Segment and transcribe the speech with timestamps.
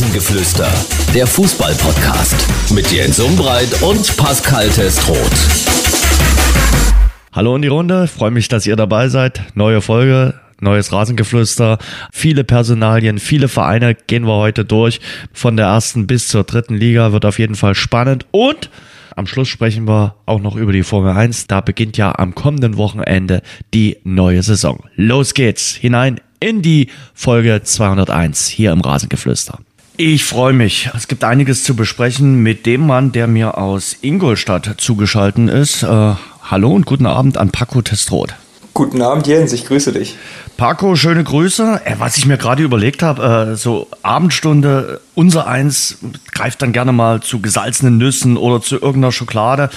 [0.00, 0.72] Rasengeflüster,
[1.14, 5.18] der Fußball-Podcast mit Jens Umbreit und Pascal Testroth.
[7.34, 9.42] Hallo in die Runde, freue mich, dass ihr dabei seid.
[9.54, 11.76] Neue Folge, neues Rasengeflüster,
[12.12, 15.02] viele Personalien, viele Vereine gehen wir heute durch.
[15.34, 18.70] Von der ersten bis zur dritten Liga wird auf jeden Fall spannend und
[19.16, 21.46] am Schluss sprechen wir auch noch über die Formel 1.
[21.46, 23.42] Da beginnt ja am kommenden Wochenende
[23.74, 24.82] die neue Saison.
[24.96, 29.58] Los geht's hinein in die Folge 201 hier im Rasengeflüster.
[30.02, 30.88] Ich freue mich.
[30.96, 35.82] Es gibt einiges zu besprechen mit dem Mann, der mir aus Ingolstadt zugeschaltet ist.
[35.82, 38.34] Äh, hallo und guten Abend an Paco Testroth.
[38.72, 40.16] Guten Abend, Jens, ich grüße dich.
[40.56, 41.82] Paco, schöne Grüße.
[41.84, 45.98] Äh, was ich mir gerade überlegt habe, äh, so Abendstunde, unser Eins
[46.32, 49.68] greift dann gerne mal zu gesalzenen Nüssen oder zu irgendeiner Schokolade.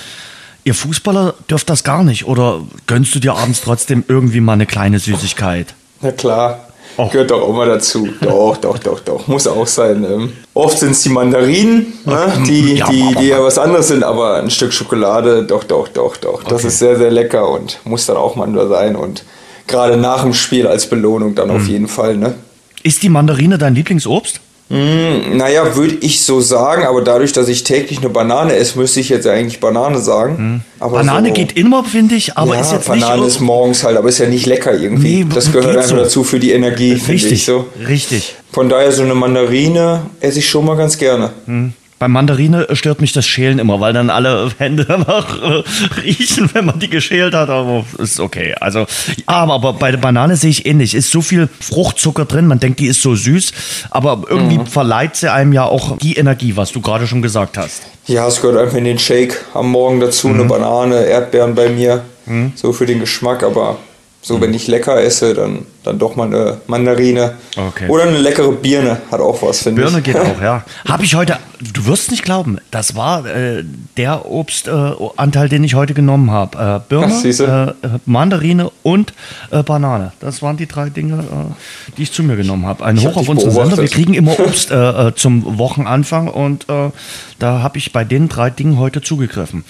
[0.64, 4.68] Ihr Fußballer dürft das gar nicht oder gönnst du dir abends trotzdem irgendwie mal eine
[4.68, 5.76] kleine Süßigkeit?
[6.00, 7.08] Na klar, Oh.
[7.08, 8.08] Gehört doch auch mal dazu.
[8.22, 9.28] Doch, doch, doch, doch.
[9.28, 10.04] Muss auch sein.
[10.04, 14.04] Ähm, oft sind es die Mandarinen, ne, die, ja, die, die ja was anderes sind,
[14.04, 16.44] aber ein Stück Schokolade, doch, doch, doch, doch.
[16.44, 16.68] Das okay.
[16.68, 18.96] ist sehr, sehr lecker und muss dann auch mal sein.
[18.96, 19.24] Und
[19.68, 21.56] gerade nach dem Spiel als Belohnung dann mhm.
[21.56, 22.16] auf jeden Fall.
[22.16, 22.36] Ne?
[22.84, 24.40] Ist die Mandarine dein Lieblingsobst?
[24.70, 29.02] Mm, naja, würde ich so sagen, aber dadurch, dass ich täglich eine Banane esse, müsste
[29.02, 30.64] ich jetzt eigentlich Banane sagen.
[30.80, 30.86] Mm.
[30.90, 33.28] Banane so, geht immer, finde ich, aber ja, ist jetzt Banane nicht.
[33.28, 35.24] ist morgens halt, aber ist ja nicht lecker irgendwie.
[35.24, 35.96] Nee, das gehört einfach so.
[35.98, 37.68] dazu für die Energie, finde ich so.
[37.88, 38.36] Richtig.
[38.52, 41.32] Von daher so eine Mandarine esse ich schon mal ganz gerne.
[41.46, 41.70] Mm.
[42.00, 45.64] Bei Mandarine stört mich das Schälen immer, weil dann alle Hände danach äh,
[46.02, 47.50] riechen, wenn man die geschält hat.
[47.50, 48.56] Aber ist okay.
[48.60, 48.86] Also,
[49.26, 50.96] aber, aber bei der Banane sehe ich ähnlich.
[50.96, 53.54] Ist so viel Fruchtzucker drin, man denkt, die ist so süß,
[53.90, 54.68] aber irgendwie mhm.
[54.68, 57.84] verleiht sie einem ja auch die Energie, was du gerade schon gesagt hast.
[58.08, 60.36] Ja, es gehört einfach in den Shake am Morgen dazu, mhm.
[60.36, 62.04] eine Banane, Erdbeeren bei mir.
[62.26, 62.54] Mhm.
[62.56, 63.78] So für den Geschmack, aber
[64.26, 67.34] so, wenn ich lecker esse, dann, dann doch mal eine Mandarine.
[67.58, 67.90] Okay.
[67.90, 69.88] Oder eine leckere Birne, hat auch was, finde ich.
[69.88, 70.64] Birne geht auch, ja.
[70.88, 73.66] Habe ich heute, du wirst nicht glauben, das war äh,
[73.98, 76.84] der Obstanteil, äh, den ich heute genommen habe.
[76.86, 79.14] Äh, Birne, äh, Mandarine und
[79.52, 80.14] äh, Banane.
[80.22, 82.86] Das waren die drei Dinge, äh, die ich zu mir genommen habe.
[82.86, 83.78] Ein ich Hoch hab auf unseren Sender.
[83.78, 84.72] Wir kriegen immer Obst
[85.16, 89.66] zum Wochenanfang und da habe ich bei den drei Dingen heute zugegriffen.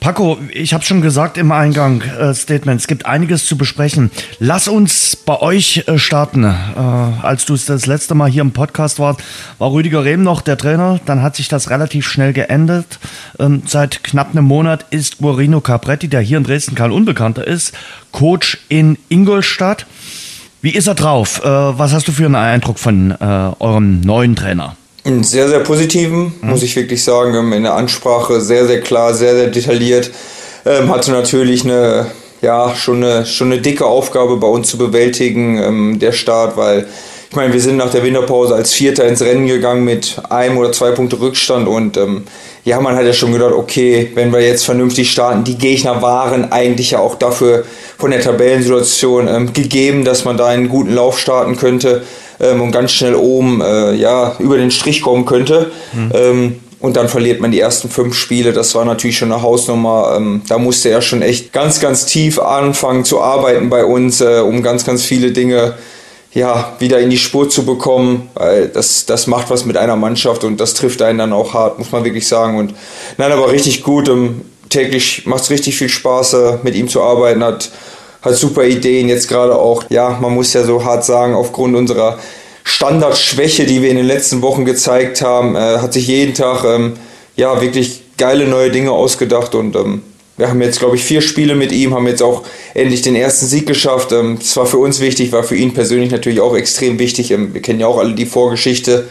[0.00, 4.10] Paco, ich habe schon gesagt im Eingang äh, Statement, es gibt einiges zu besprechen.
[4.38, 6.44] Lass uns bei euch äh, starten.
[6.44, 9.20] Äh, als du das letzte Mal hier im Podcast warst,
[9.58, 11.00] war Rüdiger Rehm noch der Trainer.
[11.06, 12.98] Dann hat sich das relativ schnell geändert.
[13.38, 17.74] Ähm, seit knapp einem Monat ist Guarino Capretti, der hier in Dresden kein Unbekannter ist,
[18.12, 19.86] Coach in Ingolstadt.
[20.62, 21.42] Wie ist er drauf?
[21.44, 23.14] Äh, was hast du für einen Eindruck von äh,
[23.58, 24.76] eurem neuen Trainer?
[25.06, 26.50] Einen sehr, sehr positiven, mhm.
[26.50, 27.52] muss ich wirklich sagen.
[27.52, 30.10] In der Ansprache sehr, sehr klar, sehr, sehr detailliert.
[30.64, 32.06] Ähm, hatte natürlich eine,
[32.42, 36.88] ja, schon eine, schon eine dicke Aufgabe bei uns zu bewältigen, ähm, der Start, weil
[37.30, 40.72] ich meine, wir sind nach der Winterpause als Vierter ins Rennen gegangen mit einem oder
[40.72, 42.24] zwei Punkte Rückstand und ähm,
[42.64, 46.50] ja, man hat ja schon gedacht, okay, wenn wir jetzt vernünftig starten, die Gegner waren
[46.50, 47.64] eigentlich ja auch dafür
[47.96, 52.02] von der Tabellensituation ähm, gegeben, dass man da einen guten Lauf starten könnte
[52.40, 55.70] ähm, und ganz schnell oben äh, ja, über den Strich kommen könnte.
[55.92, 56.12] Mhm.
[56.14, 58.52] Ähm, und dann verliert man die ersten fünf Spiele.
[58.52, 60.14] Das war natürlich schon eine Hausnummer.
[60.16, 64.40] Ähm, da musste er schon echt ganz, ganz tief anfangen zu arbeiten bei uns, äh,
[64.40, 65.74] um ganz, ganz viele Dinge
[66.36, 70.44] ja, wieder in die Spur zu bekommen, weil das, das macht was mit einer Mannschaft
[70.44, 72.58] und das trifft einen dann auch hart, muss man wirklich sagen.
[72.58, 72.74] Und
[73.16, 74.10] nein, aber richtig gut.
[74.10, 77.42] Ähm, täglich macht es richtig viel Spaß, äh, mit ihm zu arbeiten.
[77.42, 77.70] Hat
[78.26, 79.08] hat super Ideen.
[79.08, 82.18] Jetzt gerade auch, ja, man muss ja so hart sagen, aufgrund unserer
[82.64, 86.94] Standardschwäche, die wir in den letzten Wochen gezeigt haben, äh, hat sich jeden Tag ähm,
[87.36, 90.02] ja wirklich geile neue Dinge ausgedacht und ähm,
[90.36, 92.42] wir haben jetzt, glaube ich, vier Spiele mit ihm, haben jetzt auch
[92.74, 94.12] endlich den ersten Sieg geschafft.
[94.12, 97.30] Ähm, das war für uns wichtig, war für ihn persönlich natürlich auch extrem wichtig.
[97.30, 99.06] Ähm, wir kennen ja auch alle die Vorgeschichte.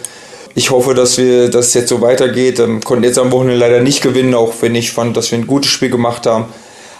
[0.54, 2.60] Ich hoffe, dass wir das jetzt so weitergeht.
[2.60, 5.48] Ähm, konnten jetzt am Wochenende leider nicht gewinnen, auch wenn ich fand, dass wir ein
[5.48, 6.46] gutes Spiel gemacht haben.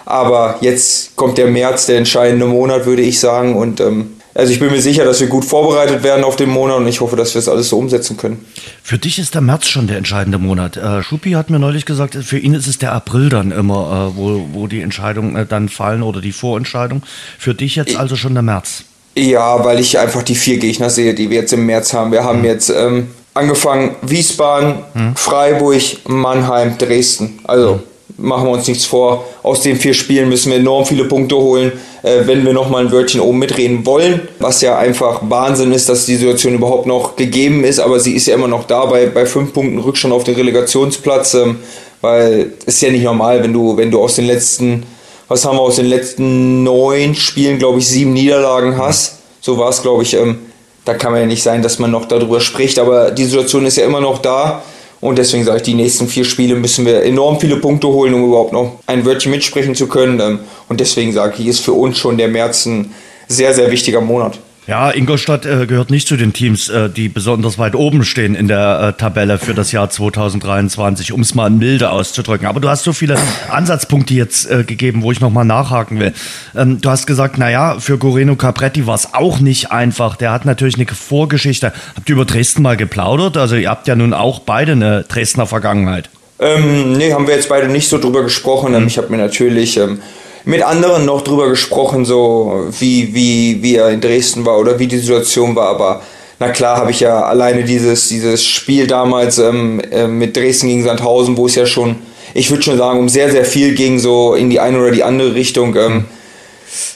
[0.06, 3.56] Aber jetzt kommt der März, der entscheidende Monat, würde ich sagen.
[3.56, 6.78] Und ähm, also ich bin mir sicher, dass wir gut vorbereitet werden auf den Monat
[6.78, 8.46] und ich hoffe, dass wir es alles so umsetzen können.
[8.84, 10.76] Für dich ist der März schon der entscheidende Monat.
[10.76, 14.18] Äh, Schuppi hat mir neulich gesagt, für ihn ist es der April dann immer, äh,
[14.18, 17.02] wo, wo die Entscheidungen äh, dann fallen oder die Vorentscheidung.
[17.40, 18.84] Für dich jetzt also schon der März?
[19.16, 22.12] Ja, weil ich einfach die vier Gegner sehe, die wir jetzt im März haben.
[22.12, 22.46] Wir haben mhm.
[22.46, 25.16] jetzt ähm, angefangen Wiesbaden, mhm.
[25.16, 27.40] Freiburg, Mannheim, Dresden.
[27.46, 27.76] Also.
[27.76, 29.26] Mhm machen wir uns nichts vor.
[29.44, 31.72] Aus den vier Spielen müssen wir enorm viele Punkte holen,
[32.04, 34.28] äh, wenn wir nochmal ein Wörtchen oben mitreden wollen.
[34.40, 38.28] Was ja einfach Wahnsinn ist, dass die Situation überhaupt noch gegeben ist, aber sie ist
[38.28, 41.58] ja immer noch da bei, bei fünf Punkten Rückstand auf den Relegationsplatz, ähm,
[42.02, 44.84] weil es ist ja nicht normal, wenn du, wenn du aus den letzten,
[45.28, 49.20] was haben wir aus den letzten neun Spielen, glaube ich, sieben Niederlagen hast.
[49.42, 50.14] So war es, glaube ich.
[50.14, 50.40] Ähm,
[50.86, 52.78] da kann man ja nicht sein, dass man noch darüber spricht.
[52.78, 54.62] Aber die Situation ist ja immer noch da.
[55.02, 58.26] Und deswegen sage ich, die nächsten vier Spiele müssen wir enorm viele Punkte holen, um
[58.26, 60.20] überhaupt noch ein Wörtchen mitsprechen zu können.
[60.20, 60.40] Ähm,
[60.70, 62.94] und deswegen sage ich, ist für uns schon der März ein
[63.28, 64.40] sehr, sehr wichtiger Monat.
[64.68, 68.48] Ja, Ingolstadt äh, gehört nicht zu den Teams, äh, die besonders weit oben stehen in
[68.48, 72.48] der äh, Tabelle für das Jahr 2023, um es mal in milde auszudrücken.
[72.48, 73.16] Aber du hast so viele
[73.52, 76.14] Ansatzpunkte jetzt äh, gegeben, wo ich nochmal nachhaken will.
[76.56, 80.16] Ähm, du hast gesagt, naja, für Goreno Capretti war es auch nicht einfach.
[80.16, 81.72] Der hat natürlich eine Vorgeschichte.
[81.96, 83.38] Habt ihr über Dresden mal geplaudert?
[83.38, 86.10] Also ihr habt ja nun auch beide eine Dresdner Vergangenheit.
[86.40, 88.72] Ähm, nee, haben wir jetzt beide nicht so drüber gesprochen.
[88.72, 88.88] Mhm.
[88.88, 89.78] Ich habe mir natürlich...
[89.78, 90.00] Ähm,
[90.46, 94.88] mit anderen noch drüber gesprochen, so wie, wie, wie er in Dresden war oder wie
[94.88, 96.02] die Situation war, aber
[96.40, 100.84] na klar habe ich ja alleine dieses, dieses Spiel damals ähm, äh, mit Dresden gegen
[100.84, 101.98] Sandhausen, wo es ja schon,
[102.34, 105.04] ich würde schon sagen, um sehr, sehr viel ging, so in die eine oder die
[105.04, 106.06] andere Richtung, ähm,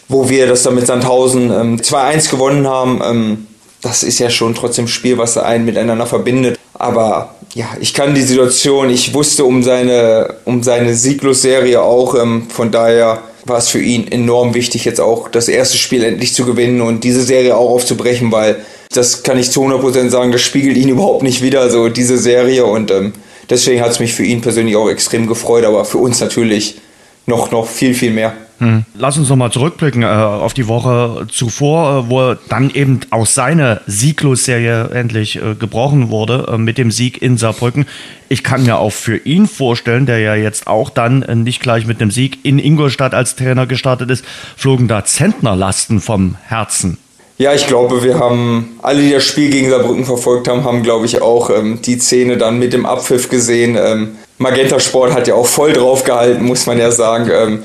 [0.10, 3.01] wo wir das dann mit Sandhausen ähm, 2-1 gewonnen haben.
[3.04, 3.48] Ähm,
[3.81, 6.60] das ist ja schon trotzdem ein Spiel, was einen miteinander verbindet.
[6.74, 12.48] Aber ja, ich kann die Situation, ich wusste um seine, um seine Sieglos-Serie auch, ähm,
[12.50, 16.46] von daher war es für ihn enorm wichtig, jetzt auch das erste Spiel endlich zu
[16.46, 20.78] gewinnen und diese Serie auch aufzubrechen, weil das kann ich zu 100% sagen, das spiegelt
[20.78, 23.13] ihn überhaupt nicht wieder, so diese Serie und ähm,
[23.50, 26.80] deswegen hat es mich für ihn persönlich auch extrem gefreut, aber für uns natürlich
[27.25, 28.34] noch, noch viel, viel mehr.
[28.60, 28.84] Hm.
[28.94, 33.82] Lass uns nochmal zurückblicken äh, auf die Woche zuvor, äh, wo dann eben auch seine
[33.88, 37.86] Sieglos-Serie endlich äh, gebrochen wurde äh, mit dem Sieg in Saarbrücken.
[38.28, 41.88] Ich kann mir auch für ihn vorstellen, der ja jetzt auch dann äh, nicht gleich
[41.88, 44.26] mit einem Sieg in Ingolstadt als Trainer gestartet ist,
[44.58, 46.98] flogen da Zentnerlasten vom Herzen.
[47.38, 51.06] Ja, ich glaube, wir haben alle, die das Spiel gegen Saarbrücken verfolgt haben, haben, glaube
[51.06, 53.78] ich, auch ähm, die Szene dann mit dem Abpfiff gesehen.
[53.82, 57.30] Ähm, Magenta Sport hat ja auch voll drauf gehalten, muss man ja sagen.
[57.32, 57.64] Ähm,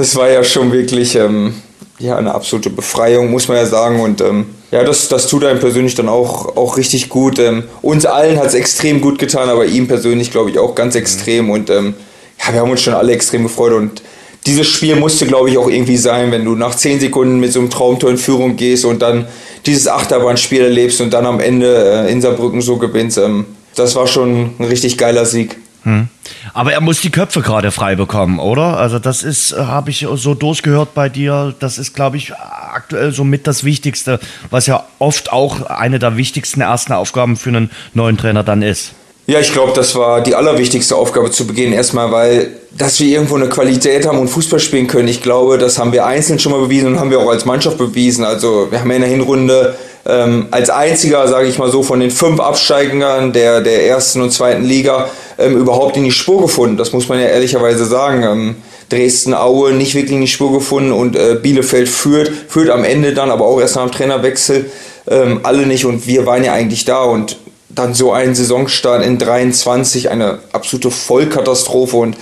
[0.00, 1.54] das war ja schon wirklich ähm,
[1.98, 4.00] ja, eine absolute Befreiung, muss man ja sagen.
[4.00, 7.38] Und ähm, ja, das, das tut einem persönlich dann auch, auch richtig gut.
[7.38, 10.94] Ähm, uns allen hat es extrem gut getan, aber ihm persönlich, glaube ich, auch ganz
[10.94, 11.50] extrem.
[11.50, 11.94] Und ähm,
[12.38, 13.74] ja, wir haben uns schon alle extrem gefreut.
[13.74, 14.02] Und
[14.46, 17.60] dieses Spiel musste, glaube ich, auch irgendwie sein, wenn du nach zehn Sekunden mit so
[17.60, 19.28] einem Traumtor in Führung gehst und dann
[19.66, 23.18] dieses Achterbahnspiel erlebst und dann am Ende äh, in Saarbrücken so gewinnst.
[23.18, 23.44] Ähm,
[23.74, 25.58] das war schon ein richtig geiler Sieg.
[25.84, 26.08] Hm.
[26.52, 28.76] Aber er muss die Köpfe gerade frei bekommen, oder?
[28.76, 33.12] Also das ist, äh, habe ich so durchgehört bei dir, das ist, glaube ich, aktuell
[33.12, 38.18] somit das Wichtigste, was ja oft auch eine der wichtigsten ersten Aufgaben für einen neuen
[38.18, 38.92] Trainer dann ist.
[39.26, 41.72] Ja, ich glaube, das war die allerwichtigste Aufgabe zu Beginn.
[41.72, 45.06] Erstmal, weil, dass wir irgendwo eine Qualität haben und Fußball spielen können.
[45.06, 47.78] Ich glaube, das haben wir einzeln schon mal bewiesen und haben wir auch als Mannschaft
[47.78, 48.24] bewiesen.
[48.24, 52.00] Also, wir haben ja in der Hinrunde ähm, als einziger, sage ich mal so, von
[52.00, 55.08] den fünf Absteigern der, der ersten und zweiten Liga
[55.40, 56.76] ähm, überhaupt in die Spur gefunden.
[56.76, 58.22] Das muss man ja ehrlicherweise sagen.
[58.22, 58.56] Ähm,
[58.90, 63.14] Dresden, Aue nicht wirklich in die Spur gefunden und äh, Bielefeld führt, führt am Ende
[63.14, 64.70] dann, aber auch erst nach dem Trainerwechsel,
[65.08, 67.38] ähm, alle nicht und wir waren ja eigentlich da und
[67.68, 72.16] dann so ein Saisonstart in 23, eine absolute Vollkatastrophe und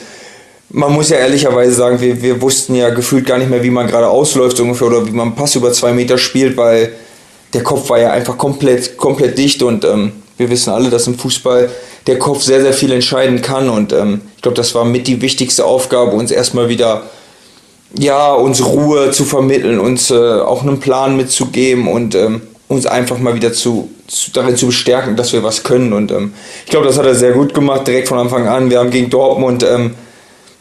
[0.70, 3.86] man muss ja ehrlicherweise sagen, wir, wir wussten ja gefühlt gar nicht mehr, wie man
[3.86, 6.92] gerade ausläuft ungefähr oder wie man einen Pass über zwei Meter spielt, weil
[7.54, 11.18] der Kopf war ja einfach komplett, komplett dicht und ähm, wir wissen alle, dass im
[11.18, 11.68] Fußball
[12.06, 15.20] der Kopf sehr, sehr viel entscheiden kann und ähm, ich glaube, das war mit die
[15.20, 17.02] wichtigste Aufgabe, uns erstmal wieder
[17.94, 23.18] ja, uns Ruhe zu vermitteln, uns äh, auch einen Plan mitzugeben und ähm, uns einfach
[23.18, 25.92] mal wieder zu, zu, darin zu bestärken, dass wir was können.
[25.92, 28.70] Und ähm, ich glaube, das hat er sehr gut gemacht, direkt von Anfang an.
[28.70, 29.94] Wir haben gegen Dortmund ähm,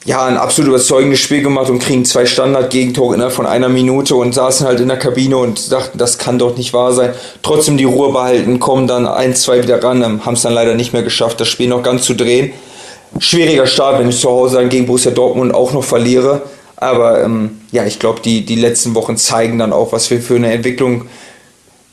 [0.08, 4.34] ja ein absolut überzeugendes Spiel gemacht und kriegen zwei Standard-Gegentore innerhalb von einer Minute und
[4.34, 7.14] saßen halt in der Kabine und dachten, das kann doch nicht wahr sein.
[7.44, 10.94] Trotzdem die Ruhe behalten, kommen dann ein, zwei wieder ran, haben es dann leider nicht
[10.94, 12.54] mehr geschafft, das Spiel noch ganz zu drehen.
[13.20, 16.44] Schwieriger Start, wenn ich zu Hause dann gegen Borussia Dortmund auch noch verliere.
[16.78, 20.36] Aber ähm, ja, ich glaube, die, die letzten Wochen zeigen dann auch, was wir für
[20.36, 21.08] eine Entwicklung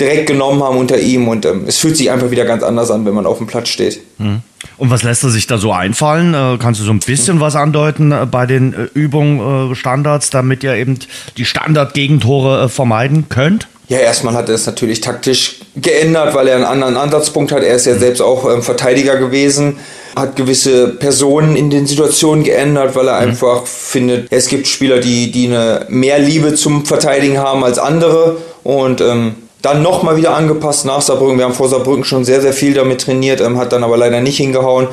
[0.01, 3.05] direkt genommen haben unter ihm und ähm, es fühlt sich einfach wieder ganz anders an,
[3.07, 4.01] wenn man auf dem Platz steht.
[4.19, 4.41] Mhm.
[4.77, 6.35] Und was lässt er sich da so einfallen?
[6.35, 10.31] Äh, kannst du so ein bisschen was andeuten äh, bei den äh, Übungen, äh, Standards,
[10.31, 10.99] damit ihr eben
[11.37, 13.69] die Standardgegentore äh, vermeiden könnt?
[13.89, 17.63] Ja, erstmal hat er es natürlich taktisch geändert, weil er einen anderen Ansatzpunkt hat.
[17.63, 17.99] Er ist ja mhm.
[17.99, 19.77] selbst auch ähm, Verteidiger gewesen,
[20.17, 23.29] hat gewisse Personen in den Situationen geändert, weil er mhm.
[23.29, 28.39] einfach findet, es gibt Spieler, die, die eine mehr Liebe zum Verteidigen haben als andere
[28.63, 31.39] und ähm, dann nochmal wieder angepasst nach Saarbrücken.
[31.39, 34.21] Wir haben vor Saarbrücken schon sehr, sehr viel damit trainiert, ähm, hat dann aber leider
[34.21, 34.89] nicht hingehauen.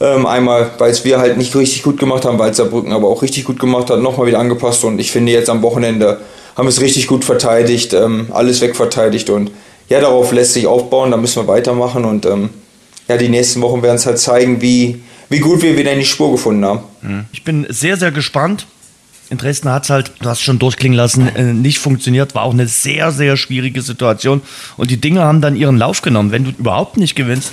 [0.00, 3.22] Ähm, einmal, weil es wir halt nicht richtig gut gemacht haben, weil Saarbrücken aber auch
[3.22, 4.84] richtig gut gemacht hat, nochmal wieder angepasst.
[4.84, 6.20] Und ich finde jetzt am Wochenende
[6.56, 9.30] haben wir es richtig gut verteidigt, ähm, alles wegverteidigt.
[9.30, 9.50] Und
[9.88, 12.04] ja, darauf lässt sich aufbauen, da müssen wir weitermachen.
[12.04, 12.50] Und ähm,
[13.08, 15.00] ja, die nächsten Wochen werden es halt zeigen, wie,
[15.30, 16.80] wie gut wir wieder in die Spur gefunden haben.
[17.32, 18.66] Ich bin sehr, sehr gespannt
[19.32, 22.34] In Dresden hat es halt, du hast schon durchklingen lassen, äh, nicht funktioniert.
[22.34, 24.42] War auch eine sehr, sehr schwierige Situation.
[24.76, 26.32] Und die Dinge haben dann ihren Lauf genommen.
[26.32, 27.50] Wenn du überhaupt nicht gewinnst,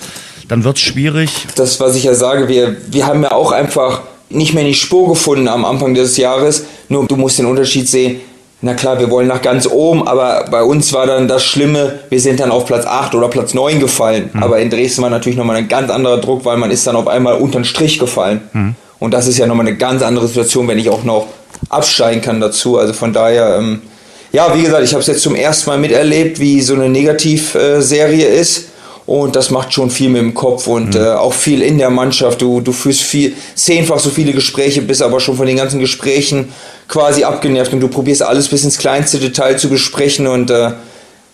[0.49, 1.29] dann wird es schwierig.
[1.55, 4.75] Das, was ich ja sage, wir, wir haben ja auch einfach nicht mehr in die
[4.75, 6.65] Spur gefunden am Anfang des Jahres.
[6.89, 8.19] Nur du musst den Unterschied sehen.
[8.59, 12.19] Na klar, wir wollen nach ganz oben, aber bei uns war dann das Schlimme, wir
[12.19, 14.31] sind dann auf Platz 8 oder Platz 9 gefallen.
[14.33, 14.43] Mhm.
[14.43, 17.07] Aber in Dresden war natürlich nochmal ein ganz anderer Druck, weil man ist dann auf
[17.07, 18.41] einmal unter den Strich gefallen.
[18.51, 18.75] Mhm.
[18.99, 21.27] Und das ist ja nochmal eine ganz andere Situation, wenn ich auch noch
[21.67, 22.77] absteigen kann dazu.
[22.77, 23.81] Also von daher, ähm,
[24.31, 28.27] ja, wie gesagt, ich habe es jetzt zum ersten Mal miterlebt, wie so eine Negativserie
[28.27, 28.65] ist.
[29.05, 31.01] Und das macht schon viel mit dem Kopf und mhm.
[31.01, 32.43] äh, auch viel in der Mannschaft.
[32.43, 36.49] Du, du führst viel, zehnfach so viele Gespräche, bist aber schon von den ganzen Gesprächen
[36.87, 40.73] quasi abgenervt und du probierst alles bis ins kleinste Detail zu besprechen und äh,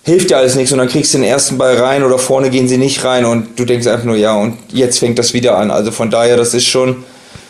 [0.03, 2.69] hilft dir alles nichts und dann kriegst du den ersten Ball rein oder vorne gehen
[2.69, 5.69] sie nicht rein und du denkst einfach nur, ja, und jetzt fängt das wieder an.
[5.69, 7.03] Also von daher, das ist schon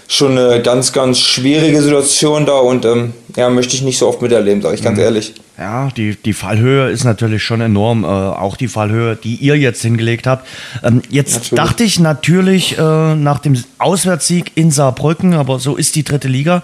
[0.08, 4.22] schon eine ganz, ganz schwierige Situation da und ähm, ja, möchte ich nicht so oft
[4.22, 5.04] miterleben, sage ich ganz mhm.
[5.04, 5.34] ehrlich.
[5.58, 9.82] Ja, die, die Fallhöhe ist natürlich schon enorm, äh, auch die Fallhöhe, die ihr jetzt
[9.82, 10.48] hingelegt habt.
[10.84, 11.56] Ähm, jetzt natürlich.
[11.56, 16.62] dachte ich natürlich äh, nach dem Auswärtssieg in Saarbrücken, aber so ist die dritte Liga.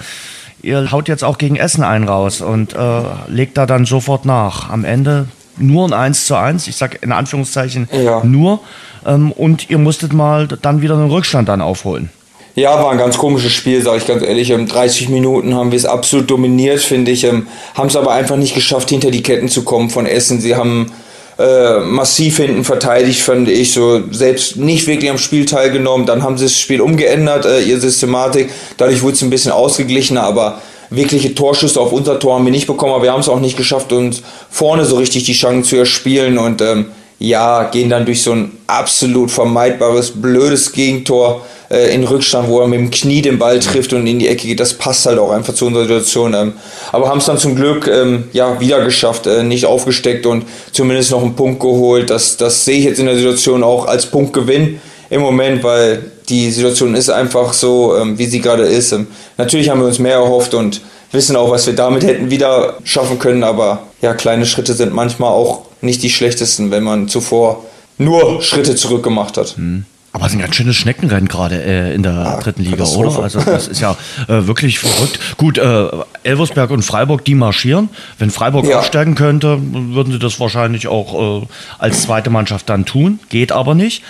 [0.61, 4.69] Ihr haut jetzt auch gegen Essen einen raus und äh, legt da dann sofort nach.
[4.69, 8.23] Am Ende nur ein 1 zu 1, ich sage in Anführungszeichen ja.
[8.23, 8.59] nur.
[9.05, 12.09] Ähm, und ihr musstet mal dann wieder einen Rückstand dann aufholen.
[12.53, 14.49] Ja, war ein ganz komisches Spiel, sage ich ganz ehrlich.
[14.49, 17.23] 30 ähm, Minuten haben wir es absolut dominiert, finde ich.
[17.23, 20.41] Ähm, haben es aber einfach nicht geschafft, hinter die Ketten zu kommen von Essen.
[20.41, 20.91] Sie haben
[21.39, 23.71] äh, massiv hinten verteidigt, fand ich.
[23.71, 26.05] So selbst nicht wirklich am Spiel teilgenommen.
[26.05, 28.49] Dann haben sie das Spiel umgeändert, äh, ihre Systematik.
[28.75, 32.67] Dadurch wurde es ein bisschen ausgeglichener, aber wirkliche Torschüsse auf unser Tor haben wir nicht
[32.67, 32.91] bekommen.
[32.91, 36.37] Aber wir haben es auch nicht geschafft, uns vorne so richtig die Chance zu erspielen.
[36.37, 36.87] Und ähm,
[37.21, 42.67] ja, gehen dann durch so ein absolut vermeidbares, blödes Gegentor äh, in Rückstand, wo er
[42.67, 44.59] mit dem Knie den Ball trifft und in die Ecke geht.
[44.59, 46.33] Das passt halt auch einfach zu unserer Situation.
[46.33, 46.53] Ähm,
[46.91, 51.11] aber haben es dann zum Glück ähm, ja, wieder geschafft, äh, nicht aufgesteckt und zumindest
[51.11, 52.09] noch einen Punkt geholt.
[52.09, 56.49] Das, das sehe ich jetzt in der Situation auch als Punktgewinn im Moment, weil die
[56.49, 58.93] Situation ist einfach so, ähm, wie sie gerade ist.
[58.93, 59.05] Ähm,
[59.37, 63.19] natürlich haben wir uns mehr erhofft und wissen auch, was wir damit hätten wieder schaffen
[63.19, 67.65] können, aber ja, kleine Schritte sind manchmal auch nicht die schlechtesten, wenn man zuvor
[67.97, 69.57] nur Schritte zurück gemacht hat.
[69.57, 69.85] Mhm.
[70.13, 73.23] Aber es ein ganz schönes Schneckenrennen gerade äh, in der ja, dritten Liga, oder?
[73.23, 73.95] Also das ist ja
[74.27, 75.19] äh, wirklich verrückt.
[75.37, 75.87] Gut, äh,
[76.23, 77.89] Elversberg und Freiburg, die marschieren.
[78.17, 78.79] Wenn Freiburg ja.
[78.79, 81.47] aufsteigen könnte, würden sie das wahrscheinlich auch äh,
[81.79, 83.19] als zweite Mannschaft dann tun.
[83.29, 84.03] Geht aber nicht.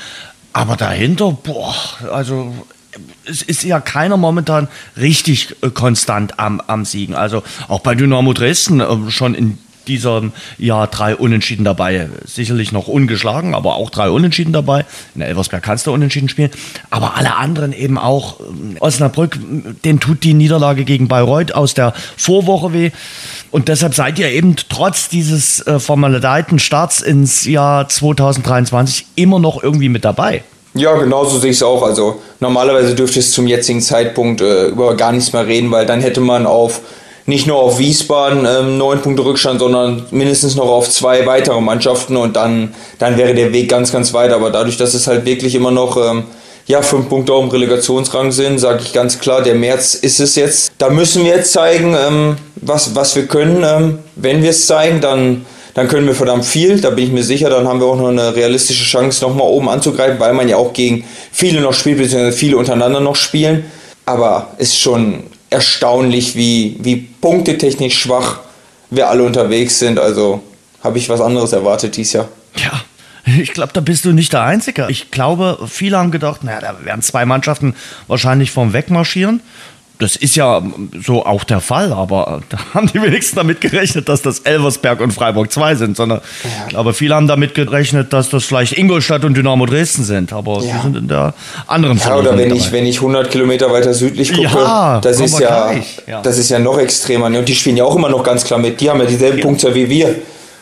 [0.53, 1.75] Aber dahinter, boah,
[2.11, 2.51] also
[3.31, 7.15] es ist ja keiner momentan richtig äh, konstant am, am Siegen.
[7.15, 9.57] Also auch bei Dynamo Dresden äh, schon in
[9.87, 12.07] diesem Jahr drei Unentschieden dabei.
[12.23, 14.85] Sicherlich noch ungeschlagen, aber auch drei Unentschieden dabei.
[15.15, 16.51] In Elversberg kannst du Unentschieden spielen.
[16.91, 18.39] Aber alle anderen eben auch.
[18.79, 19.39] Osnabrück,
[19.83, 22.91] den tut die Niederlage gegen Bayreuth aus der Vorwoche weh.
[23.49, 29.63] Und deshalb seid ihr eben trotz dieses äh, formalitäten Starts ins Jahr 2023 immer noch
[29.63, 30.43] irgendwie mit dabei.
[30.73, 31.83] Ja, genau so sehe ich es auch.
[31.83, 36.01] Also normalerweise dürfte es zum jetzigen Zeitpunkt äh, über gar nichts mehr reden, weil dann
[36.01, 36.81] hätte man auf
[37.25, 42.17] nicht nur auf Wiesbaden ähm, neun Punkte Rückstand, sondern mindestens noch auf zwei weitere Mannschaften
[42.17, 44.31] und dann, dann wäre der Weg ganz, ganz weit.
[44.31, 46.23] Aber dadurch, dass es halt wirklich immer noch ähm,
[46.67, 50.35] ja, fünf Punkte auf dem Relegationsrang sind, sage ich ganz klar, der März ist es
[50.35, 50.71] jetzt.
[50.77, 53.63] Da müssen wir jetzt zeigen, ähm, was, was wir können.
[53.63, 57.23] Ähm, wenn wir es zeigen, dann, dann können wir verdammt viel, da bin ich mir
[57.23, 57.49] sicher.
[57.49, 60.73] Dann haben wir auch noch eine realistische Chance, nochmal oben anzugreifen, weil man ja auch
[60.73, 63.65] gegen viele noch spielt, beziehungsweise viele untereinander noch spielen.
[64.05, 68.39] Aber ist schon erstaunlich, wie, wie punktetechnisch schwach
[68.89, 69.99] wir alle unterwegs sind.
[69.99, 70.43] Also
[70.83, 72.29] habe ich was anderes erwartet dieses Jahr.
[72.55, 72.71] Ja.
[73.39, 74.87] Ich glaube, da bist du nicht der Einzige.
[74.89, 77.75] Ich glaube, viele haben gedacht, naja, da werden zwei Mannschaften
[78.07, 79.41] wahrscheinlich vom Wegmarschieren
[80.01, 80.63] das ist ja
[81.05, 85.11] so auch der Fall, aber da haben die wenigsten damit gerechnet, dass das Elversberg und
[85.11, 86.79] Freiburg 2 sind, sondern ja.
[86.79, 90.61] aber viele haben damit gerechnet, dass das vielleicht Ingolstadt und Dynamo Dresden sind, aber ja.
[90.61, 91.33] sie sind in der
[91.67, 95.39] anderen Ja, oder wenn ich, wenn ich 100 Kilometer weiter südlich gucke, ja, das, ist
[95.39, 95.71] ja,
[96.07, 97.27] ja, das ist ja noch extremer.
[97.27, 98.81] Und die spielen ja auch immer noch ganz klar mit.
[98.81, 99.45] Die haben ja dieselben ja.
[99.45, 100.15] Punkte wie wir.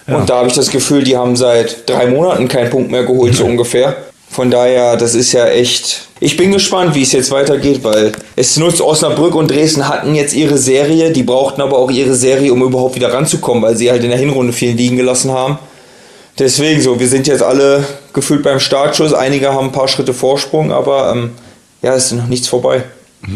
[0.08, 3.36] Und da habe ich das Gefühl, die haben seit drei Monaten keinen Punkt mehr geholt,
[3.36, 3.96] so ungefähr.
[4.32, 6.08] Von daher, das ist ja echt.
[6.20, 10.36] Ich bin gespannt, wie es jetzt weitergeht, weil es nutzt Osnabrück und Dresden hatten jetzt
[10.36, 14.04] ihre Serie, die brauchten aber auch ihre Serie, um überhaupt wieder ranzukommen, weil sie halt
[14.04, 15.58] in der Hinrunde viel liegen gelassen haben.
[16.38, 17.84] Deswegen so, wir sind jetzt alle
[18.14, 19.14] gefühlt beim Startschuss.
[19.14, 21.32] Einige haben ein paar Schritte Vorsprung, aber ähm,
[21.82, 22.84] ja, es ist noch nichts vorbei.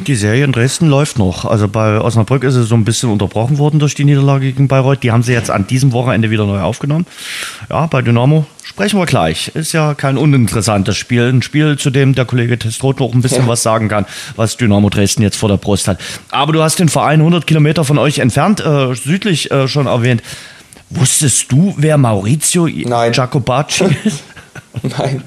[0.02, 1.46] Die Serie in Dresden läuft noch.
[1.46, 5.04] Also bei Osnabrück ist es so ein bisschen unterbrochen worden durch die Niederlage gegen Bayreuth.
[5.04, 7.06] Die haben sie jetzt an diesem Wochenende wieder neu aufgenommen.
[7.70, 9.50] Ja, bei Dynamo sprechen wir gleich.
[9.50, 11.30] Ist ja kein uninteressantes Spiel.
[11.30, 13.48] Ein Spiel, zu dem der Kollege Testrot noch ein bisschen ja.
[13.48, 16.00] was sagen kann, was Dynamo Dresden jetzt vor der Brust hat.
[16.32, 20.24] Aber du hast den Verein 100 Kilometer von euch entfernt, äh, südlich äh, schon erwähnt.
[20.90, 23.14] Wusstest du, wer Maurizio Nein.
[23.14, 24.24] Jacobacci ist?
[24.98, 25.24] Nein.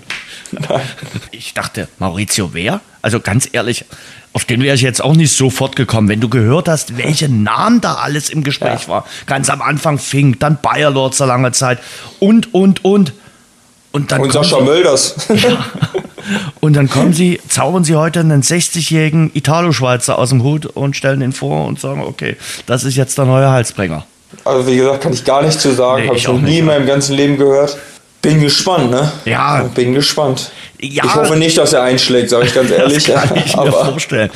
[0.53, 0.81] Nein.
[1.33, 2.81] Ich dachte, Maurizio wer?
[3.07, 3.85] Also ganz ehrlich,
[4.33, 6.09] auf den wäre ich jetzt auch nicht sofort gekommen.
[6.09, 8.89] Wenn du gehört hast, welche Namen da alles im Gespräch ja.
[8.89, 9.07] war.
[9.27, 11.79] Ganz am Anfang Fink, dann Bayer Lords lange Zeit
[12.19, 13.13] und, und, und.
[13.93, 15.29] Und, dann und Sascha Mölders.
[15.29, 15.65] Ja.
[16.59, 21.21] Und dann kommen sie, zaubern sie heute einen 60-jährigen Italo-Schweizer aus dem Hut und stellen
[21.21, 22.37] ihn vor und sagen, okay,
[22.67, 24.05] das ist jetzt der neue Halsbringer.
[24.45, 26.03] Also wie gesagt, kann ich gar nicht zu sagen.
[26.03, 27.79] Nee, Habe ich noch nie in meinem ganzen Leben gehört.
[28.21, 29.13] Bin gespannt, ne?
[29.25, 29.63] Ja.
[29.73, 30.51] Bin gespannt.
[30.80, 33.04] Ja, ich hoffe nicht, dass er einschlägt, sage ich ganz ehrlich.
[33.04, 34.30] Das kann ich mir vorstellen.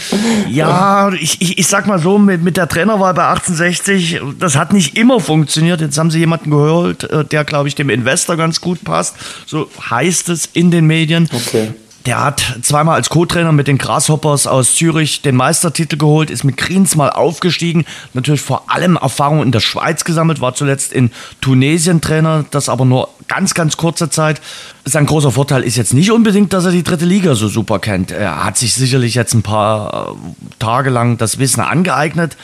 [0.48, 4.72] Ja, ich, ich, ich sag mal so, mit, mit der Trainerwahl bei 1860, das hat
[4.72, 5.80] nicht immer funktioniert.
[5.80, 9.16] Jetzt haben sie jemanden geholt, äh, der, glaube ich, dem Investor ganz gut passt.
[9.46, 11.28] So heißt es in den Medien.
[11.32, 11.68] Okay.
[12.06, 16.56] Der hat zweimal als Co-Trainer mit den Grasshoppers aus Zürich den Meistertitel geholt, ist mit
[16.56, 21.10] Kriens mal aufgestiegen, natürlich vor allem Erfahrung in der Schweiz gesammelt, war zuletzt in
[21.42, 24.40] Tunesien Trainer, das aber nur ganz, ganz kurze Zeit.
[24.86, 28.10] Sein großer Vorteil ist jetzt nicht unbedingt, dass er die dritte Liga so super kennt.
[28.10, 32.36] Er hat sich sicherlich jetzt ein paar äh, Tage lang das Wissen angeeignet.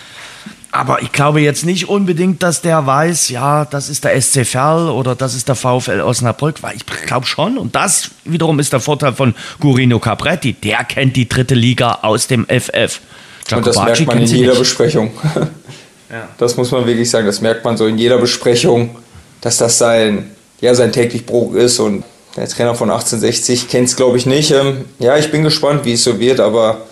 [0.76, 4.90] Aber ich glaube jetzt nicht unbedingt, dass der weiß, ja, das ist der SC Verl
[4.90, 7.56] oder das ist der VfL Osnabrück, weil ich glaube schon.
[7.56, 10.52] Und das wiederum ist der Vorteil von Gurino Capretti.
[10.52, 13.00] Der kennt die dritte Liga aus dem FF.
[13.48, 14.58] Jacobacci und das merkt man in jeder nicht.
[14.58, 15.12] Besprechung.
[16.10, 16.28] ja.
[16.36, 17.24] Das muss man wirklich sagen.
[17.24, 18.96] Das merkt man so in jeder Besprechung,
[19.40, 20.30] dass das sein,
[20.60, 22.04] ja, sein täglich Brot ist und
[22.36, 24.50] der Trainer von 1860 kennt es, glaube ich, nicht.
[24.50, 26.82] Ähm, ja, ich bin gespannt, wie es so wird, aber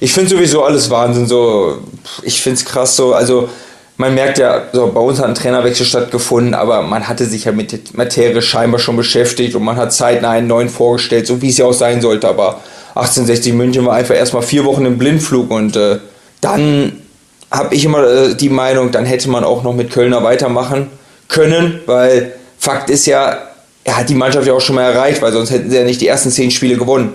[0.00, 1.26] ich finde sowieso alles Wahnsinn.
[1.26, 1.78] So,
[2.22, 3.14] ich finde es krass so.
[3.14, 3.48] Also,
[3.96, 7.52] man merkt ja, so, bei uns hat ein Trainerwechsel stattgefunden, aber man hatte sich ja
[7.52, 11.50] mit der Materie scheinbar schon beschäftigt und man hat zeitnah einen neuen vorgestellt, so wie
[11.50, 12.28] es ja auch sein sollte.
[12.28, 12.60] Aber
[12.96, 15.98] 1860 München war einfach erstmal vier Wochen im Blindflug und äh,
[16.40, 17.02] dann
[17.50, 20.90] habe ich immer äh, die Meinung, dann hätte man auch noch mit Kölner weitermachen
[21.28, 23.38] können, weil Fakt ist ja,
[23.84, 26.00] er hat die Mannschaft ja auch schon mal erreicht, weil sonst hätten sie ja nicht
[26.00, 27.12] die ersten zehn Spiele gewonnen.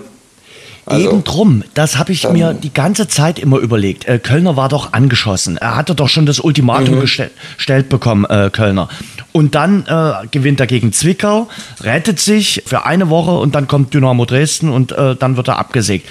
[0.86, 4.08] Also, Eben drum, das habe ich mir die ganze Zeit immer überlegt.
[4.08, 5.56] Äh, Kölner war doch angeschossen.
[5.56, 7.00] Er hatte doch schon das Ultimatum mhm.
[7.00, 8.88] gestellt bekommen, äh, Kölner.
[9.30, 11.48] Und dann äh, gewinnt er gegen Zwickau,
[11.82, 15.58] rettet sich für eine Woche und dann kommt Dynamo Dresden und äh, dann wird er
[15.58, 16.08] abgesägt.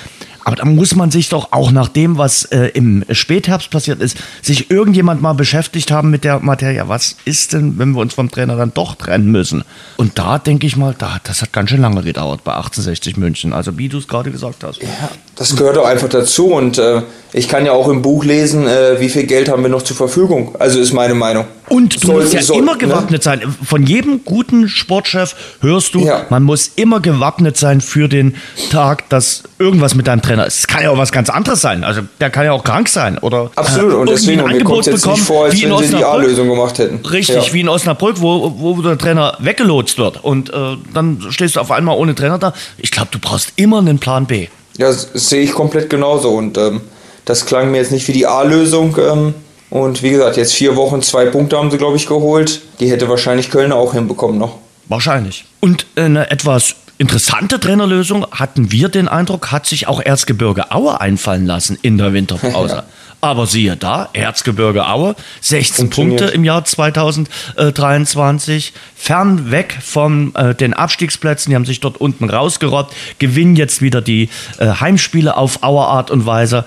[0.49, 4.17] Aber da muss man sich doch auch nach dem, was äh, im Spätherbst passiert ist,
[4.41, 6.87] sich irgendjemand mal beschäftigt haben mit der Materie.
[6.87, 9.63] Was ist denn, wenn wir uns vom Trainer dann doch trennen müssen?
[9.97, 13.53] Und da denke ich mal, da, das hat ganz schön lange gedauert bei 1860 München.
[13.53, 14.81] Also wie du es gerade gesagt hast.
[14.81, 16.47] Ja, das gehört auch einfach dazu.
[16.47, 19.69] Und äh, ich kann ja auch im Buch lesen, äh, wie viel Geld haben wir
[19.69, 20.55] noch zur Verfügung.
[20.57, 21.45] Also ist meine Meinung.
[21.67, 22.79] Und du soll, musst ja soll, immer ne?
[22.79, 23.23] gewappnet ne?
[23.23, 23.55] sein.
[23.63, 26.25] Von jedem guten Sportchef hörst du, ja.
[26.29, 28.35] man muss immer gewappnet sein für den
[28.71, 30.59] Tag, dass irgendwas mit deinem Trainer ist.
[30.59, 31.83] Es kann ja auch was ganz anderes sein.
[31.83, 33.93] Also der kann ja auch krank sein oder absolut.
[33.93, 37.05] Und deswegen ein Angebot jetzt bekommen, nicht vor, als wenn sie die A-Lösung gemacht hätten.
[37.05, 37.53] Richtig, ja.
[37.53, 41.71] wie in Osnabrück, wo, wo der Trainer weggelotst wird und äh, dann stehst du auf
[41.71, 42.53] einmal ohne Trainer da.
[42.77, 44.47] Ich glaube, du brauchst immer einen Plan B.
[44.77, 46.81] Ja, das sehe ich komplett genauso und ähm,
[47.25, 48.97] das klang mir jetzt nicht wie die A-Lösung.
[48.97, 49.33] Ähm,
[49.69, 52.61] und wie gesagt, jetzt vier Wochen, zwei Punkte haben sie, glaube ich, geholt.
[52.79, 54.57] Die hätte wahrscheinlich Köln auch hinbekommen noch.
[54.87, 55.45] Wahrscheinlich.
[55.59, 61.47] Und eine etwas interessante Trainerlösung, hatten wir den Eindruck, hat sich auch Erzgebirge Aue einfallen
[61.47, 62.75] lassen in der Winterpause.
[62.75, 62.83] ja.
[63.21, 70.73] Aber siehe da, Erzgebirge Aue, 16 Punkte im Jahr 2023, fern weg von äh, den
[70.73, 75.87] Abstiegsplätzen, die haben sich dort unten rausgerobbt, gewinnen jetzt wieder die äh, Heimspiele auf Auer
[75.87, 76.65] Art und Weise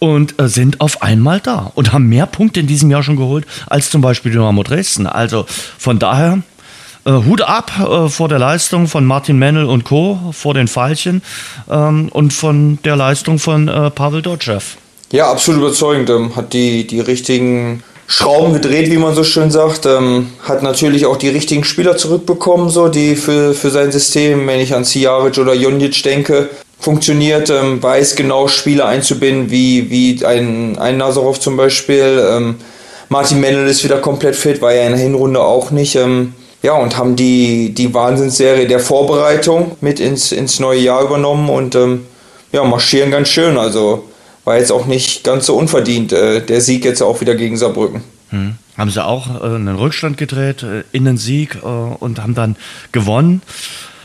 [0.00, 3.46] und äh, sind auf einmal da und haben mehr Punkte in diesem Jahr schon geholt
[3.66, 5.06] als zum Beispiel Dynamo Dresden.
[5.06, 5.46] Also
[5.78, 6.42] von daher
[7.04, 11.22] äh, Hut ab äh, vor der Leistung von Martin Mennel und Co., vor den Pfeilchen
[11.70, 14.60] ähm, und von der Leistung von äh, Pavel Dotschew.
[15.12, 16.10] Ja, absolut überzeugend.
[16.10, 19.86] Ähm, hat die, die richtigen Schrauben gedreht, wie man so schön sagt.
[19.86, 24.60] Ähm, hat natürlich auch die richtigen Spieler zurückbekommen, so, die für, für sein System, wenn
[24.60, 30.78] ich an Sijaric oder Jonic denke, funktioniert, ähm, weiß genau Spieler einzubinden, wie, wie ein,
[30.78, 32.22] ein Nazarov zum Beispiel.
[32.28, 32.56] Ähm,
[33.08, 35.96] Martin Mendel ist wieder komplett fit, war ja in der Hinrunde auch nicht.
[35.96, 41.48] Ähm, ja, und haben die, die Wahnsinnsserie der Vorbereitung mit ins, ins neue Jahr übernommen
[41.48, 42.06] und ähm,
[42.52, 43.56] ja, marschieren ganz schön.
[43.56, 44.08] Also
[44.44, 48.02] war jetzt auch nicht ganz so unverdient, äh, der Sieg jetzt auch wieder gegen Saarbrücken.
[48.30, 48.56] Hm.
[48.76, 52.56] Haben sie auch äh, einen Rückstand gedreht äh, in den Sieg äh, und haben dann
[52.92, 53.42] gewonnen.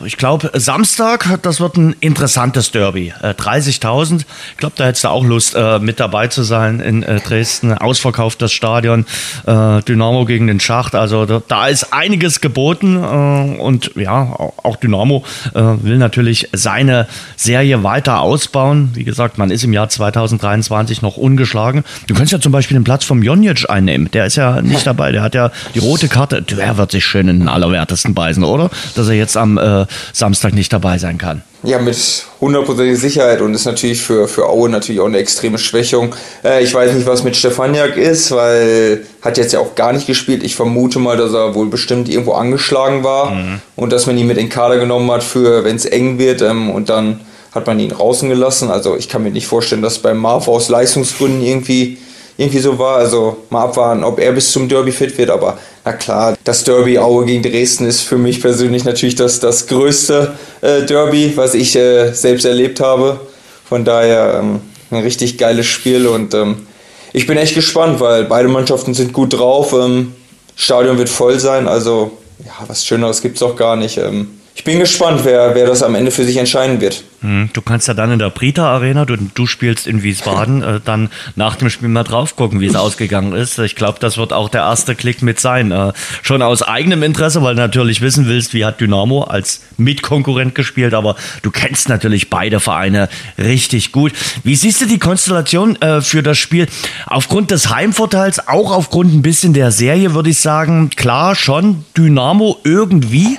[0.04, 3.14] Ich glaube, Samstag, das wird ein interessantes Derby.
[3.22, 4.24] Äh, 30.000.
[4.50, 7.72] Ich glaube, da hättest du auch Lust, äh, mit dabei zu sein in äh, Dresden.
[7.72, 9.06] Ausverkauftes Stadion,
[9.46, 10.94] äh, Dynamo gegen den Schacht.
[10.94, 12.96] Also da, ist einiges geboten.
[12.96, 17.06] Äh, und ja, auch Dynamo äh, will natürlich seine
[17.36, 18.90] Serie weiter ausbauen.
[18.92, 21.84] Wie gesagt, man ist im Jahr 2023 noch ungeschlagen.
[22.06, 24.10] Du könntest ja zum Beispiel den Platz vom Jonic einnehmen.
[24.10, 25.12] Der ist ja nicht dabei.
[25.12, 26.42] Der hat ja die rote Karte.
[26.42, 28.68] Der wird sich schön in den Allerwertesten beißen, oder?
[28.94, 31.42] Dass er jetzt am Samstag nicht dabei sein kann.
[31.62, 31.96] Ja, mit
[32.40, 36.14] hundertprozentiger Sicherheit und ist natürlich für, für Aue natürlich auch eine extreme Schwächung.
[36.44, 40.06] Äh, ich weiß nicht, was mit Stefaniak ist, weil hat jetzt ja auch gar nicht
[40.06, 40.44] gespielt.
[40.44, 43.60] Ich vermute mal, dass er wohl bestimmt irgendwo angeschlagen war mhm.
[43.74, 46.42] und dass man ihn mit in den Kader genommen hat für, wenn es eng wird
[46.42, 47.20] ähm, und dann
[47.52, 48.70] hat man ihn draußen gelassen.
[48.70, 51.98] Also ich kann mir nicht vorstellen, dass beim Marv aus Leistungsgründen irgendwie
[52.36, 52.96] irgendwie so war.
[52.96, 55.30] Also mal abwarten, ob er bis zum Derby fit wird.
[55.30, 59.66] Aber na klar, das Derby Aue gegen Dresden ist für mich persönlich natürlich das, das
[59.66, 63.20] größte äh, Derby, was ich äh, selbst erlebt habe.
[63.68, 66.66] Von daher ähm, ein richtig geiles Spiel und ähm,
[67.12, 69.72] ich bin echt gespannt, weil beide Mannschaften sind gut drauf.
[69.72, 70.12] Ähm,
[70.54, 72.12] Stadion wird voll sein, also
[72.44, 73.98] ja, was Schöneres gibt es auch gar nicht.
[73.98, 77.02] Ähm, ich bin gespannt, wer, wer das am Ende für sich entscheiden wird.
[77.26, 80.80] Hm, du kannst ja dann in der Brita Arena, du, du spielst in Wiesbaden, äh,
[80.84, 83.58] dann nach dem Spiel mal drauf gucken, wie es ausgegangen ist.
[83.58, 85.72] Ich glaube, das wird auch der erste Klick mit sein.
[85.72, 90.54] Äh, schon aus eigenem Interesse, weil du natürlich wissen willst, wie hat Dynamo als Mitkonkurrent
[90.54, 93.08] gespielt, aber du kennst natürlich beide Vereine
[93.38, 94.12] richtig gut.
[94.44, 96.68] Wie siehst du die Konstellation äh, für das Spiel?
[97.06, 102.60] Aufgrund des Heimvorteils, auch aufgrund ein bisschen der Serie, würde ich sagen, klar schon Dynamo
[102.62, 103.36] irgendwie.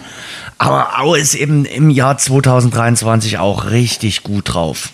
[0.58, 4.90] Aber Aue ist eben im Jahr 2023 auch richtig gut drauf.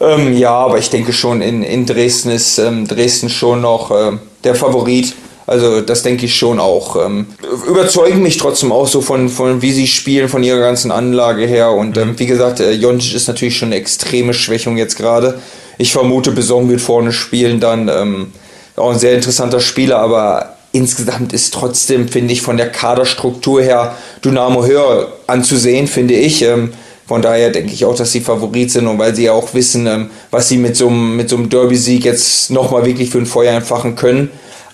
[0.00, 4.12] Ähm, ja, aber ich denke schon, in, in Dresden ist ähm, Dresden schon noch äh,
[4.44, 5.14] der Favorit.
[5.46, 6.94] Also das denke ich schon auch.
[7.04, 7.26] Ähm,
[7.66, 11.72] überzeugen mich trotzdem auch so von, von wie sie spielen, von ihrer ganzen Anlage her.
[11.72, 15.40] Und ähm, wie gesagt, äh, Jontic ist natürlich schon eine extreme Schwächung jetzt gerade.
[15.76, 17.88] Ich vermute, Beson wird vorne spielen dann.
[17.88, 18.32] Ähm,
[18.76, 23.96] auch ein sehr interessanter Spieler, aber insgesamt ist trotzdem, finde ich, von der Kaderstruktur her
[24.24, 26.42] Dynamo höher anzusehen, finde ich.
[26.42, 26.72] Ähm,
[27.06, 29.86] von daher denke ich auch, dass sie Favorit sind und weil sie ja auch wissen,
[29.86, 33.26] ähm, was sie mit so einem, mit so einem Derby-Sieg jetzt nochmal wirklich für ein
[33.26, 34.30] Feuer entfachen können.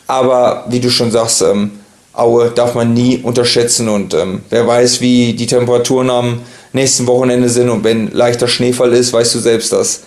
[0.07, 1.71] Aber wie du schon sagst, ähm,
[2.13, 6.41] Aue darf man nie unterschätzen und ähm, wer weiß, wie die Temperaturen am
[6.73, 10.03] nächsten Wochenende sind und wenn leichter Schneefall ist, weißt du selbst, dass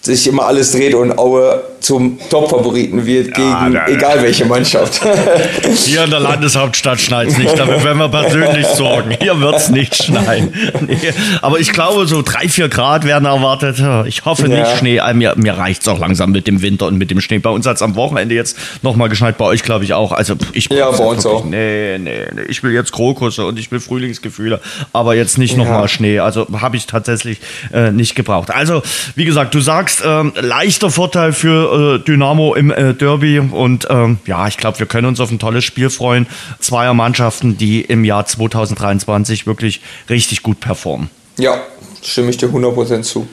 [0.00, 5.00] sich immer alles dreht und Aue zum Top-Favoriten wird gegen ja, da, egal welche Mannschaft.
[5.84, 9.16] Hier in der Landeshauptstadt schneit es nicht, damit werden wir persönlich sorgen.
[9.20, 10.52] Hier wird es nicht schneien.
[10.80, 10.96] Nee.
[11.42, 13.82] Aber ich glaube, so drei, vier Grad werden erwartet.
[14.06, 14.76] Ich hoffe nicht ja.
[14.76, 14.98] Schnee.
[14.98, 17.38] Äh, mir, mir reicht es auch langsam mit dem Winter und mit dem Schnee.
[17.38, 20.12] Bei uns hat es am Wochenende jetzt nochmal geschneit, bei euch glaube ich auch.
[20.12, 21.44] Also ich ja, bei uns auch.
[21.44, 24.60] Nee, nee, nee, ich will jetzt Krokusse und ich will Frühlingsgefühle,
[24.92, 25.88] aber jetzt nicht nochmal ja.
[25.88, 26.18] Schnee.
[26.20, 27.38] Also habe ich tatsächlich
[27.72, 28.50] äh, nicht gebraucht.
[28.50, 28.82] Also,
[29.14, 33.38] wie gesagt, du sagst, äh, leichter Vorteil für äh, Dynamo im äh, Derby.
[33.38, 36.26] Und ähm, ja, ich glaube, wir können uns auf ein tolles Spiel freuen.
[36.60, 41.10] Zweier Mannschaften, die im Jahr 2023 wirklich richtig gut performen.
[41.38, 41.60] Ja,
[42.02, 43.28] stimme ich dir 100% zu.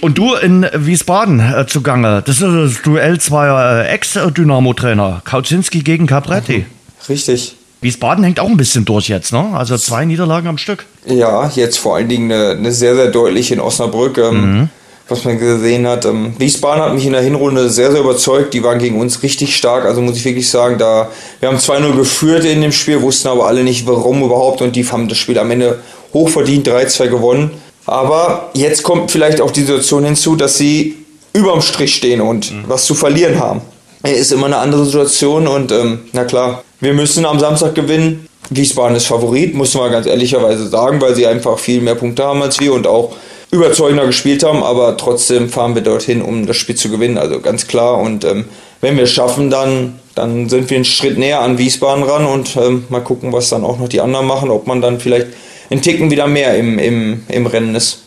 [0.00, 2.22] Und du in Wiesbaden äh, zugange.
[2.24, 5.22] Das ist das Duell zweier äh, Ex-Dynamo-Trainer.
[5.24, 6.58] Kauczynski gegen Capretti.
[6.58, 6.64] Mhm.
[7.08, 7.56] Richtig.
[7.82, 9.50] Wiesbaden hängt auch ein bisschen durch jetzt, ne?
[9.54, 10.84] Also zwei Niederlagen am Stück.
[11.06, 14.18] Ja, jetzt vor allen Dingen eine, eine sehr, sehr deutliche in Osnabrück.
[14.18, 14.68] Ähm, mhm
[15.10, 16.04] was man gesehen hat.
[16.04, 18.54] Ähm, Wiesbaden hat mich in der Hinrunde sehr, sehr überzeugt.
[18.54, 19.84] Die waren gegen uns richtig stark.
[19.84, 23.46] Also muss ich wirklich sagen, da wir haben 2-0 geführt in dem Spiel, wussten aber
[23.46, 24.62] alle nicht, warum überhaupt.
[24.62, 25.80] Und die haben das Spiel am Ende
[26.14, 27.50] hochverdient 3-2 gewonnen.
[27.86, 30.96] Aber jetzt kommt vielleicht auch die Situation hinzu, dass sie
[31.32, 32.64] überm Strich stehen und mhm.
[32.68, 33.62] was zu verlieren haben.
[34.02, 38.26] Ist immer eine andere Situation und ähm, na klar, wir müssen am Samstag gewinnen.
[38.48, 42.42] Wiesbaden ist Favorit, muss man ganz ehrlicherweise sagen, weil sie einfach viel mehr Punkte haben
[42.42, 43.14] als wir und auch
[43.50, 47.66] überzeugender gespielt haben, aber trotzdem fahren wir dorthin, um das Spiel zu gewinnen, also ganz
[47.66, 47.98] klar.
[47.98, 48.44] Und ähm,
[48.80, 52.56] wenn wir es schaffen, dann, dann sind wir einen Schritt näher an Wiesbaden ran und
[52.56, 55.28] ähm, mal gucken, was dann auch noch die anderen machen, ob man dann vielleicht
[55.70, 58.02] einen Ticken wieder mehr im, im, im Rennen ist.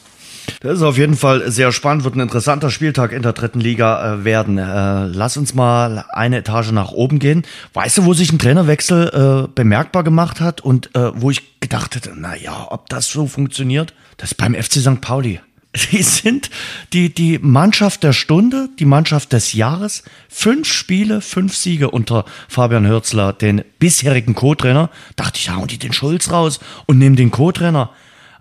[0.64, 4.14] Das ist auf jeden Fall sehr spannend, wird ein interessanter Spieltag in der dritten Liga
[4.14, 4.58] äh, werden.
[4.58, 7.44] Äh, lass uns mal eine Etage nach oben gehen.
[7.74, 9.10] Weißt du, wo sich ein Trainerwechsel
[9.46, 13.94] äh, bemerkbar gemacht hat und wo ich gedacht hätte, na ja, ob das so funktioniert?
[14.16, 15.02] Das ist beim FC St.
[15.02, 15.42] Pauli.
[15.76, 16.50] Sie sind
[16.94, 20.04] die, die Mannschaft der Stunde, die Mannschaft des Jahres.
[20.30, 24.90] Fünf Spiele, fünf Siege unter Fabian Hürzler, den bisherigen Co-Trainer.
[25.18, 27.90] Dachte ich, hauen die den Schulz raus und nehmen den Co-Trainer.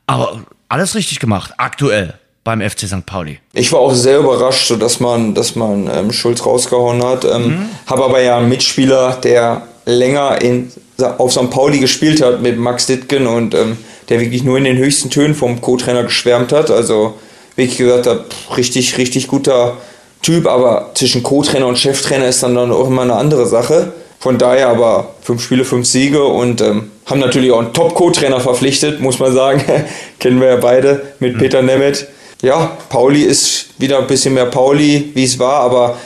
[0.06, 3.04] Aber alles richtig gemacht, aktuell beim FC St.
[3.04, 3.38] Pauli.
[3.52, 7.24] Ich war auch sehr überrascht, so dass man, dass man ähm, Schulz rausgehauen hat.
[7.24, 7.68] Ähm, mhm.
[7.86, 10.72] Habe aber ja einen Mitspieler, der länger in,
[11.18, 11.50] auf St.
[11.50, 13.76] Pauli gespielt hat mit Max Dittgen und ähm,
[14.08, 16.70] der wirklich nur in den höchsten Tönen vom Co-Trainer geschwärmt hat.
[16.70, 17.18] Also
[17.54, 18.24] wirklich gesagt hat,
[18.56, 19.76] richtig, richtig guter
[20.22, 23.92] Typ, aber zwischen Co-Trainer und Cheftrainer ist dann, dann auch immer eine andere Sache.
[24.22, 29.00] Von daher aber fünf Spiele, fünf Siege und ähm, haben natürlich auch einen Top-Co-Trainer verpflichtet,
[29.00, 29.64] muss man sagen.
[30.20, 31.38] Kennen wir ja beide mit mhm.
[31.38, 32.06] Peter Nemeth.
[32.40, 35.98] Ja, Pauli ist wieder ein bisschen mehr Pauli, wie es war, aber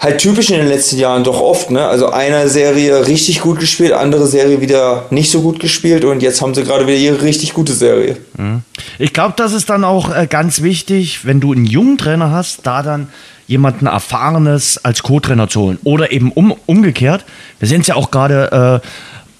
[0.00, 1.70] halt typisch in den letzten Jahren doch oft.
[1.70, 1.86] Ne?
[1.86, 6.40] Also eine Serie richtig gut gespielt, andere Serie wieder nicht so gut gespielt und jetzt
[6.40, 8.16] haben sie gerade wieder ihre richtig gute Serie.
[8.38, 8.62] Mhm.
[8.98, 12.60] Ich glaube, das ist dann auch äh, ganz wichtig, wenn du einen jungen Trainer hast,
[12.66, 13.08] da dann
[13.46, 15.78] jemanden Erfahrenes als Co-Trainer zu holen.
[15.84, 17.24] Oder eben um, umgekehrt.
[17.58, 18.86] Wir sehen es ja auch gerade äh,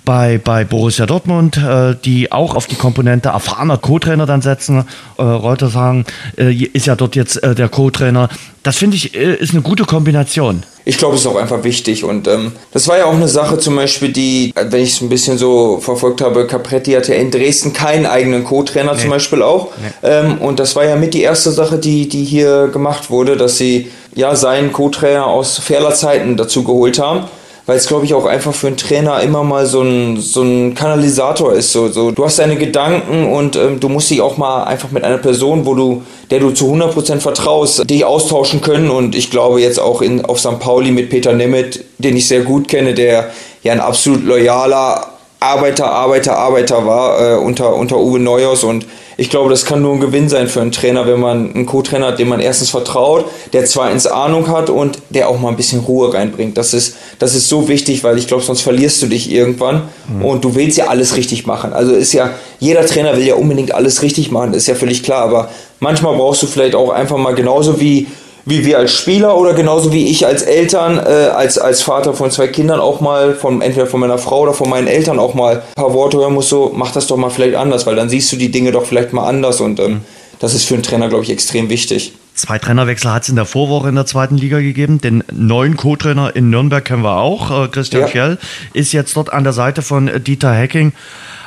[0.04, 4.84] bei, bei Borussia Dortmund, äh, die auch auf die Komponente erfahrener Co-Trainer dann setzen.
[5.18, 6.04] Äh, Reuter sagen,
[6.36, 8.28] äh, ist ja dort jetzt äh, der Co-Trainer.
[8.62, 10.64] Das finde ich äh, ist eine gute Kombination.
[10.84, 13.56] Ich glaube, es ist auch einfach wichtig und ähm, das war ja auch eine Sache
[13.58, 17.30] zum Beispiel, die, wenn ich es ein bisschen so verfolgt habe, Capretti hatte ja in
[17.30, 19.00] Dresden keinen eigenen Co-Trainer nee.
[19.00, 20.08] zum Beispiel auch nee.
[20.08, 23.58] ähm, und das war ja mit die erste Sache, die, die hier gemacht wurde, dass
[23.58, 27.26] sie ja seinen Co-Trainer aus Fährler Zeiten dazu geholt haben
[27.66, 30.74] weil es, glaube ich, auch einfach für einen Trainer immer mal so ein, so ein
[30.74, 31.72] Kanalisator ist.
[31.72, 32.10] So, so.
[32.10, 35.64] Du hast deine Gedanken und ähm, du musst dich auch mal einfach mit einer Person,
[35.64, 38.90] wo du, der du zu 100% vertraust, dich austauschen können.
[38.90, 40.58] Und ich glaube jetzt auch in, auf St.
[40.58, 43.30] Pauli mit Peter Nemeth, den ich sehr gut kenne, der
[43.62, 45.11] ja ein absolut loyaler
[45.42, 49.92] Arbeiter, Arbeiter, Arbeiter war äh, unter, unter Uwe Neuhaus und ich glaube, das kann nur
[49.94, 53.26] ein Gewinn sein für einen Trainer, wenn man einen Co-Trainer hat, dem man erstens vertraut,
[53.52, 56.56] der zweitens Ahnung hat und der auch mal ein bisschen Ruhe reinbringt.
[56.56, 60.24] Das ist, das ist so wichtig, weil ich glaube, sonst verlierst du dich irgendwann mhm.
[60.24, 61.72] und du willst ja alles richtig machen.
[61.72, 65.22] Also ist ja, jeder Trainer will ja unbedingt alles richtig machen, ist ja völlig klar,
[65.22, 68.06] aber manchmal brauchst du vielleicht auch einfach mal genauso wie
[68.44, 72.30] wie wir als Spieler oder genauso wie ich als Eltern, äh, als, als Vater von
[72.30, 75.56] zwei Kindern auch mal, von, entweder von meiner Frau oder von meinen Eltern auch mal
[75.56, 78.32] ein paar Worte hören muss, so mach das doch mal vielleicht anders, weil dann siehst
[78.32, 80.00] du die Dinge doch vielleicht mal anders und ähm,
[80.40, 82.12] das ist für einen Trainer, glaube ich, extrem wichtig.
[82.34, 85.00] Zwei Trainerwechsel hat es in der Vorwoche in der zweiten Liga gegeben.
[85.00, 87.66] Den neuen Co-Trainer in Nürnberg kennen wir auch.
[87.66, 88.08] Äh, Christian ja.
[88.08, 88.38] Fjell
[88.72, 90.92] ist jetzt dort an der Seite von Dieter Hecking.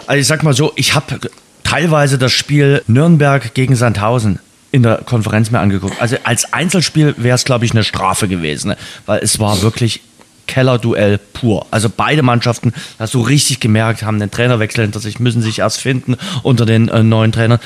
[0.08, 1.20] Also ich sag mal so, ich habe
[1.64, 4.40] teilweise das Spiel Nürnberg gegen Sandhausen
[4.76, 6.02] in der Konferenz mir angeguckt.
[6.02, 8.78] Also als Einzelspiel wäre es, glaube ich, eine Strafe gewesen, ne?
[9.06, 10.02] weil es war wirklich
[10.48, 11.66] Kellerduell pur.
[11.72, 15.82] Also beide Mannschaften, hast du richtig gemerkt, haben den Trainerwechsel hinter sich, müssen sich erst
[15.82, 17.60] finden unter den äh, neuen Trainern.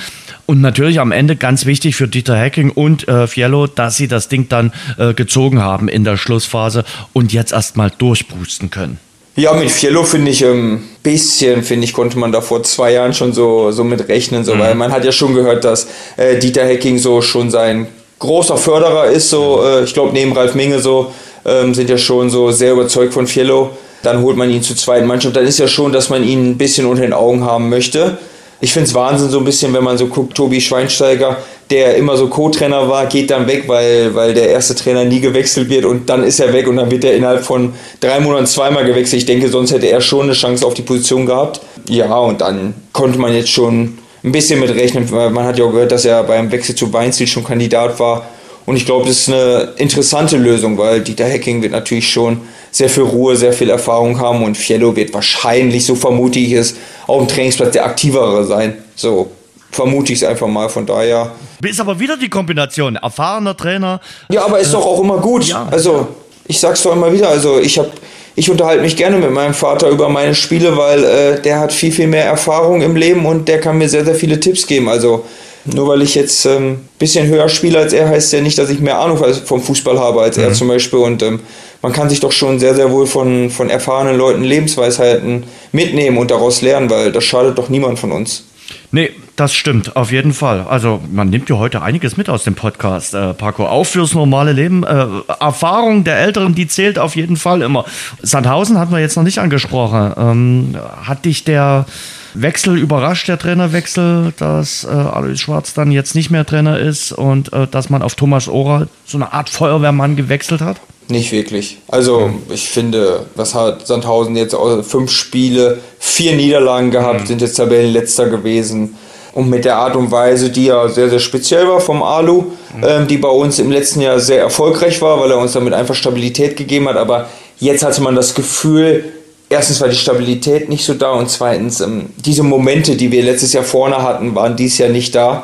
[0.45, 4.29] Und natürlich am Ende ganz wichtig für Dieter Hacking und äh, Fiello, dass sie das
[4.29, 8.99] Ding dann äh, gezogen haben in der Schlussphase und jetzt erstmal durchpusten können.
[9.39, 12.91] Ja, mit Fiello finde ich ein ähm, bisschen, finde ich, konnte man da vor zwei
[12.91, 14.59] Jahren schon so, so mit rechnen, so, mhm.
[14.59, 17.87] weil man hat ja schon gehört, dass äh, Dieter Hecking so schon sein
[18.19, 21.13] großer Förderer ist, so, äh, ich glaube, neben Ralf Minge so,
[21.45, 23.69] ähm, sind ja schon so sehr überzeugt von Fiello.
[24.03, 25.37] Dann holt man ihn zur zweiten Mannschaft.
[25.37, 28.17] Dann ist ja schon, dass man ihn ein bisschen unter den Augen haben möchte.
[28.61, 31.37] Ich finde es Wahnsinn so ein bisschen, wenn man so guckt, Tobi Schweinsteiger,
[31.69, 35.69] der immer so Co-Trainer war, geht dann weg, weil, weil der erste Trainer nie gewechselt
[35.69, 38.85] wird und dann ist er weg und dann wird er innerhalb von drei Monaten zweimal
[38.85, 39.21] gewechselt.
[39.21, 41.61] Ich denke, sonst hätte er schon eine Chance auf die Position gehabt.
[41.87, 45.65] Ja, und dann konnte man jetzt schon ein bisschen mit rechnen, weil man hat ja
[45.65, 48.27] auch gehört, dass er beim Wechsel zu Weinziel schon Kandidat war.
[48.69, 52.87] Und ich glaube, das ist eine interessante Lösung, weil Dieter Hecking wird natürlich schon sehr
[52.87, 56.75] viel Ruhe, sehr viel Erfahrung haben und Fiello wird wahrscheinlich, so vermute ich es,
[57.07, 58.77] auf dem Trainingsplatz der aktivere sein.
[58.95, 59.31] So
[59.71, 61.31] vermute ich es einfach mal, von daher.
[61.63, 64.01] Ist aber wieder die Kombination, erfahrener Trainer.
[64.29, 65.45] Ja, aber ist äh, doch auch immer gut.
[65.45, 66.09] Ja, also,
[66.45, 67.89] ich sag's doch immer wieder, also ich habe
[68.35, 71.91] ich unterhalte mich gerne mit meinem Vater über meine Spiele, weil äh, der hat viel,
[71.91, 74.87] viel mehr Erfahrung im Leben und der kann mir sehr, sehr viele Tipps geben.
[74.89, 75.25] Also
[75.73, 78.69] nur weil ich jetzt ein ähm, bisschen höher spiele als er, heißt ja nicht, dass
[78.69, 80.43] ich mehr Ahnung vom Fußball habe als mhm.
[80.43, 80.99] er zum Beispiel.
[80.99, 81.39] Und ähm,
[81.81, 86.31] man kann sich doch schon sehr, sehr wohl von, von erfahrenen Leuten Lebensweisheiten mitnehmen und
[86.31, 88.45] daraus lernen, weil das schadet doch niemand von uns.
[88.91, 90.65] Nee, das stimmt, auf jeden Fall.
[90.67, 93.65] Also man nimmt ja heute einiges mit aus dem Podcast, äh, Paco.
[93.65, 94.83] Auch fürs normale Leben.
[94.83, 95.05] Äh,
[95.39, 97.85] Erfahrung der Älteren, die zählt auf jeden Fall immer.
[98.21, 100.13] Sandhausen hatten wir jetzt noch nicht angesprochen.
[100.17, 101.85] Ähm, hat dich der
[102.33, 107.53] Wechsel überrascht, der Trainerwechsel, dass äh, Alois Schwarz dann jetzt nicht mehr Trainer ist und
[107.53, 110.77] äh, dass man auf Thomas Oral so eine Art Feuerwehrmann gewechselt hat?
[111.09, 111.79] Nicht wirklich.
[111.87, 117.25] Also ich finde, was hat Sandhausen jetzt fünf Spiele, vier Niederlagen gehabt, mhm.
[117.25, 118.95] sind jetzt Tabellenletzter gewesen.
[119.33, 122.41] Und mit der Art und Weise, die ja sehr, sehr speziell war vom Alu,
[122.75, 122.83] mhm.
[122.83, 125.95] ähm, die bei uns im letzten Jahr sehr erfolgreich war, weil er uns damit einfach
[125.95, 126.97] Stabilität gegeben hat.
[126.97, 129.05] Aber jetzt hatte man das Gefühl,
[129.49, 133.53] erstens war die Stabilität nicht so da und zweitens, ähm, diese Momente, die wir letztes
[133.53, 135.43] Jahr vorne hatten, waren dieses Jahr nicht da.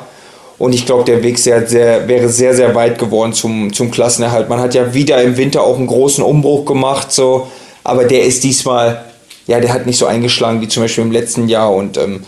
[0.57, 4.47] Und ich glaube, der Weg sehr, sehr, wäre sehr, sehr weit geworden zum, zum Klassenerhalt.
[4.47, 7.11] Man hat ja wieder im Winter auch einen großen Umbruch gemacht.
[7.11, 7.47] So.
[7.83, 9.03] Aber der ist diesmal,
[9.47, 12.23] ja, der hat nicht so eingeschlagen wie zum Beispiel im letzten Jahr und ähm,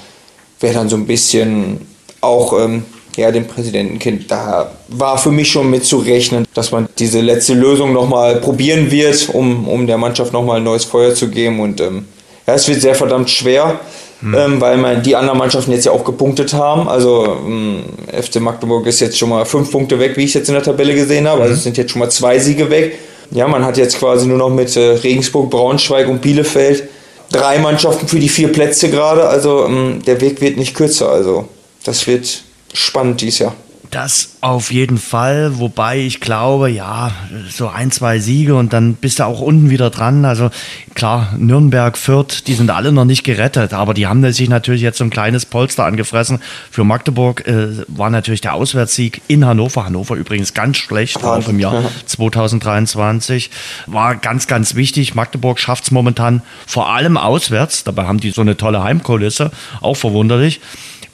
[0.59, 1.87] wäre dann so ein bisschen
[2.19, 2.83] auch ähm,
[3.17, 7.55] ja, dem Präsidentenkind, da war für mich schon mit zu rechnen, dass man diese letzte
[7.55, 11.59] Lösung nochmal probieren wird, um, um der Mannschaft nochmal ein neues Feuer zu geben.
[11.59, 12.05] Und ähm,
[12.45, 13.79] ja, es wird sehr verdammt schwer,
[14.21, 14.35] hm.
[14.35, 16.87] ähm, weil man, die anderen Mannschaften jetzt ja auch gepunktet haben.
[16.87, 20.53] Also ähm, FC Magdeburg ist jetzt schon mal fünf Punkte weg, wie ich jetzt in
[20.53, 21.41] der Tabelle gesehen habe.
[21.41, 22.99] Also es sind jetzt schon mal zwei Siege weg.
[23.31, 26.87] Ja, man hat jetzt quasi nur noch mit äh, Regensburg, Braunschweig und Bielefeld
[27.31, 29.27] drei Mannschaften für die vier Plätze gerade.
[29.27, 31.09] Also ähm, der Weg wird nicht kürzer.
[31.09, 31.47] Also
[31.83, 32.43] das wird
[32.77, 33.55] spannend dieses Jahr.
[33.91, 37.11] Das auf jeden Fall, wobei ich glaube, ja,
[37.49, 40.25] so ein, zwei Siege und dann bist du auch unten wieder dran.
[40.25, 40.49] Also
[40.93, 44.97] klar, Nürnberg, Fürth, die sind alle noch nicht gerettet, aber die haben sich natürlich jetzt
[44.97, 46.39] so ein kleines Polster angefressen.
[46.69, 49.85] Für Magdeburg äh, war natürlich der Auswärtssieg in Hannover.
[49.85, 53.51] Hannover übrigens ganz schlecht, auch im Jahr 2023.
[53.85, 55.15] War ganz, ganz wichtig.
[55.15, 57.85] Magdeburg schafft es momentan vor allem auswärts.
[57.85, 60.59] Dabei haben die so eine tolle Heimkulisse, auch verwunderlich.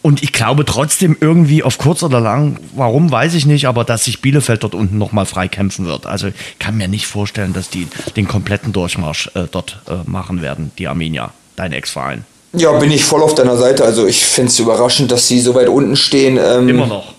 [0.03, 4.03] Und ich glaube trotzdem irgendwie auf kurz oder lang, warum weiß ich nicht, aber dass
[4.03, 6.05] sich Bielefeld dort unten nochmal frei kämpfen wird.
[6.05, 10.41] Also ich kann mir nicht vorstellen, dass die den kompletten Durchmarsch äh, dort äh, machen
[10.41, 12.25] werden, die Arminia, dein Ex-Verein.
[12.51, 13.85] Ja, bin ich voll auf deiner Seite.
[13.85, 16.37] Also ich finde es überraschend, dass sie so weit unten stehen.
[16.37, 17.13] Ähm, Immer noch.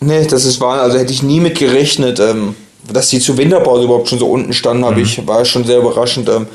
[0.00, 0.80] Nee, das ist wahr.
[0.80, 2.18] Also hätte ich nie mit gerechnet.
[2.20, 2.56] Ähm,
[2.92, 5.02] dass sie zur Winterpause überhaupt schon so unten standen, habe mhm.
[5.02, 6.28] ich, war schon sehr überraschend.
[6.28, 6.46] Ähm,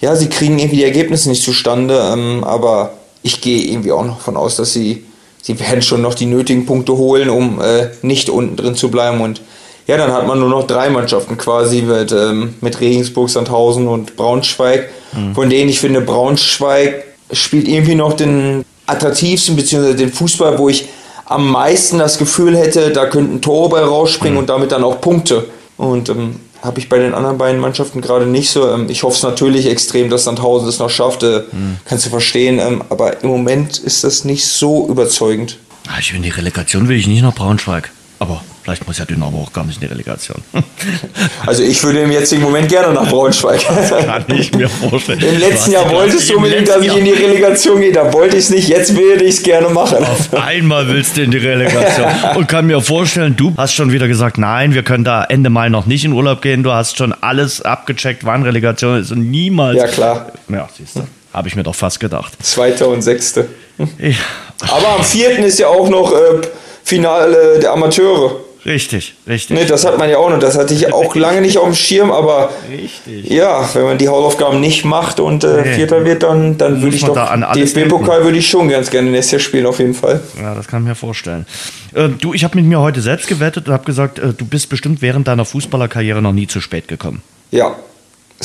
[0.00, 4.20] ja, sie kriegen irgendwie die Ergebnisse nicht zustande, ähm, aber ich gehe irgendwie auch noch
[4.20, 5.04] von aus, dass sie
[5.42, 9.20] sie werden schon noch die nötigen Punkte holen, um äh, nicht unten drin zu bleiben.
[9.20, 9.42] Und
[9.86, 14.16] ja, dann hat man nur noch drei Mannschaften quasi mit, ähm, mit Regensburg, Sandhausen und
[14.16, 15.34] Braunschweig, mhm.
[15.34, 20.88] von denen ich finde, Braunschweig spielt irgendwie noch den attraktivsten, beziehungsweise den Fußball, wo ich
[21.24, 24.40] am meisten das Gefühl hätte, da könnten Tore bei rausspringen mhm.
[24.40, 25.46] und damit dann auch Punkte.
[25.76, 28.72] Und ähm, habe ich bei den anderen beiden Mannschaften gerade nicht so.
[28.72, 31.22] Ähm, ich hoffe es natürlich extrem, dass Sandhausen es noch schafft.
[31.22, 31.78] Mhm.
[31.84, 32.58] Kannst du verstehen.
[32.58, 35.58] Ähm, aber im Moment ist das nicht so überzeugend.
[35.88, 37.90] Ah, ich will die Relegation will ich nicht nach Braunschweig.
[38.20, 40.40] Aber Vielleicht muss ja Dynamo auch gar nicht in die Relegation.
[41.46, 43.60] Also ich würde im jetzigen Moment gerne nach Braunschweig.
[43.68, 45.20] Das kann ich mir vorstellen.
[45.20, 47.92] Im letzten Jahr wolltest du unbedingt, dass ich in die Relegation gehe.
[47.92, 48.68] Da wollte ich es nicht.
[48.68, 49.98] Jetzt würde ich es gerne machen.
[50.04, 52.06] Auf einmal willst du in die Relegation.
[52.36, 55.68] Und kann mir vorstellen, du hast schon wieder gesagt, nein, wir können da Ende Mai
[55.68, 56.62] noch nicht in Urlaub gehen.
[56.62, 59.78] Du hast schon alles abgecheckt, wann Relegation ist und niemals.
[59.78, 60.32] Ja, klar.
[60.48, 61.02] Ja, siehst du.
[61.32, 62.32] Habe ich mir doch fast gedacht.
[62.42, 63.48] Zweiter und Sechste.
[63.78, 64.10] Ja.
[64.68, 66.40] Aber am vierten ist ja auch noch äh,
[66.84, 68.36] Finale der Amateure.
[68.64, 69.58] Richtig, richtig.
[69.58, 70.38] Nee, das hat man ja auch noch.
[70.38, 73.28] Das hatte ich auch lange nicht auf dem Schirm, aber richtig.
[73.28, 75.74] ja, wenn man die Hausaufgaben nicht macht und äh, nee.
[75.74, 79.32] Vierter wird, dann, dann würde ich doch da DFB-Pokal würde ich schon ganz gerne nächstes
[79.32, 80.20] Jahr spielen, auf jeden Fall.
[80.40, 81.46] Ja, das kann ich mir vorstellen.
[81.94, 84.68] Äh, du, ich habe mit mir heute selbst gewettet und habe gesagt, äh, du bist
[84.68, 87.22] bestimmt während deiner Fußballerkarriere noch nie zu spät gekommen.
[87.50, 87.74] Ja,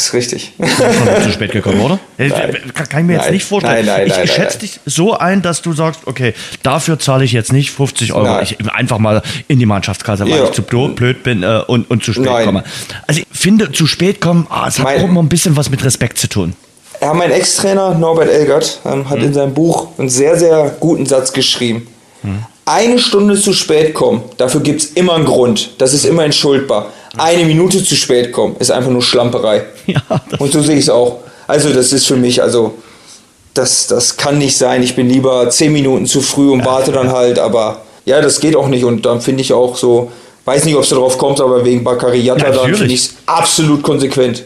[0.06, 0.54] ist richtig.
[0.58, 2.00] Schon zu spät gekommen, oder?
[2.18, 2.58] Nein.
[2.74, 3.34] Kann ich mir jetzt nein.
[3.34, 3.86] nicht vorstellen.
[3.86, 6.34] Nein, nein, ich, schätze dich so ein, dass du sagst, okay,
[6.64, 8.42] dafür zahle ich jetzt nicht 50 Euro.
[8.42, 10.44] Ich einfach mal in die Mannschaftskasse, weil ja.
[10.46, 12.64] ich zu blöd bin äh, und, und zu spät komme.
[13.08, 15.70] Also ich finde, zu spät kommen, ah, es hat mein, auch immer ein bisschen was
[15.70, 16.54] mit Respekt zu tun.
[17.02, 19.26] Ja, mein Ex-Trainer Norbert Elgert ähm, hat hm.
[19.26, 21.88] in seinem Buch einen sehr, sehr guten Satz geschrieben.
[22.22, 22.40] Hm.
[22.66, 25.72] Eine Stunde zu spät kommen, dafür gibt es immer einen Grund.
[25.78, 29.66] Das ist immer entschuldbar eine Minute zu spät kommen, ist einfach nur Schlamperei.
[29.88, 30.02] Ja,
[30.40, 31.20] und so sehe ich es auch.
[31.48, 32.74] Also das ist für mich, also
[33.54, 34.84] das, das kann nicht sein.
[34.84, 38.42] Ich bin lieber zehn Minuten zu früh und ja, warte dann halt, aber ja, das
[38.42, 38.84] geht auch nicht.
[38.84, 40.12] Und dann finde ich auch so,
[40.46, 44.44] weiß nicht, ob es darauf kommt, aber wegen Bakariata, dann finde ich es absolut konsequent.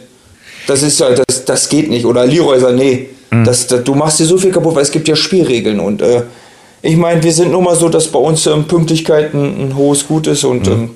[0.67, 2.05] Das ist ja, das, das geht nicht.
[2.05, 3.07] Oder Leroy Sané.
[3.31, 3.43] Mhm.
[3.43, 5.79] Das, das, du machst dir so viel kaputt, weil es gibt ja Spielregeln.
[5.79, 6.23] Und äh,
[6.81, 10.07] ich meine, wir sind nun mal so, dass bei uns ähm, Pünktlichkeit ein, ein, hohes
[10.07, 10.71] Gut ist und mhm.
[10.71, 10.89] ähm,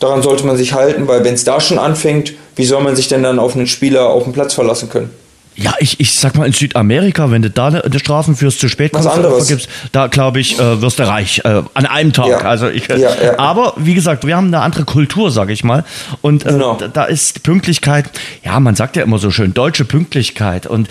[0.00, 3.08] daran sollte man sich halten, weil wenn es da schon anfängt, wie soll man sich
[3.08, 5.10] denn dann auf einen Spieler auf dem Platz verlassen können?
[5.56, 8.92] Ja, ich, ich sag mal, in Südamerika, wenn du da eine, Strafen fürs zu spät
[8.92, 11.42] vergibst, da glaube ich, äh, wirst du reich.
[11.44, 12.28] Äh, an einem Tag.
[12.28, 12.38] Ja.
[12.38, 13.38] Also ich, ja, ja.
[13.38, 15.84] Aber wie gesagt, wir haben eine andere Kultur, sage ich mal.
[16.22, 16.76] Und äh, genau.
[16.76, 18.10] da, da ist Pünktlichkeit,
[18.42, 20.66] ja, man sagt ja immer so schön, deutsche Pünktlichkeit.
[20.66, 20.88] Und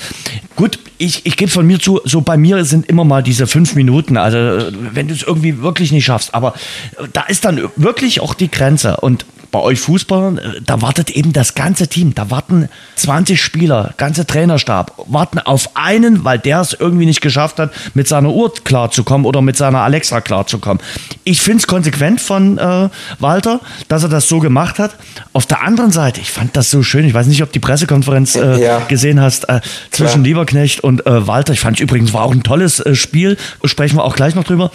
[0.56, 3.74] gut, ich, ich gebe von mir zu, so bei mir sind immer mal diese fünf
[3.76, 4.18] Minuten.
[4.18, 6.36] Also wenn du es irgendwie wirklich nicht schaffst.
[6.36, 6.54] Aber
[7.14, 8.98] da ist dann wirklich auch die Grenze.
[8.98, 12.14] Und bei euch Fußballern, äh, da wartet eben das ganze Team.
[12.16, 17.60] Da warten 20 Spieler, ganze Trainerstab, warten auf einen, weil der es irgendwie nicht geschafft
[17.60, 20.82] hat, mit seiner Uhr klarzukommen oder mit seiner Alexa klarzukommen.
[21.24, 24.96] Ich finde es konsequent von äh, Walter, dass er das so gemacht hat.
[25.34, 27.06] Auf der anderen Seite, ich fand das so schön.
[27.06, 28.80] Ich weiß nicht, ob die Pressekonferenz äh, ja.
[28.88, 30.26] gesehen hast äh, zwischen Klar.
[30.26, 31.54] Lieberknecht und äh, Walter.
[31.54, 33.38] Ich fand übrigens war auch ein tolles äh, Spiel.
[33.64, 34.72] Sprechen wir auch gleich noch drüber.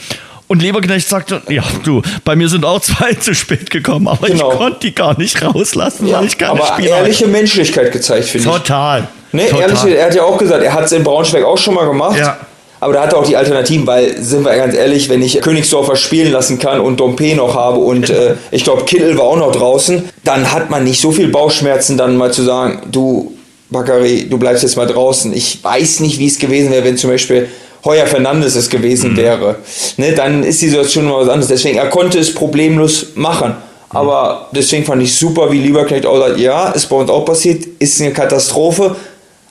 [0.47, 4.53] Und Leberknecht sagte, ja, du, bei mir sind auch zwei zu spät gekommen, aber genau.
[4.53, 8.26] ich konnte die gar nicht rauslassen, ja, weil ich keine aber Spieler ehrliche Menschlichkeit gezeigt,
[8.26, 8.55] finde ich.
[8.55, 9.09] Total.
[9.32, 9.62] Nee, Total.
[9.62, 12.18] ehrlich, er hat ja auch gesagt, er hat es in Braunschweig auch schon mal gemacht.
[12.18, 12.38] Ja.
[12.84, 15.97] Aber da hat er auch die Alternativen, weil, sind wir ganz ehrlich, wenn ich Königsdorfer
[15.97, 19.53] spielen lassen kann und Dompe noch habe und äh, ich glaube Kittel war auch noch
[19.53, 23.32] draußen, dann hat man nicht so viel Bauchschmerzen, dann mal zu sagen, du,
[23.70, 25.32] Bakary, du bleibst jetzt mal draußen.
[25.32, 27.49] Ich weiß nicht, wie es gewesen wäre, wenn zum Beispiel
[27.85, 29.16] Heuer Fernandes es gewesen mhm.
[29.16, 29.57] wäre.
[29.97, 31.49] Ne, dann ist die Situation mal was anderes.
[31.49, 33.51] Deswegen, er konnte es problemlos machen.
[33.51, 33.97] Mhm.
[33.97, 37.64] Aber deswegen fand ich super, wie Lieberknecht auch sagt, ja, ist bei uns auch passiert,
[37.78, 38.97] ist eine Katastrophe,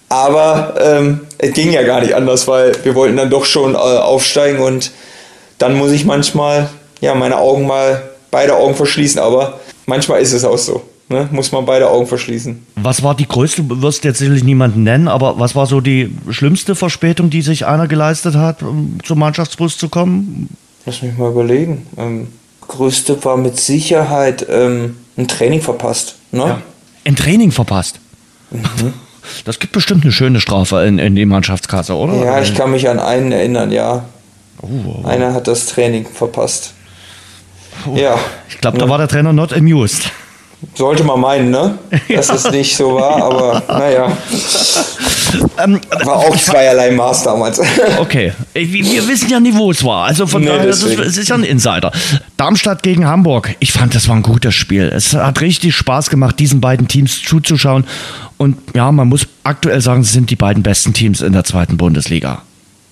[0.09, 3.77] aber ähm, es ging ja gar nicht anders, weil wir wollten dann doch schon äh,
[3.77, 4.91] aufsteigen und
[5.57, 6.69] dann muss ich manchmal
[7.01, 10.81] ja meine Augen mal beide Augen verschließen, aber manchmal ist es auch so.
[11.09, 11.27] Ne?
[11.31, 12.65] Muss man beide Augen verschließen.
[12.75, 16.15] Was war die größte, du wirst jetzt sicherlich niemanden nennen, aber was war so die
[16.29, 20.49] schlimmste Verspätung, die sich einer geleistet hat, um zum Mannschaftsbus zu kommen?
[20.85, 21.85] Lass mich mal überlegen.
[21.97, 22.27] Ähm,
[22.61, 26.15] größte war mit Sicherheit ähm, ein Training verpasst.
[26.31, 26.45] Ne?
[26.45, 26.61] Ja.
[27.05, 27.99] Ein Training verpasst?
[28.51, 28.93] Mhm.
[29.45, 32.13] Das gibt bestimmt eine schöne Strafe in, in die Mannschaftskasse, oder?
[32.25, 34.03] Ja, ich kann mich an einen erinnern, ja.
[34.61, 35.07] Oh, oh.
[35.07, 36.73] Einer hat das Training verpasst.
[37.87, 38.19] Oh, ja.
[38.49, 40.11] Ich glaube, da war der Trainer not amused.
[40.75, 41.77] Sollte man meinen, ne?
[42.09, 42.35] Dass ja.
[42.35, 44.17] es nicht so war, aber naja.
[45.57, 47.59] Ähm, war auch zweierlei Maß damals.
[47.99, 48.33] Okay.
[48.53, 50.05] Wir wissen ja nie, wo es war.
[50.05, 51.91] Also von nee, daher, ist, es ist ja ein Insider.
[52.37, 53.55] Darmstadt gegen Hamburg.
[53.59, 54.91] Ich fand, das war ein gutes Spiel.
[54.93, 57.85] Es hat richtig Spaß gemacht, diesen beiden Teams zuzuschauen.
[58.37, 61.77] Und ja, man muss aktuell sagen, sie sind die beiden besten Teams in der zweiten
[61.77, 62.41] Bundesliga.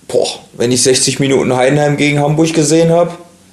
[0.08, 3.12] Boah, wenn ich 60 Minuten Heidenheim gegen Hamburg gesehen habe,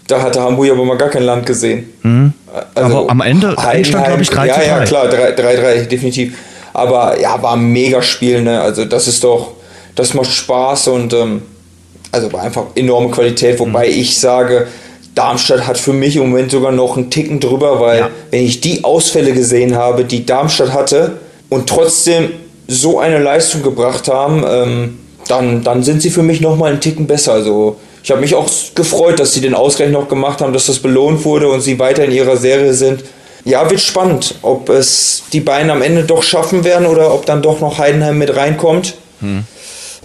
[0.09, 1.93] da hatte Hamburg aber mal gar kein Land gesehen.
[2.03, 2.33] Mhm.
[2.75, 6.35] Also aber am Ende stand, glaube ich, 3 Ja, ja, klar, 3-3, definitiv.
[6.73, 8.59] Aber ja, war ein mega Spiel, ne?
[8.61, 9.51] Also das ist doch,
[9.95, 11.41] das macht Spaß und ähm,
[12.11, 13.99] also war einfach enorme Qualität, wobei mhm.
[13.99, 14.67] ich sage,
[15.13, 18.09] Darmstadt hat für mich im Moment sogar noch einen Ticken drüber, weil ja.
[18.31, 22.31] wenn ich die Ausfälle gesehen habe, die Darmstadt hatte und trotzdem
[22.67, 26.79] so eine Leistung gebracht haben, ähm, dann, dann sind sie für mich noch mal einen
[26.79, 27.33] Ticken besser.
[27.33, 30.79] Also ich habe mich auch gefreut, dass sie den Ausgleich noch gemacht haben, dass das
[30.79, 33.03] belohnt wurde und sie weiter in ihrer Serie sind.
[33.45, 37.41] Ja, wird spannend, ob es die beiden am Ende doch schaffen werden oder ob dann
[37.41, 38.95] doch noch Heidenheim mit reinkommt.
[39.21, 39.45] Hm.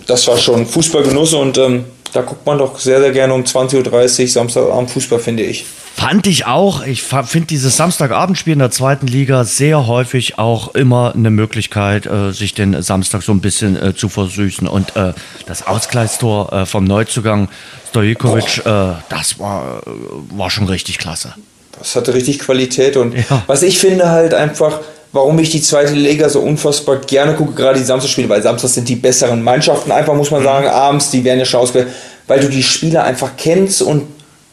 [0.06, 1.84] Das war schon Fußballgenuss und ähm,
[2.14, 5.66] da guckt man doch sehr, sehr gerne um 20.30 Uhr Samstagabend Fußball, finde ich.
[5.96, 6.86] Fand ich auch.
[6.86, 12.32] Ich finde dieses Samstagabendspiel in der zweiten Liga sehr häufig auch immer eine Möglichkeit, äh,
[12.32, 14.68] sich den Samstag so ein bisschen äh, zu versüßen.
[14.68, 15.12] Und äh,
[15.46, 17.48] das Ausgleichstor vom Neuzugang
[17.90, 19.82] Stojikovic, das war,
[20.30, 21.34] war schon richtig klasse.
[21.78, 22.96] Das hatte richtig Qualität.
[22.96, 23.42] Und ja.
[23.46, 24.80] was ich finde halt einfach,
[25.14, 28.88] warum ich die zweite Liga so unfassbar gerne gucke, gerade die Samstagspiele, weil Samstags sind
[28.88, 30.44] die besseren Mannschaften, einfach muss man mhm.
[30.44, 31.88] sagen, abends, die werden ja schon ausgewählt,
[32.26, 34.02] weil du die Spieler einfach kennst und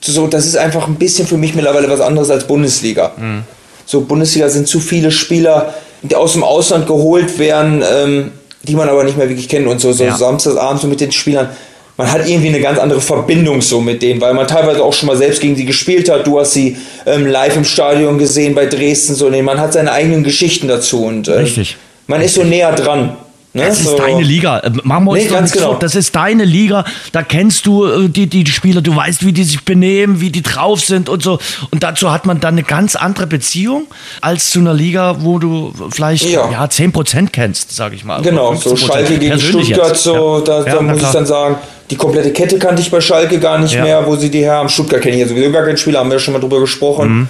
[0.04, 3.12] so, das ist einfach ein bisschen für mich mittlerweile was anderes als Bundesliga.
[3.18, 3.44] Mhm.
[3.86, 8.32] So, Bundesliga sind zu viele Spieler, die aus dem Ausland geholt werden, ähm,
[8.62, 10.16] die man aber nicht mehr wirklich kennt und so, so ja.
[10.16, 11.50] Samstagsabends so mit den Spielern
[12.02, 15.06] man hat irgendwie eine ganz andere Verbindung so mit denen, weil man teilweise auch schon
[15.06, 16.26] mal selbst gegen sie gespielt hat.
[16.26, 19.30] Du hast sie ähm, live im Stadion gesehen bei Dresden, so.
[19.30, 21.78] Nee, man hat seine eigenen Geschichten dazu und äh, Richtig.
[22.08, 23.18] man ist so näher dran.
[23.54, 23.66] Ne?
[23.66, 23.98] Das ist so.
[23.98, 24.60] deine Liga.
[24.60, 25.74] Äh, machen wir uns nee, ganz genau.
[25.74, 26.86] Das ist deine Liga.
[27.12, 30.42] Da kennst du äh, die, die, Spieler, du weißt, wie die sich benehmen, wie die
[30.42, 31.38] drauf sind und so.
[31.70, 33.88] Und dazu hat man dann eine ganz andere Beziehung
[34.22, 36.50] als zu einer Liga, wo du vielleicht ja.
[36.50, 38.22] Ja, 10% kennst, sag ich mal.
[38.22, 40.04] Genau, so Schalke gegen Stuttgart, jetzt.
[40.04, 40.44] so, ja.
[40.46, 41.58] da, da muss ich dann sagen,
[41.90, 44.70] die komplette Kette kannte ich bei Schalke gar nicht mehr, wo sie die her haben.
[44.70, 47.10] Stuttgart kenne ich ja sowieso gar keinen Spieler, haben wir ja schon mal drüber gesprochen.
[47.10, 47.28] Mhm.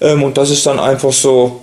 [0.00, 1.60] Ähm, und das ist dann einfach so,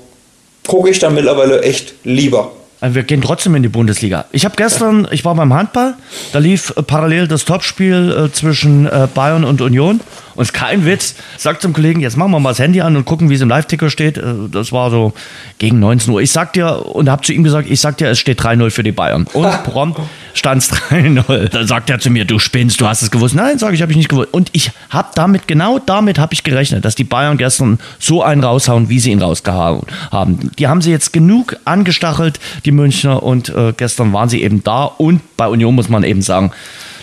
[0.68, 2.52] gucke ich dann mittlerweile echt lieber.
[2.82, 4.26] Wir gehen trotzdem in die Bundesliga.
[4.32, 5.96] Ich habe gestern, ich war beim Handball,
[6.34, 10.02] da lief äh, parallel das Topspiel äh, zwischen äh, Bayern und Union.
[10.36, 11.16] Und es ist kein Witz.
[11.38, 13.50] Sagt zum Kollegen, jetzt machen wir mal das Handy an und gucken, wie es im
[13.50, 14.18] Live-Ticker steht.
[14.18, 15.14] Äh, das war so
[15.58, 16.22] gegen 19 Uhr.
[16.22, 18.84] Ich sag dir, und habe zu ihm gesagt, ich sag dir, es steht 3-0 für
[18.84, 19.28] die Bayern.
[19.34, 20.00] Und prompt
[20.34, 21.50] stand es 3-0.
[21.50, 23.36] Dann sagt er zu mir, du spinnst, du hast es gewusst.
[23.36, 24.30] Nein, sage ich, habe ich nicht gewusst.
[24.32, 28.44] Und ich habe damit, genau damit habe ich gerechnet, dass die Bayern gestern so einen
[28.44, 30.52] raushauen, wie sie ihn rausgehauen haben.
[30.60, 33.24] Die haben sie jetzt genug angestachelt, die Münchner.
[33.24, 34.84] Und äh, gestern waren sie eben da.
[34.84, 36.52] Und bei Union muss man eben sagen,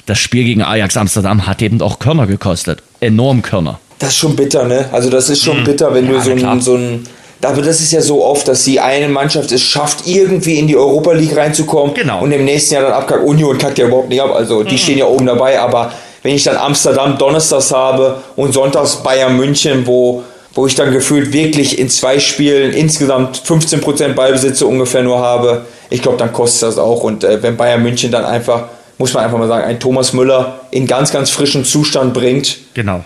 [0.07, 2.82] das Spiel gegen Ajax Amsterdam hat eben auch Körner gekostet.
[3.00, 3.78] Enorm Körner.
[3.98, 4.88] Das ist schon bitter, ne?
[4.92, 5.64] Also das ist schon mhm.
[5.64, 7.07] bitter, wenn ja, du so ein, so ein
[7.44, 10.76] aber das ist ja so oft, dass die eine Mannschaft es schafft, irgendwie in die
[10.76, 12.22] Europa League reinzukommen genau.
[12.22, 13.24] und im nächsten Jahr dann abkackt.
[13.24, 14.78] Union kackt ja überhaupt nicht ab, also die mhm.
[14.78, 15.92] stehen ja oben dabei, aber
[16.22, 20.22] wenn ich dann Amsterdam donnerstags habe und sonntags Bayern München, wo,
[20.55, 26.00] wo ich dann gefühlt wirklich in zwei Spielen insgesamt 15% Ballbesitze ungefähr nur habe, ich
[26.00, 27.03] glaube, dann kostet das auch.
[27.03, 28.68] Und äh, wenn Bayern München dann einfach
[28.99, 32.59] muss man einfach mal sagen, ein Thomas Müller in ganz, ganz frischem Zustand bringt.
[32.74, 33.05] Genau.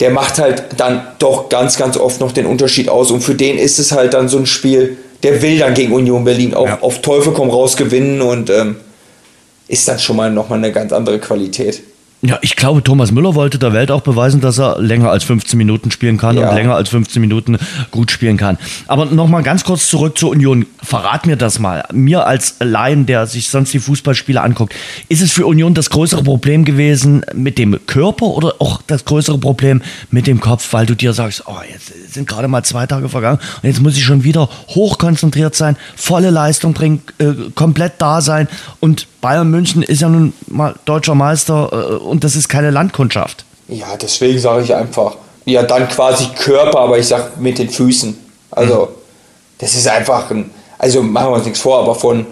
[0.00, 3.10] Der macht halt dann doch ganz, ganz oft noch den Unterschied aus.
[3.10, 6.24] Und für den ist es halt dann so ein Spiel, der will dann gegen Union
[6.24, 6.78] Berlin auch ja.
[6.80, 8.76] auf Teufel komm raus gewinnen und ähm,
[9.68, 11.82] ist dann schon mal nochmal eine ganz andere Qualität.
[12.24, 15.58] Ja, ich glaube, Thomas Müller wollte der Welt auch beweisen, dass er länger als 15
[15.58, 16.48] Minuten spielen kann ja.
[16.48, 17.58] und länger als 15 Minuten
[17.90, 18.58] gut spielen kann.
[18.86, 20.66] Aber nochmal ganz kurz zurück zur Union.
[20.80, 21.82] Verrat mir das mal.
[21.92, 24.72] Mir als Laien, der sich sonst die Fußballspiele anguckt,
[25.08, 29.38] ist es für Union das größere Problem gewesen mit dem Körper oder auch das größere
[29.38, 33.08] Problem mit dem Kopf, weil du dir sagst, oh, jetzt sind gerade mal zwei Tage
[33.08, 38.20] vergangen und jetzt muss ich schon wieder hochkonzentriert sein, volle Leistung bringen, äh, komplett da
[38.20, 38.46] sein
[38.78, 43.46] und Bayern München ist ja nun mal deutscher Meister äh, und das ist keine Landkundschaft.
[43.68, 45.16] Ja, deswegen sage ich einfach,
[45.46, 48.18] ja, dann quasi Körper, aber ich sage mit den Füßen.
[48.50, 48.88] Also, mhm.
[49.58, 52.26] das ist einfach ein, also machen wir uns nichts vor, aber von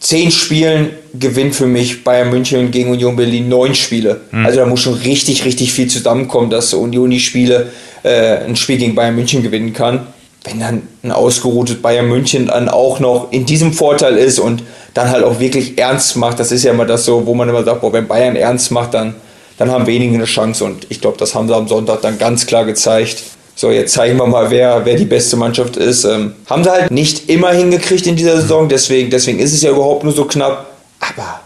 [0.00, 4.20] zehn Spielen gewinnt für mich Bayern München gegen Union Berlin neun Spiele.
[4.32, 4.44] Mhm.
[4.44, 8.78] Also da muss schon richtig, richtig viel zusammenkommen, dass Union die Spiele, äh, ein Spiel
[8.78, 10.08] gegen Bayern München gewinnen kann.
[10.44, 14.62] Wenn dann ein ausgeruhtes Bayern München dann auch noch in diesem Vorteil ist und
[14.98, 16.40] dann halt auch wirklich ernst macht.
[16.40, 18.94] Das ist ja immer das so, wo man immer sagt, boah, wenn Bayern ernst macht,
[18.94, 19.14] dann,
[19.56, 20.64] dann haben wenige eine Chance.
[20.64, 23.22] Und ich glaube, das haben sie am Sonntag dann ganz klar gezeigt.
[23.54, 26.04] So, jetzt zeigen wir mal, wer, wer die beste Mannschaft ist.
[26.04, 29.70] Ähm, haben sie halt nicht immer hingekriegt in dieser Saison, deswegen, deswegen ist es ja
[29.70, 30.66] überhaupt nur so knapp.
[31.00, 31.40] Aber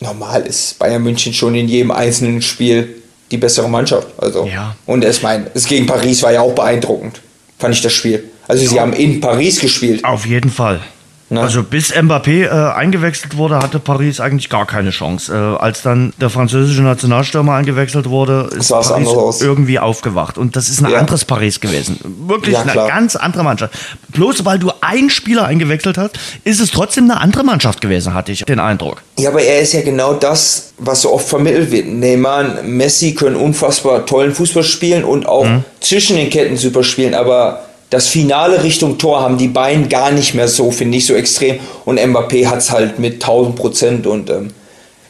[0.00, 4.08] normal ist Bayern München schon in jedem einzelnen Spiel die bessere Mannschaft.
[4.18, 4.76] Also, ja.
[4.86, 7.20] Und ich meine, es gegen Paris war ja auch beeindruckend,
[7.58, 8.24] fand ich das Spiel.
[8.46, 10.04] Also sie haben in Paris gespielt.
[10.04, 10.80] Auf jeden Fall.
[11.32, 11.40] Ne?
[11.40, 15.32] Also bis Mbappé äh, eingewechselt wurde, hatte Paris eigentlich gar keine Chance.
[15.32, 20.36] Äh, als dann der französische Nationalstürmer eingewechselt wurde, ist Paris irgendwie aufgewacht.
[20.36, 20.98] Und das ist ein ja.
[20.98, 21.98] anderes Paris gewesen.
[22.26, 23.72] Wirklich ja, eine ganz andere Mannschaft.
[24.08, 28.30] Bloß weil du einen Spieler eingewechselt hast, ist es trotzdem eine andere Mannschaft gewesen, hatte
[28.32, 29.00] ich den Eindruck.
[29.18, 31.86] Ja, aber er ist ja genau das, was so oft vermittelt wird.
[31.86, 35.64] Neymar, Messi können unfassbar tollen Fußball spielen und auch mhm.
[35.80, 40.32] zwischen den Ketten super spielen, aber das Finale Richtung Tor haben die beiden gar nicht
[40.32, 41.60] mehr so, finde ich, so extrem.
[41.84, 44.06] Und Mbappé hat es halt mit 1000 Prozent.
[44.06, 44.48] Und ähm,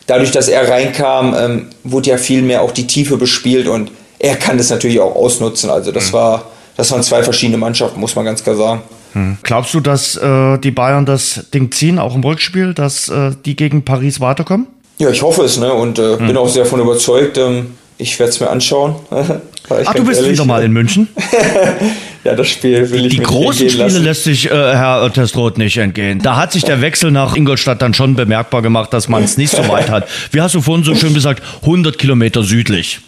[0.08, 3.68] dadurch, dass er reinkam, ähm, wurde ja viel mehr auch die Tiefe bespielt.
[3.68, 5.70] Und er kann das natürlich auch ausnutzen.
[5.70, 6.14] Also das, mhm.
[6.14, 6.44] war,
[6.76, 8.82] das waren zwei verschiedene Mannschaften, muss man ganz klar sagen.
[9.14, 9.38] Mhm.
[9.44, 13.54] Glaubst du, dass äh, die Bayern das Ding ziehen, auch im Rückspiel, dass äh, die
[13.54, 14.66] gegen Paris weiterkommen?
[14.98, 15.56] Ja, ich hoffe es.
[15.56, 15.72] Ne?
[15.72, 16.26] Und äh, mhm.
[16.26, 17.38] bin auch sehr davon überzeugt.
[17.38, 18.96] Ähm, ich werde es mir anschauen.
[19.10, 21.06] Ach, du bist ehrlich, wieder mal in München?
[22.24, 24.04] ja, das Spiel will ich Die großen Spiele lassen.
[24.04, 26.20] lässt sich äh, Herr Testroth nicht entgehen.
[26.20, 29.50] Da hat sich der Wechsel nach Ingolstadt dann schon bemerkbar gemacht, dass man es nicht
[29.50, 30.08] so weit hat.
[30.30, 33.00] Wie hast du vorhin so schön gesagt, 100 Kilometer südlich.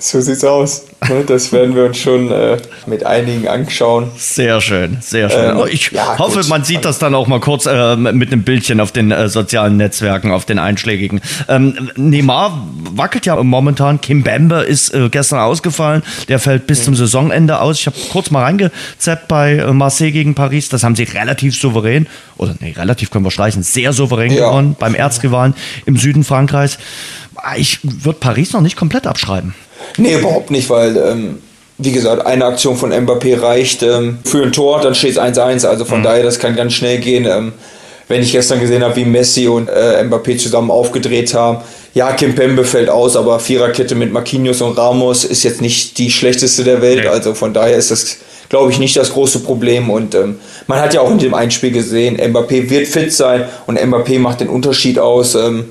[0.00, 0.84] So sieht's aus.
[1.08, 1.24] Ne?
[1.26, 4.12] Das werden wir uns schon äh, mit einigen anschauen.
[4.16, 5.58] Sehr schön, sehr schön.
[5.58, 6.48] Ähm, ich ja, hoffe, gut.
[6.48, 9.76] man sieht das dann auch mal kurz äh, mit einem Bildchen auf den äh, sozialen
[9.76, 11.20] Netzwerken, auf den einschlägigen.
[11.48, 14.00] Ähm, Neymar wackelt ja momentan.
[14.00, 16.04] Kim Bembe ist äh, gestern ausgefallen.
[16.28, 16.84] Der fällt bis mhm.
[16.84, 17.80] zum Saisonende aus.
[17.80, 20.68] Ich habe kurz mal reingezappt bei äh, Marseille gegen Paris.
[20.68, 24.46] Das haben sie relativ souverän, oder nee, relativ können wir streichen, sehr souverän ja.
[24.46, 25.54] gewonnen beim Erzrivalen
[25.86, 26.78] im Süden Frankreichs.
[27.56, 29.54] Ich würde Paris noch nicht komplett abschreiben.
[29.96, 31.38] Nee, überhaupt nicht, weil, ähm,
[31.78, 35.66] wie gesagt, eine Aktion von Mbappé reicht ähm, für ein Tor, dann steht es 1-1.
[35.66, 36.04] Also von mhm.
[36.04, 37.24] daher, das kann ganz schnell gehen.
[37.24, 37.52] Ähm,
[38.08, 41.58] wenn ich gestern gesehen habe, wie Messi und äh, Mbappé zusammen aufgedreht haben.
[41.94, 46.10] Ja, Kim Pembe fällt aus, aber Viererkette mit Marquinhos und Ramos ist jetzt nicht die
[46.10, 47.02] schlechteste der Welt.
[47.02, 47.08] Nee.
[47.08, 48.16] Also von daher ist das,
[48.48, 49.90] glaube ich, nicht das große Problem.
[49.90, 53.78] Und ähm, man hat ja auch in dem Einspiel gesehen, Mbappé wird fit sein und
[53.78, 55.34] Mbappé macht den Unterschied aus.
[55.34, 55.66] Ähm,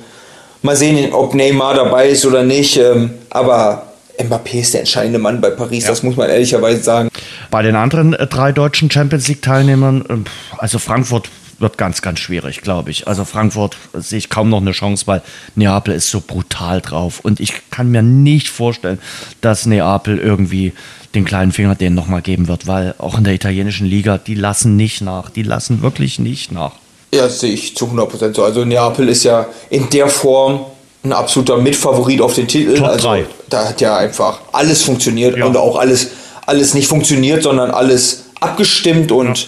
[0.62, 2.78] mal sehen, ob Neymar dabei ist oder nicht.
[2.78, 3.87] Ähm, aber
[4.20, 5.90] Mbappé ist der entscheidende Mann bei Paris, ja.
[5.90, 7.10] das muss man ehrlicherweise sagen.
[7.52, 12.62] Bei den anderen äh, drei deutschen Champions League-Teilnehmern, äh, also Frankfurt wird ganz, ganz schwierig,
[12.62, 13.08] glaube ich.
[13.08, 15.22] Also Frankfurt sehe ich kaum noch eine Chance, weil
[15.56, 17.20] Neapel ist so brutal drauf.
[17.22, 19.00] Und ich kann mir nicht vorstellen,
[19.42, 20.74] dass Neapel irgendwie
[21.16, 24.76] den kleinen Finger denen nochmal geben wird, weil auch in der italienischen Liga, die lassen
[24.76, 25.30] nicht nach.
[25.30, 26.74] Die lassen wirklich nicht nach.
[27.14, 28.44] Ja, sehe ich zu 100% so.
[28.44, 30.66] Also Neapel ist ja in der Form
[31.10, 32.76] ein absoluter Mitfavorit auf den Titel.
[32.76, 33.26] Top also, 3.
[33.50, 35.46] Da hat ja einfach alles funktioniert ja.
[35.46, 36.10] und auch alles,
[36.46, 39.46] alles nicht funktioniert, sondern alles abgestimmt und ja.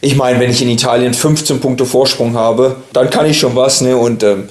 [0.00, 3.80] ich meine, wenn ich in Italien 15 Punkte Vorsprung habe, dann kann ich schon was,
[3.80, 3.96] ne?
[3.96, 4.48] Und ähm,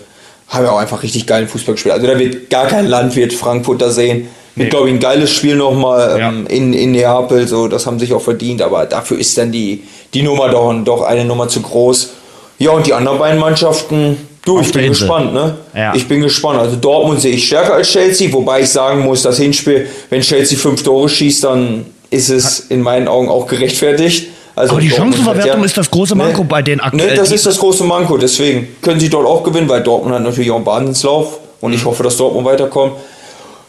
[0.47, 1.93] haben ja auch einfach richtig geilen Fußball gespielt.
[1.93, 4.29] Also da wird gar kein Landwirt Frankfurter sehen.
[4.55, 4.69] Mit, nee.
[4.69, 6.55] glaube ich, ein geiles Spiel nochmal ähm, ja.
[6.55, 9.83] in, in Neapel, so, das haben sich auch verdient, aber dafür ist dann die,
[10.15, 12.09] die Nummer doch, doch eine Nummer zu groß.
[12.57, 14.17] Ja, und die anderen beiden Mannschaften,
[14.47, 15.07] Du, ich bin Insel.
[15.07, 15.57] gespannt, ne?
[15.75, 15.93] Ja.
[15.93, 16.57] Ich bin gespannt.
[16.57, 20.57] Also Dortmund sehe ich stärker als Chelsea, wobei ich sagen muss, das Hinspiel, wenn Chelsea
[20.57, 24.27] fünf Tore schießt, dann ist es in meinen Augen auch gerechtfertigt.
[24.55, 27.09] Also Aber die Chancenverwertung ja, ist das große Manko ne, bei den aktuellen.
[27.09, 30.23] Ne, das ist das große Manko, deswegen können sie dort auch gewinnen, weil Dortmund hat
[30.23, 31.87] natürlich auch einen Wahnsinnslauf und ich mhm.
[31.89, 32.93] hoffe, dass Dortmund weiterkommt.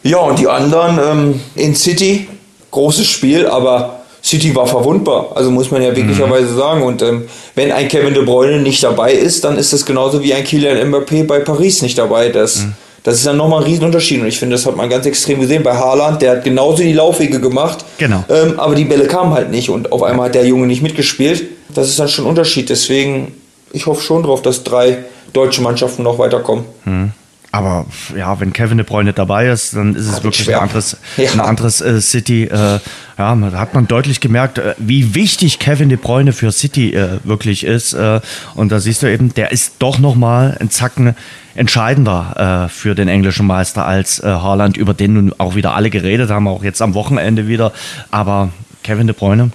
[0.04, 2.28] Ja, und die anderen ähm, in City,
[2.70, 6.56] großes Spiel, aber City war verwundbar, also muss man ja wirklicherweise mhm.
[6.56, 6.82] sagen.
[6.82, 10.34] Und ähm, wenn ein Kevin De Bruyne nicht dabei ist, dann ist das genauso wie
[10.34, 12.28] ein Kylian Mbappé bei Paris nicht dabei.
[12.28, 12.74] Das, mhm.
[13.04, 14.20] das ist dann nochmal ein Riesenunterschied.
[14.20, 16.20] Und ich finde, das hat man ganz extrem gesehen bei Haaland.
[16.20, 18.24] Der hat genauso die Laufwege gemacht, genau.
[18.28, 19.70] Ähm, aber die Bälle kamen halt nicht.
[19.70, 21.44] Und auf einmal hat der Junge nicht mitgespielt.
[21.74, 22.68] Das ist dann schon ein Unterschied.
[22.70, 23.34] Deswegen,
[23.72, 24.98] ich hoffe schon drauf, dass drei
[25.32, 26.64] deutsche Mannschaften noch weiterkommen.
[26.84, 27.12] Mhm.
[27.50, 31.32] Aber ja, wenn Kevin De Bruyne dabei ist, dann ist es wirklich ein anderes, ja.
[31.32, 32.44] ein anderes äh, City.
[32.44, 32.78] Äh,
[33.18, 37.20] ja, da hat man deutlich gemerkt, äh, wie wichtig Kevin De Bruyne für City äh,
[37.24, 37.94] wirklich ist.
[37.94, 38.20] Äh,
[38.54, 41.16] und da siehst du eben, der ist doch noch mal ein Zacken
[41.54, 46.30] entscheidender äh, für den englischen Meister als Haaland, über den nun auch wieder alle geredet
[46.30, 47.72] haben, auch jetzt am Wochenende wieder.
[48.10, 48.50] Aber
[48.82, 49.50] Kevin De Bruyne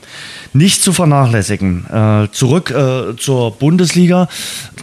[0.54, 1.86] nicht zu vernachlässigen.
[1.92, 4.28] Äh, zurück äh, zur Bundesliga.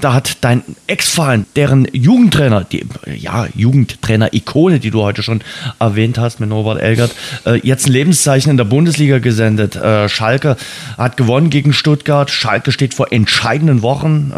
[0.00, 5.42] Da hat dein Ex-Verein, deren Jugendtrainer, die ja, Jugendtrainer-Ikone, die du heute schon
[5.78, 7.14] erwähnt hast mit Norbert Elgert,
[7.46, 9.76] äh, jetzt ein Lebenszeichen in der Bundesliga gesendet.
[9.76, 10.56] Äh, Schalke
[10.98, 12.30] hat gewonnen gegen Stuttgart.
[12.30, 14.32] Schalke steht vor entscheidenden Wochen.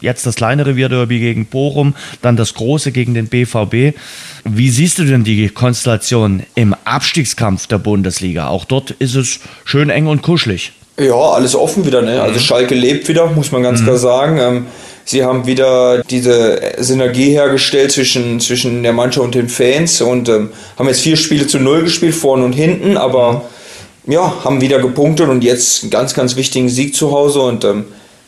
[0.00, 3.96] Jetzt das kleine Revierderby gegen Bochum, dann das große gegen den BVB.
[4.44, 8.48] Wie siehst du denn die Konstellation im Abstiegskampf der Bundesliga?
[8.48, 10.72] Auch dort ist es schön eng und kuschelig.
[10.98, 12.02] Ja, alles offen wieder.
[12.02, 12.20] Ne?
[12.20, 12.42] Also mhm.
[12.42, 13.84] Schalke lebt wieder, muss man ganz mhm.
[13.84, 14.38] klar sagen.
[14.38, 14.66] Ähm,
[15.04, 20.50] sie haben wieder diese Synergie hergestellt zwischen, zwischen der Mannschaft und den Fans und ähm,
[20.78, 23.44] haben jetzt vier Spiele zu null gespielt, vorne und hinten, aber
[24.06, 27.84] ja, haben wieder gepunktet und jetzt einen ganz, ganz wichtigen Sieg zu Hause und ähm,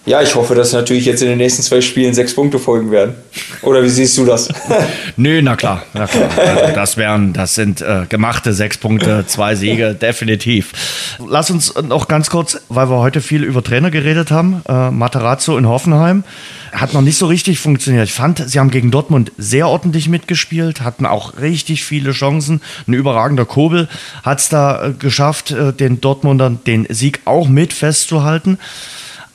[0.09, 3.15] ja, ich hoffe, dass natürlich jetzt in den nächsten zwei Spielen sechs Punkte folgen werden.
[3.61, 4.49] Oder wie siehst du das?
[5.17, 6.31] Nö, na klar, na klar.
[6.37, 10.73] Also das wären, das sind äh, gemachte sechs Punkte, zwei Siege, definitiv.
[11.27, 15.59] Lass uns noch ganz kurz, weil wir heute viel über Trainer geredet haben, äh, Materazzo
[15.59, 16.25] in Hoffenheim
[16.73, 18.09] hat noch nicht so richtig funktioniert.
[18.09, 22.61] Ich fand, sie haben gegen Dortmund sehr ordentlich mitgespielt, hatten auch richtig viele Chancen.
[22.87, 23.89] Ein überragender Kobel
[24.23, 28.59] hat es da äh, geschafft, äh, den Dortmundern den Sieg auch mit festzuhalten.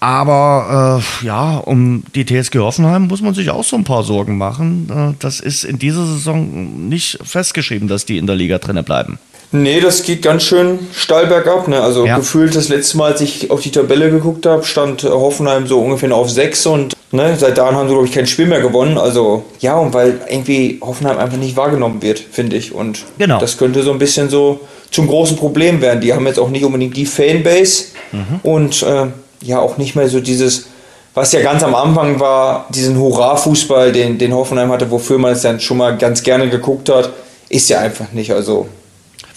[0.04, 4.38] Aber äh, ja, um die TSG Hoffenheim muss man sich auch so ein paar Sorgen
[4.38, 4.89] machen.
[4.91, 9.18] Äh, das ist in dieser Saison nicht festgeschrieben, dass die in der Liga drinnen bleiben.
[9.54, 11.70] Nee, das geht ganz schön steil bergab.
[11.70, 11.80] Ne?
[11.80, 12.18] Also ja.
[12.18, 16.14] gefühlt das letzte Mal, als ich auf die Tabelle geguckt habe, stand Hoffenheim so ungefähr
[16.14, 18.97] auf 6 und ne, seit da haben sie, glaube ich, kein Spiel mehr gewonnen.
[18.97, 22.74] Also ja, und weil irgendwie Hoffenheim einfach nicht wahrgenommen wird, finde ich.
[22.74, 23.39] Und genau.
[23.39, 24.60] das könnte so ein bisschen so
[24.91, 26.01] zum großen Problem werden.
[26.01, 28.41] Die haben jetzt auch nicht unbedingt die Fanbase mhm.
[28.43, 29.06] und äh,
[29.44, 30.68] ja auch nicht mehr so dieses,
[31.14, 35.41] was ja ganz am Anfang war, diesen Hurra-Fußball, den, den Hoffenheim hatte, wofür man es
[35.41, 37.12] dann schon mal ganz gerne geguckt hat,
[37.50, 38.32] ist ja einfach nicht.
[38.32, 38.68] Also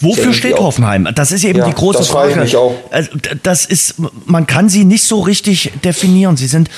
[0.01, 1.09] Wofür steht Hoffenheim?
[1.15, 2.43] Das ist eben ja, die große das Frage.
[2.45, 2.75] Ich auch.
[2.91, 3.11] Also,
[3.43, 3.95] das ist,
[4.27, 6.37] man kann sie nicht so richtig definieren.
[6.37, 6.69] Sie sind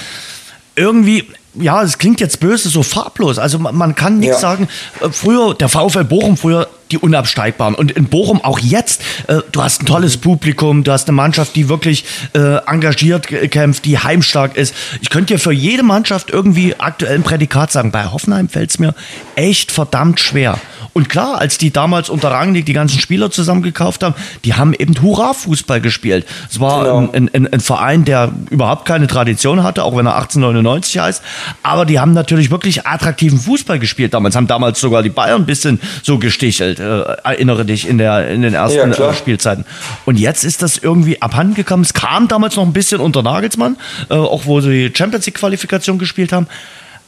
[0.76, 1.24] irgendwie,
[1.54, 3.38] ja, es klingt jetzt böse, so farblos.
[3.38, 4.40] Also man, man kann nichts ja.
[4.40, 4.68] sagen.
[5.00, 7.74] Äh, früher, der VfL Bochum, früher die Unabsteigbaren.
[7.74, 11.56] Und in Bochum auch jetzt, äh, du hast ein tolles Publikum, du hast eine Mannschaft,
[11.56, 14.74] die wirklich äh, engagiert kämpft, die heimstark ist.
[15.00, 17.92] Ich könnte dir für jede Mannschaft irgendwie aktuell ein Prädikat sagen.
[17.92, 18.94] Bei Hoffenheim fällt es mir
[19.34, 20.58] echt verdammt schwer.
[20.92, 24.14] Und klar, als die damals unter Rangnick die ganzen Spieler zusammengekauft haben,
[24.44, 26.26] die haben eben Hurra-Fußball gespielt.
[26.50, 27.12] Es war genau.
[27.12, 31.22] ein, ein, ein, Verein, der überhaupt keine Tradition hatte, auch wenn er 1899 heißt.
[31.62, 34.36] Aber die haben natürlich wirklich attraktiven Fußball gespielt damals.
[34.36, 36.80] Haben damals sogar die Bayern ein bisschen so gestichelt.
[36.80, 39.64] Äh, erinnere dich in, der, in den ersten ja, Spielzeiten.
[40.04, 41.82] Und jetzt ist das irgendwie abhanden gekommen.
[41.82, 43.76] Es kam damals noch ein bisschen unter Nagelsmann,
[44.10, 46.46] äh, auch wo sie Champions League-Qualifikation gespielt haben.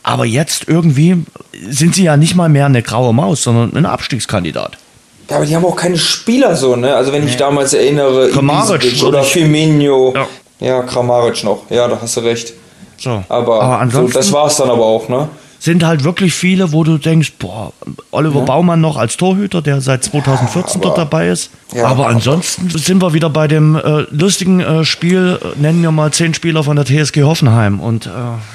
[0.03, 1.25] Aber jetzt irgendwie
[1.69, 4.79] sind sie ja nicht mal mehr eine graue Maus, sondern ein Abstiegskandidat.
[5.29, 6.95] Ja, aber die haben auch keine Spieler so, ne?
[6.95, 10.15] Also wenn ich damals erinnere, Kramaric oder Firmino.
[10.15, 10.27] Ja.
[10.67, 11.71] ja, Kramaric noch.
[11.71, 12.53] Ja, da hast du recht.
[12.99, 13.23] So.
[13.29, 15.29] Aber, aber ansonsten, so, das war es dann aber auch, ne?
[15.61, 17.73] Sind halt wirklich viele, wo du denkst, boah,
[18.11, 18.45] Oliver ja.
[18.47, 21.51] Baumann noch als Torhüter, der seit 2014 ja, dort dabei ist.
[21.75, 25.93] Ja, aber ansonsten sind wir wieder bei dem äh, lustigen äh, Spiel, äh, nennen wir
[25.93, 27.79] mal zehn Spieler von der TSG Hoffenheim.
[27.79, 28.11] Und äh,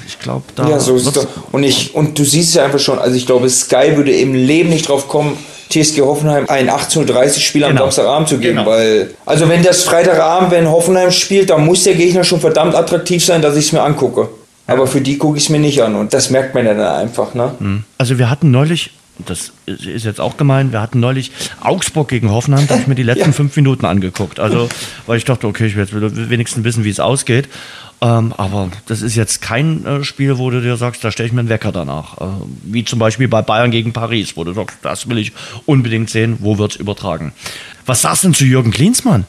[0.06, 0.68] ich glaube, da.
[0.68, 1.28] Ja, so ist es.
[1.52, 4.34] Und, ich, und du siehst es ja einfach schon, also ich glaube, Sky würde im
[4.34, 5.38] Leben nicht drauf kommen,
[5.70, 7.82] TSG Hoffenheim ein 18.30 Spiel am genau.
[7.82, 8.68] Samstagabend zu geben, genau.
[8.68, 13.24] weil, also wenn das Freitagabend, wenn Hoffenheim spielt, dann muss der Gegner schon verdammt attraktiv
[13.24, 14.28] sein, dass ich es mir angucke.
[14.66, 17.00] Aber für die gucke ich es mir nicht an und das merkt man ja dann
[17.00, 17.34] einfach.
[17.34, 17.54] Ne?
[17.58, 17.84] Mhm.
[17.98, 18.90] Also wir hatten neulich,
[19.24, 22.96] das ist jetzt auch gemein, wir hatten neulich Augsburg gegen Hoffenheim, da habe ich mir
[22.96, 23.32] die letzten ja.
[23.32, 24.40] fünf Minuten angeguckt.
[24.40, 24.68] Also,
[25.06, 27.48] weil ich dachte, okay, ich will jetzt wenigstens wissen, wie es ausgeht.
[28.02, 31.32] Ähm, aber das ist jetzt kein äh, Spiel, wo du dir sagst, da stelle ich
[31.32, 32.20] mir einen Wecker danach.
[32.20, 32.24] Äh,
[32.64, 35.32] wie zum Beispiel bei Bayern gegen Paris, wo du sagst, das will ich
[35.64, 37.32] unbedingt sehen, wo wird es übertragen.
[37.86, 39.24] Was sagst du denn zu Jürgen Klinsmann?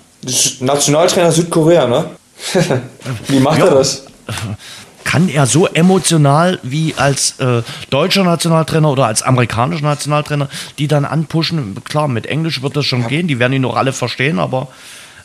[0.59, 2.09] Nationaltrainer Südkorea, ne?
[3.27, 3.67] wie macht ja.
[3.67, 4.05] er das?
[5.07, 11.05] kann er so emotional wie als äh, deutscher Nationaltrainer oder als amerikanischer Nationaltrainer die dann
[11.05, 11.77] anpushen?
[11.85, 13.07] Klar, mit Englisch wird das schon ja.
[13.07, 14.67] gehen, die werden ihn noch alle verstehen, aber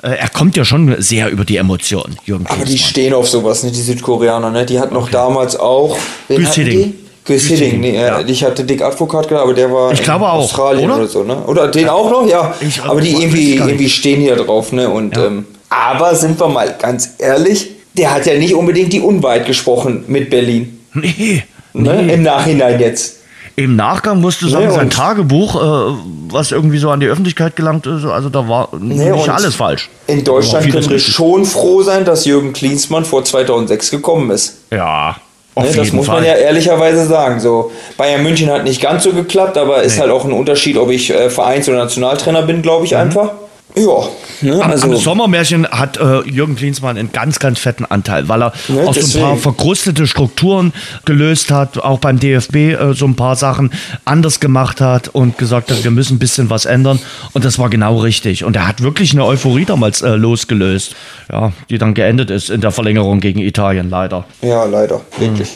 [0.03, 3.63] Äh, er kommt ja schon sehr über die Emotionen, Jürgen Aber die stehen auf sowas,
[3.63, 3.71] ne?
[3.71, 4.51] die Südkoreaner.
[4.51, 4.67] Ne?
[4.67, 5.13] Die hatten noch okay.
[5.13, 5.97] damals auch.
[6.27, 6.95] Güsseding.
[7.25, 8.21] Güsseding, nee, ja.
[8.21, 11.03] ich hatte Dick Advokat gehabt, aber der war ich glaube auch, Australien oder?
[11.03, 11.37] oder so, ne?
[11.47, 12.53] Oder den auch noch, ja.
[12.61, 14.89] Ich, aber die irgendwie, irgendwie stehen hier drauf, ne?
[14.89, 15.27] Und, ja.
[15.27, 20.05] ähm, aber sind wir mal ganz ehrlich, der hat ja nicht unbedingt die Unwahrheit gesprochen
[20.09, 20.79] mit Berlin.
[20.95, 21.43] Nee.
[21.75, 22.03] Ne?
[22.03, 22.15] nee.
[22.15, 23.19] Im Nachhinein jetzt.
[23.55, 25.95] Im Nachgang musst du sagen, nee, sein Tagebuch, äh,
[26.29, 29.91] was irgendwie so an die Öffentlichkeit gelangt ist, also da war nee, nicht alles falsch.
[30.07, 34.59] In Deutschland können wir schon froh sein, dass Jürgen Klinsmann vor 2006 gekommen ist.
[34.71, 35.17] Ja,
[35.55, 36.17] ne, das muss Fall.
[36.17, 37.41] man ja ehrlicherweise sagen.
[37.41, 40.91] So, Bayern München hat nicht ganz so geklappt, aber ist halt auch ein Unterschied, ob
[40.91, 42.99] ich äh, Vereins- oder Nationaltrainer bin, glaube ich mhm.
[42.99, 43.33] einfach.
[43.75, 44.09] Ja,
[44.43, 44.89] ne, also.
[44.89, 48.95] Am, Sommermärchen hat äh, Jürgen Klinsmann einen ganz, ganz fetten Anteil, weil er ne, auch
[48.95, 50.73] so ein paar verkrustete Strukturen
[51.05, 53.73] gelöst hat, auch beim DFB äh, so ein paar Sachen
[54.05, 56.99] anders gemacht hat und gesagt hat, wir müssen ein bisschen was ändern.
[57.33, 58.45] Und das war genau richtig.
[58.45, 60.95] Und er hat wirklich eine Euphorie damals äh, losgelöst,
[61.31, 64.25] ja, die dann geendet ist in der Verlängerung gegen Italien, leider.
[64.43, 65.49] Ja, leider, wirklich.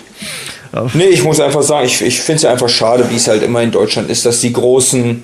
[0.72, 0.90] Mhm.
[0.94, 3.62] Nee, ich muss einfach sagen, ich, ich finde es einfach schade, wie es halt immer
[3.62, 5.22] in Deutschland ist, dass die großen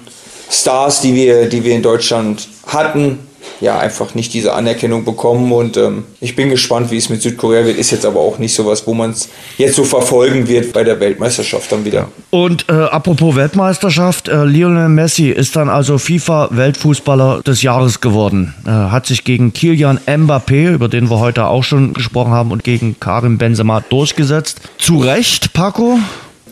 [0.53, 3.19] Stars, die wir, die wir in Deutschland hatten,
[3.61, 5.53] ja, einfach nicht diese Anerkennung bekommen.
[5.53, 7.79] Und ähm, ich bin gespannt, wie es mit Südkorea wird.
[7.79, 10.85] Ist jetzt aber auch nicht so was, wo man es jetzt so verfolgen wird bei
[10.85, 12.09] der Weltmeisterschaft dann wieder.
[12.31, 18.55] Und äh, apropos Weltmeisterschaft, äh, Lionel Messi ist dann also FIFA-Weltfußballer des Jahres geworden.
[18.67, 22.65] Äh, hat sich gegen Kilian Mbappé, über den wir heute auch schon gesprochen haben, und
[22.65, 24.61] gegen Karim Benzema durchgesetzt.
[24.79, 25.99] Zu Recht, Paco?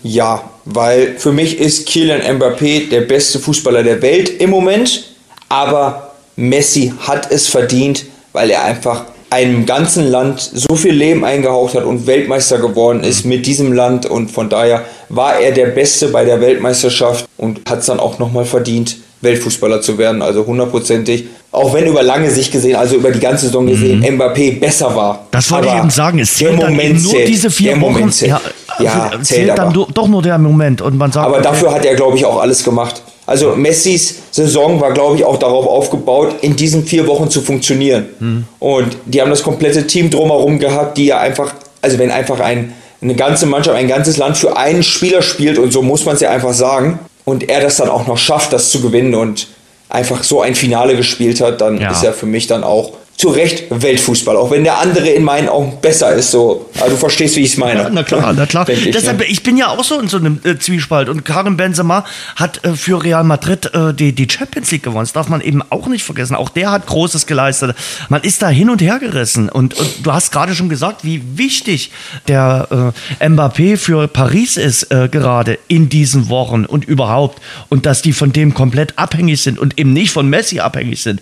[0.03, 5.05] Ja, weil für mich ist Kylian Mbappé der beste Fußballer der Welt im Moment,
[5.49, 11.75] aber Messi hat es verdient, weil er einfach einem ganzen Land so viel Leben eingehaucht
[11.75, 16.09] hat und Weltmeister geworden ist mit diesem Land und von daher war er der Beste
[16.09, 21.27] bei der Weltmeisterschaft und hat es dann auch nochmal verdient, Weltfußballer zu werden, also hundertprozentig.
[21.53, 24.21] Auch wenn über lange Sicht gesehen, also über die ganze Saison gesehen, mhm.
[24.21, 25.27] Mbappé besser war.
[25.33, 26.19] Das wollte ich eben sagen.
[26.21, 27.29] Es zählt dann eben nur zählt.
[27.29, 28.11] diese vier der Wochen.
[28.21, 28.41] Ja,
[28.79, 29.87] ja, zählt, zählt dann aber.
[29.93, 30.81] doch nur der Moment.
[30.81, 33.03] Und man sagt, aber dafür hat er, glaube ich, auch alles gemacht.
[33.27, 38.07] Also Messis Saison war, glaube ich, auch darauf aufgebaut, in diesen vier Wochen zu funktionieren.
[38.19, 38.45] Mhm.
[38.59, 42.73] Und die haben das komplette Team drumherum gehabt, die ja einfach, also wenn einfach ein,
[43.03, 46.21] eine ganze Mannschaft, ein ganzes Land für einen Spieler spielt, und so muss man es
[46.21, 46.99] ja einfach sagen,
[47.31, 49.49] und er das dann auch noch schafft, das zu gewinnen und
[49.89, 51.91] einfach so ein Finale gespielt hat, dann ja.
[51.91, 55.51] ist er für mich dann auch zu Recht Weltfußball, auch wenn der andere in meinen
[55.51, 56.31] Augen besser ist.
[56.31, 56.71] So.
[56.81, 57.83] Also du verstehst, wie ich es meine.
[57.83, 58.67] Ja, na klar, na klar.
[58.67, 59.27] Ich, Deshalb, ja.
[59.29, 61.11] ich bin ja auch so in so einem äh, Zwiespalt.
[61.11, 62.07] Und Karim Benzema
[62.37, 65.03] hat äh, für Real Madrid äh, die, die Champions League gewonnen.
[65.03, 66.35] Das darf man eben auch nicht vergessen.
[66.35, 67.77] Auch der hat Großes geleistet.
[68.09, 69.51] Man ist da hin und her gerissen.
[69.51, 71.91] Und, und du hast gerade schon gesagt, wie wichtig
[72.27, 77.43] der äh, Mbappé für Paris ist äh, gerade in diesen Wochen und überhaupt.
[77.69, 81.21] Und dass die von dem komplett abhängig sind und eben nicht von Messi abhängig sind.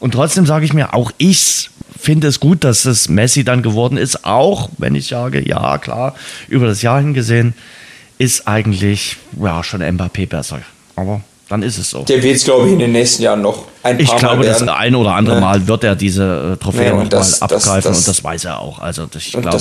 [0.00, 3.96] Und trotzdem sage ich mir, auch ich finde es gut, dass es Messi dann geworden
[3.96, 6.14] ist, auch wenn ich sage, ja klar,
[6.48, 7.54] über das Jahr hingesehen
[8.18, 10.60] ist eigentlich ja schon Mbappé besser.
[10.96, 12.04] Aber dann ist es so.
[12.04, 14.46] Der wird es, glaube ich, in den nächsten Jahren noch ein paar Ich glaube, Mal
[14.46, 17.74] das ein oder andere Mal wird er diese äh, Trophäe ja, noch das, mal abgreifen
[17.74, 18.78] das, das, und das weiß er auch.
[18.78, 19.58] Also ich glaube,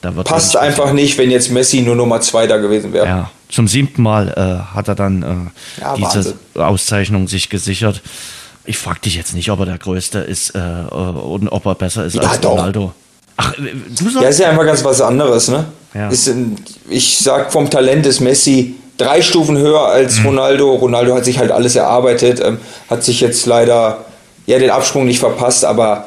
[0.00, 3.06] da wird passt einfach nicht, wenn jetzt Messi nur Nummer zwei da gewesen wäre.
[3.06, 6.34] Ja, zum siebten Mal äh, hat er dann äh, ja, diese Wahnsinn.
[6.54, 8.02] Auszeichnung sich gesichert.
[8.70, 10.58] Ich frage dich jetzt nicht, ob er der Größte ist äh,
[10.92, 12.52] und ob er besser ist ja, als doch.
[12.52, 12.92] Ronaldo.
[13.36, 14.22] Ach, äh, du sagst.
[14.22, 15.64] Ja, ist ja einfach ganz was anderes, ne?
[15.92, 16.08] Ja.
[16.08, 16.32] Ist,
[16.88, 20.26] ich sag, vom Talent ist Messi drei Stufen höher als mhm.
[20.26, 20.74] Ronaldo.
[20.76, 22.58] Ronaldo hat sich halt alles erarbeitet, ähm,
[22.88, 24.04] hat sich jetzt leider
[24.46, 26.04] ja, den Absprung nicht verpasst, aber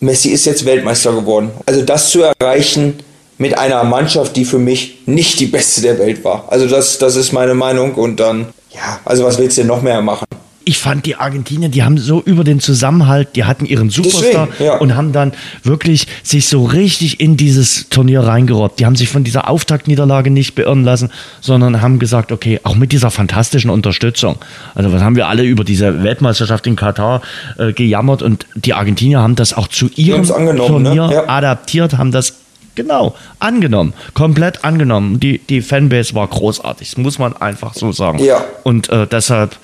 [0.00, 1.52] Messi ist jetzt Weltmeister geworden.
[1.64, 2.98] Also das zu erreichen
[3.38, 6.46] mit einer Mannschaft, die für mich nicht die beste der Welt war.
[6.48, 9.82] Also das, das ist meine Meinung und dann, ja, also was willst du denn noch
[9.82, 10.26] mehr machen?
[10.70, 14.64] Ich fand die Argentinier, die haben so über den Zusammenhalt, die hatten ihren Superstar Deswegen,
[14.70, 14.76] ja.
[14.76, 15.32] und haben dann
[15.64, 18.78] wirklich sich so richtig in dieses Turnier reingerobbt.
[18.78, 21.10] Die haben sich von dieser Auftaktniederlage nicht beirren lassen,
[21.40, 24.36] sondern haben gesagt, okay, auch mit dieser fantastischen Unterstützung.
[24.76, 27.20] Also was haben wir alle über diese Weltmeisterschaft in Katar
[27.58, 30.54] äh, gejammert und die Argentinier haben das auch zu ihrem ne?
[30.54, 31.14] Turnier ne?
[31.14, 31.28] ja.
[31.28, 32.34] adaptiert, haben das
[32.76, 35.18] Genau, angenommen, komplett angenommen.
[35.18, 38.20] Die, die Fanbase war großartig, das muss man einfach so sagen.
[38.20, 38.44] Ja.
[38.62, 39.56] Und äh, deshalb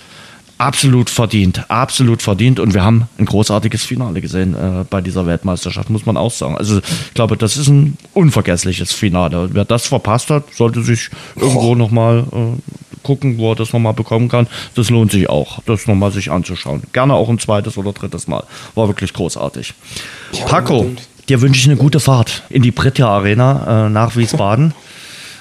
[0.59, 2.61] absolut verdient, absolut verdient.
[2.61, 6.57] Und wir haben ein großartiges Finale gesehen äh, bei dieser Weltmeisterschaft, muss man auch sagen.
[6.57, 9.51] Also ich glaube, das ist ein unvergessliches Finale.
[9.53, 14.29] Wer das verpasst hat, sollte sich irgendwo nochmal äh, gucken, wo er das nochmal bekommen
[14.29, 14.49] kann.
[14.75, 16.83] Das lohnt sich auch, das nochmal sich anzuschauen.
[16.93, 18.45] Gerne auch ein zweites oder drittes Mal.
[18.75, 19.75] War wirklich großartig.
[20.33, 20.91] Ja, Paco,
[21.29, 24.75] dir wünsche ich eine gute Fahrt in die Britja Arena äh, nach Wiesbaden.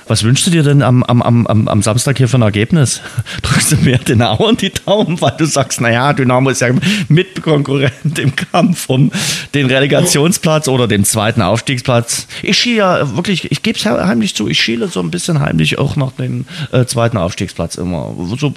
[0.07, 3.01] Was wünschst du dir denn am, am, am, am Samstag hier für ein Ergebnis?
[3.41, 6.69] Drückst du mir den Auern die Daumen, weil du sagst, naja, Dynamo ist ja
[7.07, 9.11] Mitkonkurrent im Kampf um
[9.55, 12.27] den Relegationsplatz oder den zweiten Aufstiegsplatz.
[12.43, 15.79] Ich schiele ja wirklich, ich gebe es heimlich zu, ich schiele so ein bisschen heimlich
[15.79, 18.13] auch nach dem äh, zweiten Aufstiegsplatz immer.
[18.17, 18.53] So, so,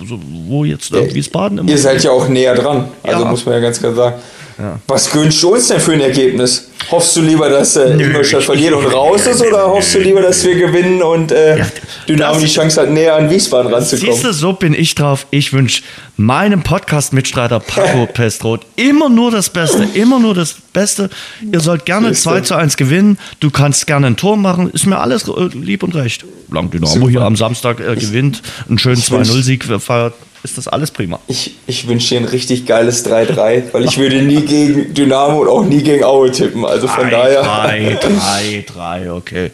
[0.46, 1.70] wo jetzt äh, Wiesbaden immer.
[1.70, 3.30] Ihr seid ja auch näher dran, also ja.
[3.30, 4.16] muss man ja ganz klar sagen.
[4.58, 4.80] Ja.
[4.88, 6.68] Was wünschst du uns denn für ein Ergebnis?
[6.90, 10.42] Hoffst du lieber, dass äh, Ingolstadt verliert und raus ist oder hoffst du lieber, dass
[10.44, 11.62] wir gewinnen und äh,
[12.08, 14.12] Dynamo die Chance hat, näher an Wiesbaden ranzukommen?
[14.12, 15.26] Siehst du, so bin ich drauf.
[15.30, 15.82] Ich wünsche
[16.16, 21.10] meinem Podcast-Mitstreiter Paco Pestroth immer nur das Beste, immer nur das Beste.
[21.52, 23.18] Ihr sollt gerne 2 zu 1 gewinnen.
[23.38, 24.70] Du kannst gerne ein Tor machen.
[24.70, 26.24] Ist mir alles äh, lieb und recht.
[26.50, 27.10] Lang Dynamo Super.
[27.10, 31.18] hier am Samstag äh, gewinnt, einen schönen 2-0-Sieg feiert ist das alles prima.
[31.26, 35.48] Ich, ich wünsche dir ein richtig geiles 3-3, weil ich würde nie gegen Dynamo und
[35.48, 36.64] auch nie gegen Aue tippen.
[36.64, 37.42] Also von 3, daher.
[37.42, 39.50] 3, 3, 3, okay.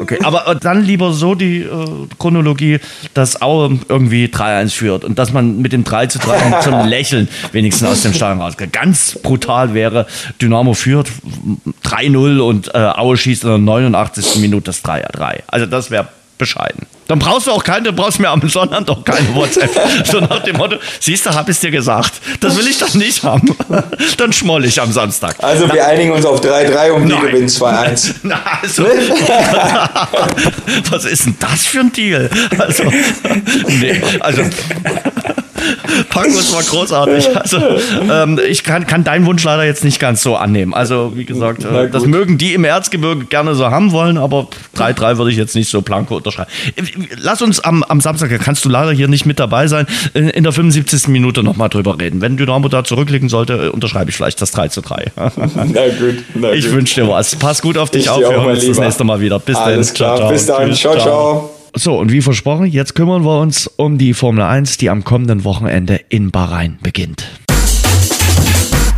[0.00, 0.18] okay.
[0.22, 1.68] Aber äh, dann lieber so die äh,
[2.18, 2.80] Chronologie,
[3.14, 7.28] dass Aue irgendwie 3-1 führt und dass man mit dem 3 zu 3 zum Lächeln
[7.52, 8.72] wenigstens aus dem Stadion rausgeht.
[8.72, 10.06] Ganz brutal wäre,
[10.40, 11.08] Dynamo führt
[11.84, 14.36] 3-0 und äh, Aue schießt in der 89.
[14.36, 15.42] Minute das 3-3.
[15.46, 16.08] Also das wäre
[16.38, 16.86] bescheiden.
[17.06, 19.70] Dann brauchst du auch keine, du brauchst mir am Sonntag doch keine WhatsApp.
[20.06, 22.14] so nach dem Motto, siehst du, hab ich dir gesagt.
[22.40, 23.54] Das will ich doch nicht haben.
[24.16, 25.36] Dann schmoll ich am Samstag.
[25.40, 28.14] Also wir einigen uns auf 3-3 und die gewinnen 2-1.
[28.62, 28.84] Also,
[30.90, 32.30] was ist denn das für ein Deal?
[32.58, 32.84] Also,
[33.66, 34.42] nee, also
[36.10, 37.36] Packos war großartig.
[37.36, 37.58] Also,
[38.10, 40.74] ähm, ich kann, kann deinen Wunsch leider jetzt nicht ganz so annehmen.
[40.74, 45.18] Also, wie gesagt, äh, das mögen die im Erzgebirge gerne so haben wollen, aber 3-3
[45.18, 46.50] würde ich jetzt nicht so blanko unterschreiben.
[47.16, 50.52] Lass uns am, am Samstag, kannst du leider hier nicht mit dabei sein, in der
[50.52, 51.08] 75.
[51.08, 52.20] Minute nochmal drüber reden.
[52.20, 55.12] Wenn Dynamo da zurückliegen sollte, unterschreibe ich vielleicht das 3 zu 3.
[55.16, 55.30] na
[55.88, 57.36] gut, na Ich wünsche dir was.
[57.36, 58.20] Pass gut auf dich ich auf.
[58.20, 59.38] Wir hören uns das nächste Mal wieder.
[59.38, 59.82] Bis dann.
[59.82, 60.28] Ciao, ciao.
[60.30, 60.74] Bis dann.
[60.74, 60.92] ciao.
[60.94, 61.02] ciao.
[61.02, 61.53] ciao.
[61.76, 65.42] So, und wie versprochen, jetzt kümmern wir uns um die Formel 1, die am kommenden
[65.42, 67.28] Wochenende in Bahrain beginnt.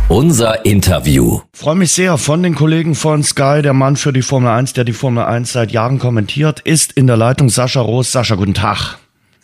[0.09, 1.41] Unser Interview.
[1.53, 4.83] Freue mich sehr von den Kollegen von Sky, der Mann für die Formel 1, der
[4.83, 8.11] die Formel 1 seit Jahren kommentiert, ist in der Leitung Sascha Roos.
[8.11, 8.99] Sascha, guten Tag.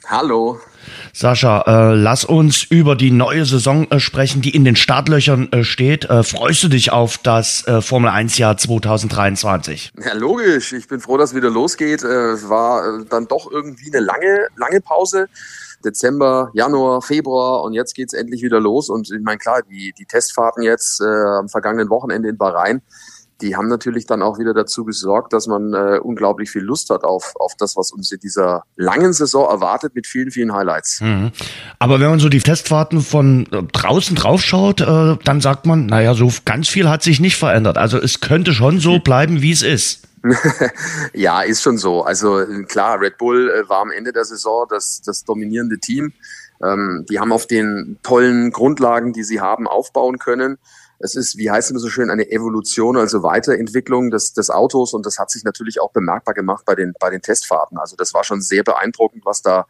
[0.06, 0.60] Hallo.
[1.16, 5.64] Sascha, äh, lass uns über die neue Saison äh, sprechen, die in den Startlöchern äh,
[5.64, 6.06] steht.
[6.06, 9.94] Äh, freust du dich auf das äh, Formel 1 Jahr 2023?
[10.04, 10.74] Ja, logisch.
[10.74, 12.04] Ich bin froh, dass es wieder losgeht.
[12.04, 15.28] Äh, es war dann doch irgendwie eine lange, lange Pause.
[15.86, 18.90] Dezember, Januar, Februar und jetzt geht's endlich wieder los.
[18.90, 22.82] Und ich meine, klar, die, die Testfahrten jetzt am vergangenen Wochenende in Bahrain,
[23.42, 27.04] die haben natürlich dann auch wieder dazu gesorgt, dass man äh, unglaublich viel Lust hat
[27.04, 31.02] auf, auf das, was uns in dieser langen Saison erwartet, mit vielen, vielen Highlights.
[31.02, 31.32] Mhm.
[31.80, 35.88] Aber wenn man so die Testfahrten von äh, draußen drauf schaut, äh, dann sagt man,
[35.88, 37.78] naja, so ganz viel hat sich nicht verändert.
[37.78, 40.08] Also es könnte schon so bleiben, wie es ist.
[41.14, 42.04] ja, ist schon so.
[42.04, 46.14] Also klar, Red Bull äh, war am Ende der Saison das, das dominierende Team.
[46.64, 50.58] Ähm, die haben auf den tollen Grundlagen, die sie haben, aufbauen können
[51.04, 55.06] es ist, wie heißt es so schön, eine Evolution, also Weiterentwicklung des, des Autos und
[55.06, 57.78] das hat sich natürlich auch bemerkbar gemacht bei den, bei den Testfahrten.
[57.78, 59.68] Also das war schon sehr beeindruckend, was da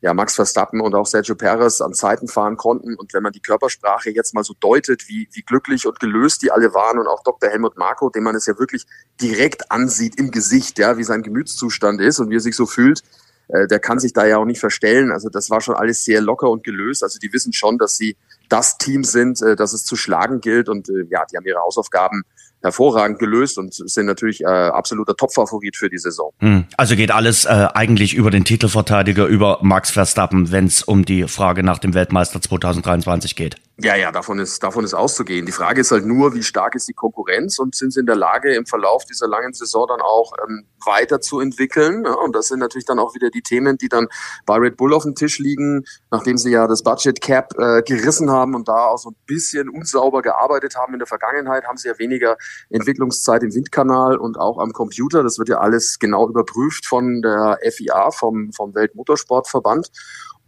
[0.00, 2.96] ja, Max Verstappen und auch Sergio Perez an Zeiten fahren konnten.
[2.96, 6.50] Und wenn man die Körpersprache jetzt mal so deutet, wie, wie glücklich und gelöst die
[6.50, 7.48] alle waren und auch Dr.
[7.48, 8.84] Helmut Marko, dem man es ja wirklich
[9.20, 13.02] direkt ansieht im Gesicht, ja, wie sein Gemütszustand ist und wie er sich so fühlt,
[13.46, 15.12] äh, der kann sich da ja auch nicht verstellen.
[15.12, 17.04] Also das war schon alles sehr locker und gelöst.
[17.04, 18.16] Also die wissen schon, dass sie
[18.52, 20.68] das Team sind, äh, das es zu schlagen gilt.
[20.68, 22.22] Und äh, ja, die haben ihre Hausaufgaben
[22.62, 26.32] hervorragend gelöst und sind natürlich äh, absoluter Topfavorit für die Saison.
[26.38, 26.64] Hm.
[26.76, 31.26] Also geht alles äh, eigentlich über den Titelverteidiger, über Max Verstappen, wenn es um die
[31.26, 33.56] Frage nach dem Weltmeister 2023 geht.
[33.78, 35.46] Ja, ja, davon ist, davon ist auszugehen.
[35.46, 38.16] Die Frage ist halt nur, wie stark ist die Konkurrenz und sind sie in der
[38.16, 42.04] Lage, im Verlauf dieser langen Saison dann auch ähm, weiterzuentwickeln?
[42.04, 44.08] Ja, und das sind natürlich dann auch wieder die Themen, die dann
[44.44, 48.30] bei Red Bull auf dem Tisch liegen, nachdem sie ja das Budget Cap äh, gerissen
[48.30, 51.88] haben und da auch so ein bisschen unsauber gearbeitet haben in der Vergangenheit, haben sie
[51.88, 52.36] ja weniger
[52.68, 55.22] Entwicklungszeit im Windkanal und auch am Computer.
[55.22, 59.88] Das wird ja alles genau überprüft von der FIA, vom, vom Weltmotorsportverband.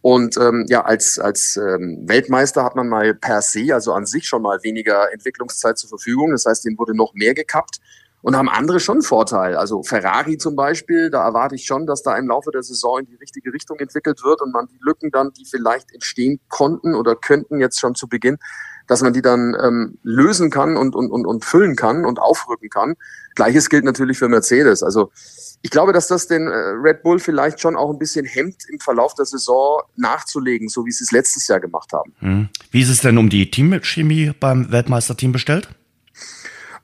[0.05, 4.27] Und ähm, ja, als, als ähm, Weltmeister hat man mal per se, also an sich
[4.27, 6.33] schon mal weniger Entwicklungszeit zur Verfügung.
[6.33, 7.81] Das heißt, denen wurde noch mehr gekappt
[8.25, 9.55] und haben andere schon Vorteil.
[9.55, 13.07] Also Ferrari zum Beispiel, da erwarte ich schon, dass da im Laufe der Saison in
[13.07, 17.17] die richtige Richtung entwickelt wird und man die Lücken dann, die vielleicht entstehen konnten oder
[17.17, 18.39] könnten jetzt schon zu Beginn,
[18.87, 22.71] dass man die dann ähm, lösen kann und, und, und, und füllen kann und aufrücken
[22.71, 22.95] kann.
[23.35, 24.83] Gleiches gilt natürlich für Mercedes.
[24.83, 25.11] Also
[25.61, 28.81] ich glaube, dass das den äh, Red Bull vielleicht schon auch ein bisschen hemmt, im
[28.81, 32.15] Verlauf der Saison nachzulegen, so wie sie es letztes Jahr gemacht haben.
[32.21, 32.49] Hm.
[32.71, 35.69] Wie ist es denn um die Teamchemie beim Weltmeisterteam bestellt?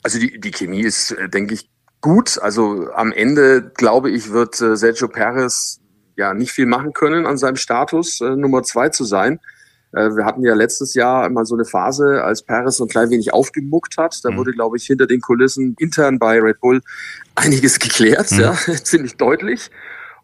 [0.03, 1.69] Also die, die Chemie ist, äh, denke ich,
[2.01, 2.39] gut.
[2.41, 5.79] Also am Ende, glaube ich, wird äh, Sergio Perez
[6.15, 9.39] ja nicht viel machen können an seinem Status, äh, Nummer zwei zu sein.
[9.93, 13.33] Wir hatten ja letztes Jahr mal so eine Phase, als Perez so ein klein wenig
[13.33, 14.17] aufgemuckt hat.
[14.23, 14.37] Da mhm.
[14.37, 16.81] wurde, glaube ich, hinter den Kulissen intern bei Red Bull
[17.35, 18.39] einiges geklärt, mhm.
[18.39, 19.69] ja, ziemlich deutlich.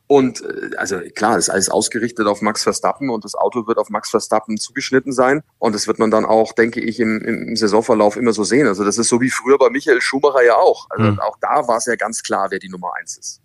[0.08, 3.90] Und äh, also klar, ist alles ausgerichtet auf Max Verstappen und das Auto wird auf
[3.90, 5.44] Max Verstappen zugeschnitten sein.
[5.60, 8.68] Und das wird man dann auch, denke ich, im, im Saisonverlauf immer so sehen.
[8.68, 10.88] Also das ist so wie früher bei Michael Schumacher ja auch.
[10.90, 11.20] Also mhm.
[11.20, 13.42] auch da war es ja ganz klar, wer die Nummer eins ist.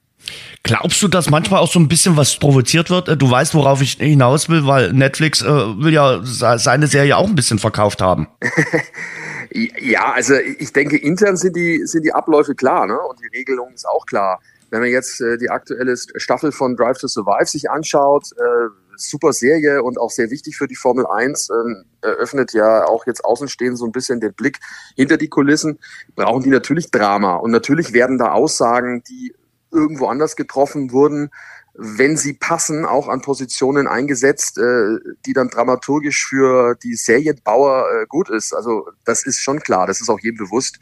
[0.62, 3.20] Glaubst du, dass manchmal auch so ein bisschen was provoziert wird?
[3.20, 7.34] Du weißt, worauf ich hinaus will, weil Netflix äh, will ja seine Serie auch ein
[7.34, 8.28] bisschen verkauft haben.
[9.52, 12.98] ja, also ich denke, intern sind die, sind die Abläufe klar, ne?
[13.00, 14.40] Und die Regelung ist auch klar.
[14.72, 19.34] Wenn man jetzt äh, die aktuelle Staffel von Drive to Survive sich anschaut, äh, super
[19.34, 23.76] Serie und auch sehr wichtig für die Formel 1, ähm, eröffnet ja auch jetzt außenstehend
[23.76, 24.60] so ein bisschen den Blick
[24.96, 25.78] hinter die Kulissen,
[26.14, 27.36] brauchen die natürlich Drama.
[27.36, 29.34] Und natürlich werden da Aussagen, die
[29.70, 31.28] irgendwo anders getroffen wurden,
[31.74, 38.06] wenn sie passen, auch an Positionen eingesetzt, äh, die dann dramaturgisch für die Serienbauer äh,
[38.06, 38.54] gut ist.
[38.54, 40.78] Also das ist schon klar, das ist auch jedem bewusst.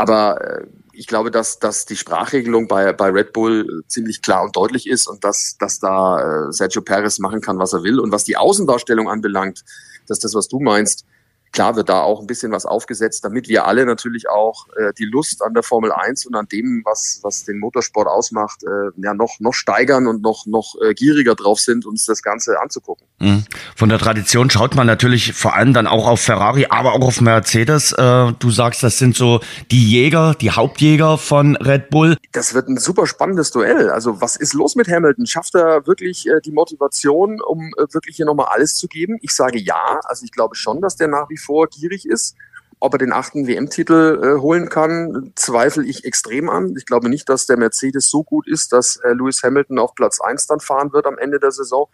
[0.00, 4.56] Aber äh, ich glaube, dass, dass die Sprachregelung bei, bei Red Bull ziemlich klar und
[4.56, 8.00] deutlich ist und dass, dass da äh, Sergio Perez machen kann, was er will.
[8.00, 9.62] Und was die Außendarstellung anbelangt,
[10.06, 11.04] dass das, was du meinst,
[11.52, 15.04] klar wird da auch ein bisschen was aufgesetzt, damit wir alle natürlich auch äh, die
[15.04, 19.14] Lust an der Formel 1 und an dem, was, was den Motorsport ausmacht, äh, ja
[19.14, 23.06] noch, noch steigern und noch, noch äh, gieriger drauf sind, uns das Ganze anzugucken.
[23.18, 23.44] Mhm.
[23.76, 27.20] Von der Tradition schaut man natürlich vor allem dann auch auf Ferrari, aber auch auf
[27.20, 27.92] Mercedes.
[27.92, 29.40] Äh, du sagst, das sind so
[29.70, 32.16] die Jäger, die Hauptjäger von Red Bull.
[32.32, 33.90] Das wird ein super spannendes Duell.
[33.90, 35.26] Also was ist los mit Hamilton?
[35.26, 39.18] Schafft er wirklich äh, die Motivation, um äh, wirklich hier nochmal alles zu geben?
[39.22, 40.00] Ich sage ja.
[40.04, 42.36] Also ich glaube schon, dass der nach wie vor gierig ist.
[42.82, 46.74] Ob er den achten WM-Titel äh, holen kann, zweifle ich extrem an.
[46.78, 50.18] Ich glaube nicht, dass der Mercedes so gut ist, dass äh, Lewis Hamilton auf Platz
[50.20, 51.88] eins dann fahren wird am Ende der Saison.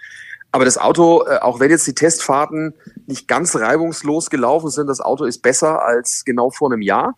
[0.52, 2.74] Aber das Auto, äh, auch wenn jetzt die Testfahrten
[3.06, 7.16] nicht ganz reibungslos gelaufen sind, das Auto ist besser als genau vor einem Jahr.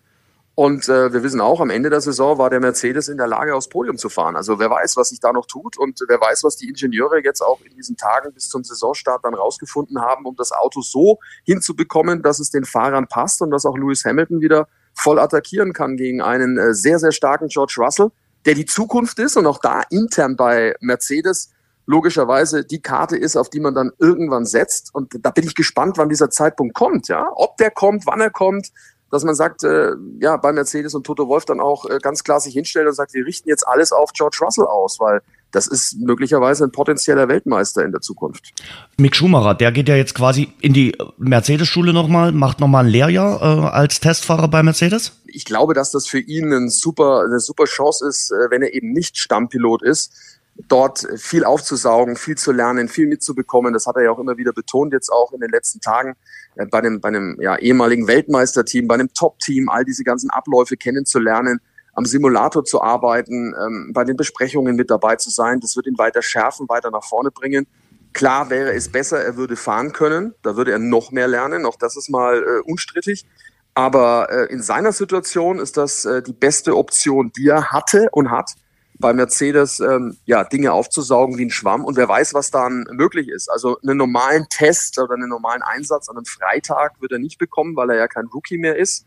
[0.59, 3.55] Und äh, wir wissen auch, am Ende der Saison war der Mercedes in der Lage,
[3.55, 4.35] aufs Podium zu fahren.
[4.35, 7.43] Also wer weiß, was sich da noch tut und wer weiß, was die Ingenieure jetzt
[7.43, 12.25] auch in diesen Tagen bis zum Saisonstart dann rausgefunden haben, um das Auto so hinzubekommen,
[12.25, 16.23] dass es den Fahrern passt und dass auch Lewis Hamilton wieder voll attackieren kann gegen
[16.23, 18.11] einen äh, sehr, sehr starken George Russell,
[18.45, 21.53] der die Zukunft ist und auch da intern bei Mercedes
[21.87, 24.93] logischerweise die Karte ist, auf die man dann irgendwann setzt.
[24.93, 27.29] Und da bin ich gespannt, wann dieser Zeitpunkt kommt, ja.
[27.37, 28.73] Ob der kommt, wann er kommt,
[29.11, 32.41] dass man sagt, äh, ja, bei Mercedes und Toto Wolf dann auch äh, ganz klar
[32.41, 35.99] sich hinstellt und sagt, wir richten jetzt alles auf George Russell aus, weil das ist
[35.99, 38.53] möglicherweise ein potenzieller Weltmeister in der Zukunft.
[38.99, 43.41] Mick Schumacher, der geht ja jetzt quasi in die Mercedes-Schule nochmal, macht nochmal ein Lehrjahr
[43.41, 45.13] äh, als Testfahrer bei Mercedes?
[45.27, 48.75] Ich glaube, dass das für ihn ein super, eine super Chance ist, äh, wenn er
[48.75, 53.73] eben nicht Stammpilot ist, dort viel aufzusaugen, viel zu lernen, viel mitzubekommen.
[53.73, 56.15] Das hat er ja auch immer wieder betont, jetzt auch in den letzten Tagen
[56.57, 60.77] äh, bei einem, bei einem ja, ehemaligen Weltmeisterteam, bei einem Top-Team, all diese ganzen Abläufe
[60.77, 61.61] kennenzulernen,
[61.95, 65.61] am Simulator zu arbeiten, ähm, bei den Besprechungen mit dabei zu sein.
[65.61, 67.67] Das wird ihn weiter schärfen, weiter nach vorne bringen.
[68.13, 71.77] Klar wäre es besser, er würde fahren können, da würde er noch mehr lernen, auch
[71.77, 73.27] das ist mal äh, unstrittig.
[73.75, 78.31] Aber äh, in seiner Situation ist das äh, die beste Option, die er hatte und
[78.31, 78.55] hat
[78.99, 83.29] bei Mercedes ähm, ja Dinge aufzusaugen wie ein Schwamm und wer weiß, was dann möglich
[83.29, 83.49] ist.
[83.49, 87.77] Also einen normalen Test oder einen normalen Einsatz an einem Freitag wird er nicht bekommen,
[87.77, 89.07] weil er ja kein Rookie mehr ist.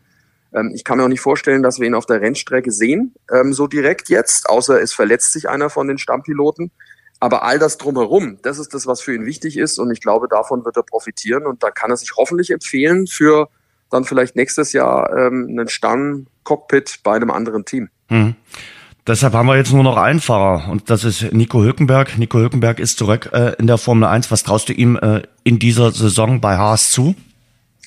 [0.54, 3.52] Ähm, ich kann mir auch nicht vorstellen, dass wir ihn auf der Rennstrecke sehen, ähm,
[3.52, 6.70] so direkt jetzt, außer es verletzt sich einer von den Stammpiloten.
[7.20, 10.26] Aber all das drumherum, das ist das, was für ihn wichtig ist und ich glaube,
[10.28, 13.48] davon wird er profitieren und da kann er sich hoffentlich empfehlen für
[13.90, 17.90] dann vielleicht nächstes Jahr ähm, einen Stammcockpit bei einem anderen Team.
[18.08, 18.34] Mhm.
[19.04, 22.18] Deshalb haben wir jetzt nur noch einen Fahrer und das ist Nico Hülkenberg.
[22.18, 24.30] Nico Hülkenberg ist zurück äh, in der Formel 1.
[24.30, 27.16] Was traust du ihm äh, in dieser Saison bei Haas zu?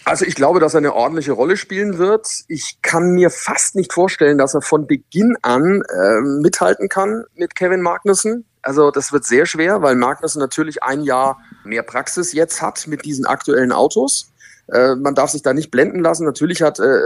[0.04, 2.28] Also ich glaube, dass er eine ordentliche Rolle spielen wird.
[2.50, 7.56] Ich kann mir fast nicht vorstellen, dass er von Beginn an äh, mithalten kann mit
[7.56, 8.46] Kevin Magnussen.
[8.62, 13.06] Also das wird sehr schwer, weil Magnussen natürlich ein Jahr mehr Praxis jetzt hat mit
[13.06, 14.34] diesen aktuellen Autos.
[14.68, 16.26] Äh, man darf sich da nicht blenden lassen.
[16.26, 17.00] Natürlich hat äh,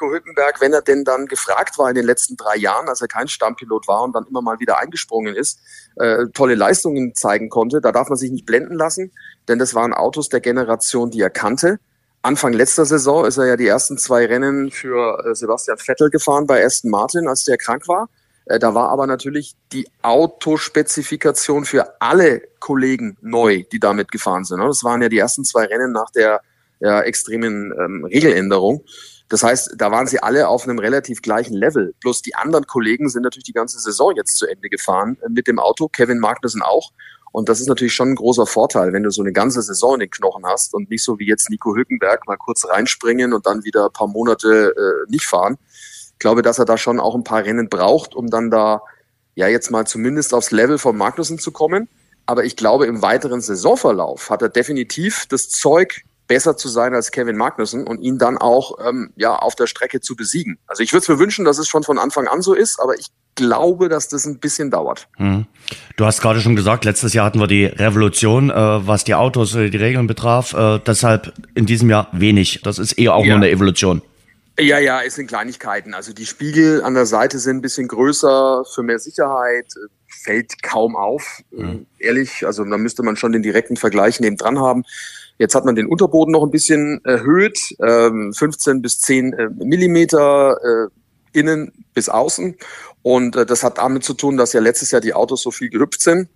[0.00, 3.08] Nico Hülkenberg, wenn er denn dann gefragt war in den letzten drei Jahren, als er
[3.08, 5.60] kein Stammpilot war und dann immer mal wieder eingesprungen ist,
[5.96, 7.80] äh, tolle Leistungen zeigen konnte.
[7.80, 9.12] Da darf man sich nicht blenden lassen,
[9.48, 11.78] denn das waren Autos der Generation, die er kannte.
[12.22, 16.46] Anfang letzter Saison ist er ja die ersten zwei Rennen für äh, Sebastian Vettel gefahren
[16.46, 18.08] bei Aston Martin, als der krank war.
[18.46, 24.60] Äh, da war aber natürlich die Autospezifikation für alle Kollegen neu, die damit gefahren sind.
[24.60, 26.40] Das waren ja die ersten zwei Rennen nach der
[26.80, 28.84] ja, extremen ähm, Regeländerung.
[29.30, 31.94] Das heißt, da waren sie alle auf einem relativ gleichen Level.
[32.00, 35.46] Bloß die anderen Kollegen sind natürlich die ganze Saison jetzt zu Ende gefahren äh, mit
[35.46, 35.88] dem Auto.
[35.88, 36.92] Kevin Magnussen auch.
[37.32, 40.00] Und das ist natürlich schon ein großer Vorteil, wenn du so eine ganze Saison in
[40.00, 43.62] den Knochen hast und nicht so wie jetzt Nico Hülkenberg mal kurz reinspringen und dann
[43.62, 45.56] wieder ein paar Monate äh, nicht fahren.
[46.12, 48.82] Ich glaube, dass er da schon auch ein paar Rennen braucht, um dann da
[49.36, 51.88] ja jetzt mal zumindest aufs Level von Magnussen zu kommen.
[52.26, 57.10] Aber ich glaube, im weiteren Saisonverlauf hat er definitiv das Zeug, besser zu sein als
[57.10, 60.58] Kevin Magnussen und ihn dann auch ähm, ja auf der Strecke zu besiegen.
[60.68, 62.94] Also ich würde es mir wünschen, dass es schon von Anfang an so ist, aber
[62.94, 65.08] ich glaube, dass das ein bisschen dauert.
[65.16, 65.46] Hm.
[65.96, 69.56] Du hast gerade schon gesagt, letztes Jahr hatten wir die Revolution, äh, was die Autos,
[69.56, 70.54] äh, die Regeln betraf.
[70.54, 72.60] Äh, deshalb in diesem Jahr wenig.
[72.62, 73.30] Das ist eher auch ja.
[73.30, 74.00] nur eine Evolution.
[74.56, 75.94] Ja, ja, es sind Kleinigkeiten.
[75.94, 79.66] Also die Spiegel an der Seite sind ein bisschen größer für mehr Sicherheit.
[80.06, 81.86] Fällt kaum auf, hm.
[81.98, 82.46] ehrlich.
[82.46, 84.84] Also da müsste man schon den direkten Vergleich neben dran haben.
[85.40, 90.58] Jetzt hat man den Unterboden noch ein bisschen erhöht, ähm, 15 bis 10 äh, Millimeter
[90.62, 90.88] äh,
[91.32, 92.56] innen bis außen.
[93.00, 95.70] Und äh, das hat damit zu tun, dass ja letztes Jahr die Autos so viel
[95.70, 96.28] gehüpft sind.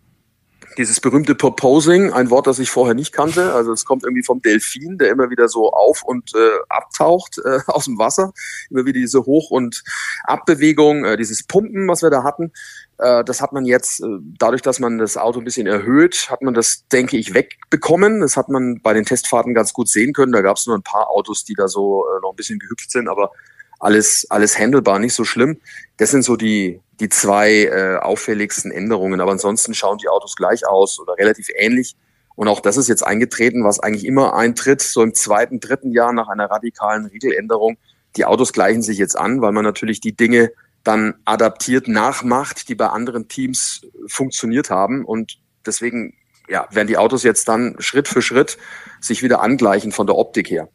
[0.78, 3.52] Dieses berühmte Proposing, ein Wort, das ich vorher nicht kannte.
[3.52, 7.59] Also es kommt irgendwie vom Delfin, der immer wieder so auf und äh, abtaucht äh,
[7.66, 8.32] aus dem Wasser.
[8.70, 9.84] Immer wieder diese Hoch- und
[10.24, 12.52] Abbewegung, äh, dieses Pumpen, was wir da hatten.
[12.99, 14.07] Äh, das hat man jetzt, äh,
[14.38, 18.20] dadurch, dass man das Auto ein bisschen erhöht, hat man das, denke ich, wegbekommen.
[18.20, 20.32] Das hat man bei den Testfahrten ganz gut sehen können.
[20.32, 22.90] Da gab es nur ein paar Autos, die da so äh, noch ein bisschen gehüpft
[22.90, 23.32] sind, aber
[23.80, 25.61] alles, alles handelbar, nicht so schlimm.
[25.97, 29.20] Das sind so die, die zwei äh, auffälligsten Änderungen.
[29.20, 31.97] Aber ansonsten schauen die Autos gleich aus oder relativ ähnlich.
[32.36, 36.12] Und auch das ist jetzt eingetreten, was eigentlich immer eintritt, so im zweiten, dritten Jahr
[36.12, 37.76] nach einer radikalen Regeländerung.
[38.16, 40.51] Die Autos gleichen sich jetzt an, weil man natürlich die Dinge
[40.85, 45.05] dann adaptiert nachmacht, die bei anderen Teams funktioniert haben.
[45.05, 46.14] Und deswegen
[46.49, 48.59] ja, werden die Autos jetzt dann Schritt für Schritt
[49.01, 50.68] sich wieder angleichen von der Optik her.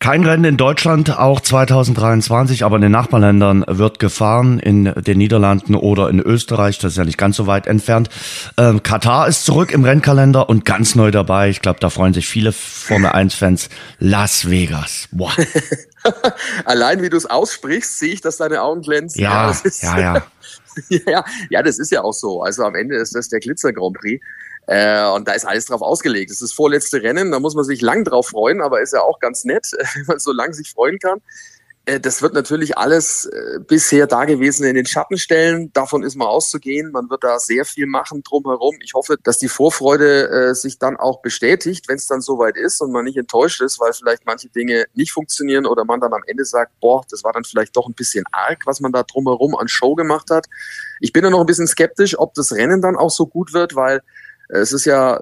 [0.00, 5.74] Kein Rennen in Deutschland, auch 2023, aber in den Nachbarländern wird gefahren, in den Niederlanden
[5.74, 8.08] oder in Österreich, das ist ja nicht ganz so weit entfernt.
[8.56, 11.48] Ähm, Katar ist zurück im Rennkalender und ganz neu dabei.
[11.48, 13.70] Ich glaube, da freuen sich viele Formel 1-Fans.
[13.98, 15.08] Las Vegas.
[15.10, 15.32] Boah.
[16.64, 19.20] Allein wie du es aussprichst, sehe ich, dass deine Augen glänzen.
[19.20, 20.26] Ja, ja, ja.
[20.90, 21.00] Ja.
[21.06, 22.40] ja, ja, das ist ja auch so.
[22.42, 24.24] Also am Ende ist das der Glitzer Grand Prix.
[24.68, 26.30] Äh, und da ist alles drauf ausgelegt.
[26.30, 29.00] Es ist das vorletzte Rennen, da muss man sich lang drauf freuen, aber ist ja
[29.00, 31.20] auch ganz nett, wenn man so lang sich freuen kann.
[31.88, 35.72] Äh, das wird natürlich alles äh, bisher Dagewesene in den Schatten stellen.
[35.72, 36.92] Davon ist mal auszugehen.
[36.92, 38.76] Man wird da sehr viel machen drumherum.
[38.82, 42.82] Ich hoffe, dass die Vorfreude äh, sich dann auch bestätigt, wenn es dann soweit ist
[42.82, 46.22] und man nicht enttäuscht ist, weil vielleicht manche Dinge nicht funktionieren oder man dann am
[46.26, 49.56] Ende sagt, boah, das war dann vielleicht doch ein bisschen arg, was man da drumherum
[49.56, 50.46] an Show gemacht hat.
[51.00, 53.74] Ich bin da noch ein bisschen skeptisch, ob das Rennen dann auch so gut wird,
[53.74, 54.02] weil
[54.50, 55.20] es ist ja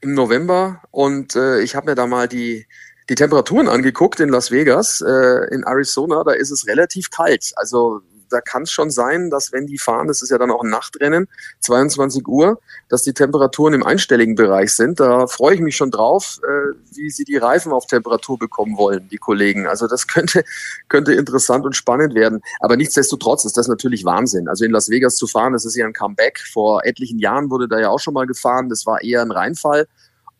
[0.00, 2.66] im November und ich habe mir da mal die,
[3.12, 7.52] die Temperaturen angeguckt in Las Vegas, äh, in Arizona, da ist es relativ kalt.
[7.56, 8.00] Also
[8.30, 10.70] da kann es schon sein, dass wenn die fahren, das ist ja dann auch ein
[10.70, 11.28] Nachtrennen,
[11.60, 12.58] 22 Uhr,
[12.88, 14.98] dass die Temperaturen im einstelligen Bereich sind.
[14.98, 19.10] Da freue ich mich schon drauf, äh, wie sie die Reifen auf Temperatur bekommen wollen,
[19.10, 19.66] die Kollegen.
[19.66, 20.42] Also das könnte,
[20.88, 22.40] könnte interessant und spannend werden.
[22.60, 24.48] Aber nichtsdestotrotz ist das natürlich Wahnsinn.
[24.48, 26.40] Also in Las Vegas zu fahren, das ist ja ein Comeback.
[26.50, 28.70] Vor etlichen Jahren wurde da ja auch schon mal gefahren.
[28.70, 29.86] Das war eher ein Reinfall.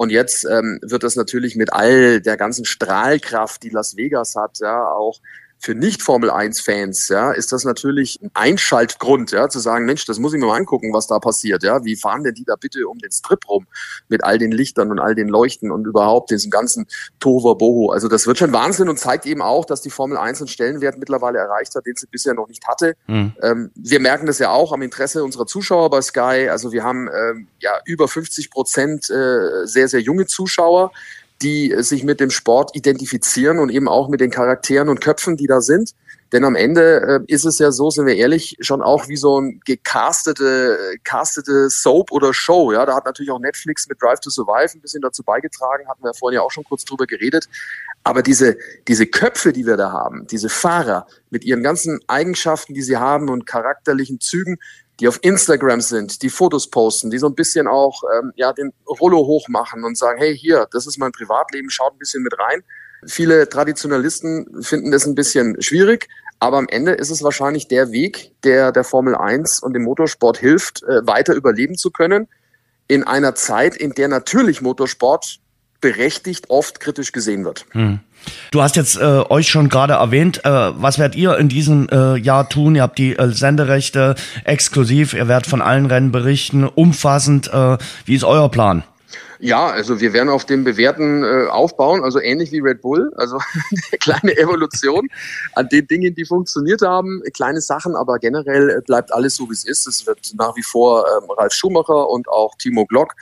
[0.03, 4.59] Und jetzt ähm, wird das natürlich mit all der ganzen Strahlkraft, die Las Vegas hat,
[4.59, 5.21] ja, auch
[5.63, 10.41] für Nicht-Formel-1-Fans, ja, ist das natürlich ein Einschaltgrund, ja, zu sagen, Mensch, das muss ich
[10.41, 11.85] mir mal angucken, was da passiert, ja.
[11.85, 13.69] Wie fahren denn die da bitte um den Strip rum
[14.09, 16.89] mit all den Lichtern und all den Leuchten und überhaupt diesem ganzen
[17.21, 17.93] Tova Boho.
[17.93, 20.99] Also das wird schon Wahnsinn und zeigt eben auch, dass die Formel 1 einen Stellenwert
[20.99, 22.97] mittlerweile erreicht hat, den sie bisher noch nicht hatte.
[23.07, 23.33] Mhm.
[23.41, 26.49] Ähm, wir merken das ja auch am Interesse unserer Zuschauer bei Sky.
[26.51, 30.91] Also wir haben ähm, ja über 50 Prozent äh, sehr, sehr junge Zuschauer
[31.43, 35.47] die sich mit dem Sport identifizieren und eben auch mit den Charakteren und Köpfen, die
[35.47, 35.95] da sind.
[36.33, 39.39] Denn am Ende äh, ist es ja so, sind wir ehrlich, schon auch wie so
[39.39, 42.73] ein gecastete, castete Soap oder Show.
[42.73, 46.03] Ja, da hat natürlich auch Netflix mit Drive to Survive ein bisschen dazu beigetragen, hatten
[46.03, 47.49] wir vorhin ja auch schon kurz drüber geredet.
[48.03, 48.57] Aber diese,
[48.89, 53.29] diese Köpfe, die wir da haben, diese Fahrer mit ihren ganzen Eigenschaften, die sie haben
[53.29, 54.59] und charakterlichen Zügen,
[55.03, 58.73] die auf Instagram sind, die Fotos posten, die so ein bisschen auch ähm, ja den
[58.87, 62.63] Rollo hochmachen und sagen, hey, hier, das ist mein Privatleben, schaut ein bisschen mit rein.
[63.05, 66.09] Viele Traditionalisten finden das ein bisschen schwierig,
[66.39, 70.39] aber am Ende ist es wahrscheinlich der Weg, der der Formel 1 und dem Motorsport
[70.39, 72.29] hilft, äh, weiter überleben zu können.
[72.87, 75.41] In einer Zeit, in der natürlich Motorsport
[75.81, 77.67] berechtigt oft kritisch gesehen wird.
[77.73, 77.99] Hm.
[78.51, 82.17] Du hast jetzt äh, euch schon gerade erwähnt, äh, was werdet ihr in diesem äh,
[82.17, 82.75] Jahr tun?
[82.75, 87.53] Ihr habt die äh, Senderechte exklusiv, ihr werdet von allen Rennen berichten, umfassend.
[87.53, 88.85] Äh, wie ist euer Plan?
[89.45, 93.39] Ja, also wir werden auf dem Bewährten äh, aufbauen, also ähnlich wie Red Bull, also
[93.71, 95.09] eine kleine Evolution
[95.55, 99.55] an den Dingen, die funktioniert haben, kleine Sachen, aber generell äh, bleibt alles so, wie
[99.55, 99.89] es ist.
[99.89, 103.15] Es wird nach wie vor ähm, Ralf Schumacher und auch Timo Glock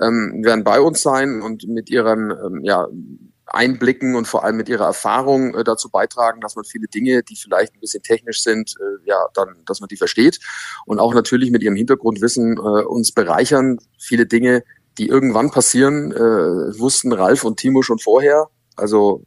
[0.00, 2.88] ähm, werden bei uns sein und mit ihren ähm, ja,
[3.56, 7.36] Einblicken und vor allem mit ihrer Erfahrung äh, dazu beitragen, dass man viele Dinge, die
[7.36, 10.38] vielleicht ein bisschen technisch sind, äh, ja, dann, dass man die versteht
[10.84, 13.78] und auch natürlich mit ihrem Hintergrundwissen äh, uns bereichern.
[13.98, 14.62] Viele Dinge,
[14.98, 18.48] die irgendwann passieren, äh, wussten Ralf und Timo schon vorher.
[18.76, 19.24] Also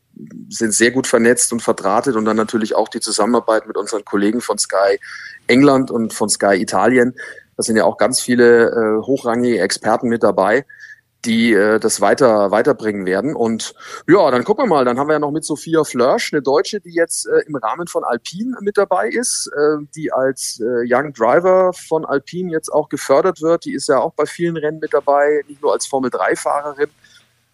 [0.50, 4.42] sind sehr gut vernetzt und verdrahtet und dann natürlich auch die Zusammenarbeit mit unseren Kollegen
[4.42, 5.00] von Sky
[5.48, 7.16] England und von Sky Italien.
[7.58, 10.66] Da sind ja auch ganz viele äh, hochrangige Experten mit dabei
[11.26, 13.36] die äh, das weiter weiterbringen werden.
[13.36, 13.74] Und
[14.08, 14.86] ja, dann gucken wir mal.
[14.86, 17.88] Dann haben wir ja noch mit Sophia Flörsch, eine Deutsche, die jetzt äh, im Rahmen
[17.88, 22.88] von Alpine mit dabei ist, äh, die als äh, Young Driver von Alpine jetzt auch
[22.90, 23.66] gefördert wird.
[23.66, 26.90] Die ist ja auch bei vielen Rennen mit dabei, nicht nur als Formel 3-Fahrerin.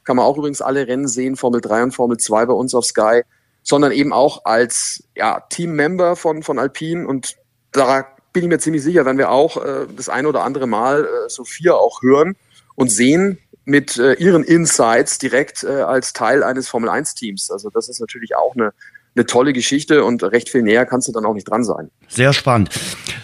[0.04, 2.86] Kann man auch übrigens alle Rennen sehen, Formel 3 und Formel 2 bei uns auf
[2.86, 3.24] Sky,
[3.64, 7.08] sondern eben auch als ja, Teammember von, von Alpine.
[7.08, 7.36] Und
[7.72, 11.06] da bin ich mir ziemlich sicher, wenn wir auch äh, das eine oder andere Mal
[11.06, 12.36] äh, Sophia auch hören
[12.76, 17.52] und sehen, mit äh, ihren Insights direkt äh, als Teil eines Formel-1-Teams.
[17.52, 18.74] Also das ist natürlich auch eine,
[19.16, 21.90] eine tolle Geschichte und recht viel näher kannst du dann auch nicht dran sein.
[22.08, 22.70] Sehr spannend.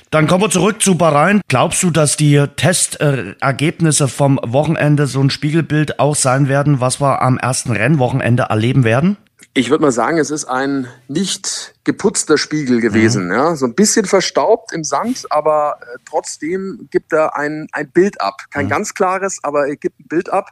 [0.09, 1.39] Dann kommen wir zurück zu Bahrain.
[1.47, 7.22] Glaubst du, dass die Testergebnisse vom Wochenende so ein Spiegelbild auch sein werden, was wir
[7.22, 9.15] am ersten Rennwochenende erleben werden?
[9.53, 13.25] Ich würde mal sagen, es ist ein nicht geputzter Spiegel gewesen.
[13.25, 13.33] Mhm.
[13.33, 13.55] Ja?
[13.55, 18.45] So ein bisschen verstaubt im Sand, aber äh, trotzdem gibt er ein, ein Bild ab.
[18.49, 18.69] Kein mhm.
[18.69, 20.51] ganz klares, aber er gibt ein Bild ab.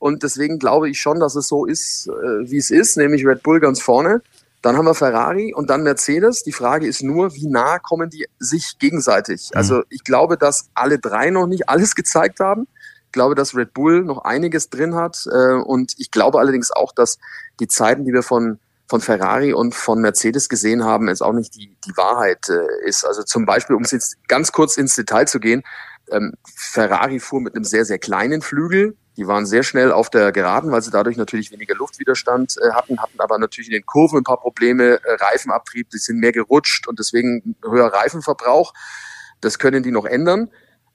[0.00, 3.44] Und deswegen glaube ich schon, dass es so ist, äh, wie es ist, nämlich Red
[3.44, 4.22] Bull ganz vorne.
[4.60, 6.42] Dann haben wir Ferrari und dann Mercedes.
[6.42, 9.50] Die Frage ist nur, wie nah kommen die sich gegenseitig?
[9.52, 9.58] Mhm.
[9.58, 12.66] Also ich glaube, dass alle drei noch nicht alles gezeigt haben
[13.12, 15.26] glaube, dass Red Bull noch einiges drin hat.
[15.30, 17.18] Äh, und ich glaube allerdings auch, dass
[17.60, 18.58] die Zeiten, die wir von
[18.92, 23.06] von Ferrari und von Mercedes gesehen haben, jetzt auch nicht die, die Wahrheit äh, ist.
[23.06, 25.62] Also zum Beispiel, um jetzt ganz kurz ins Detail zu gehen,
[26.10, 28.94] ähm, Ferrari fuhr mit einem sehr, sehr kleinen Flügel.
[29.16, 33.00] Die waren sehr schnell auf der Geraden, weil sie dadurch natürlich weniger Luftwiderstand äh, hatten,
[33.00, 36.86] hatten aber natürlich in den Kurven ein paar Probleme, äh, Reifenabtrieb, die sind mehr gerutscht
[36.86, 38.74] und deswegen höher Reifenverbrauch.
[39.40, 40.50] Das können die noch ändern.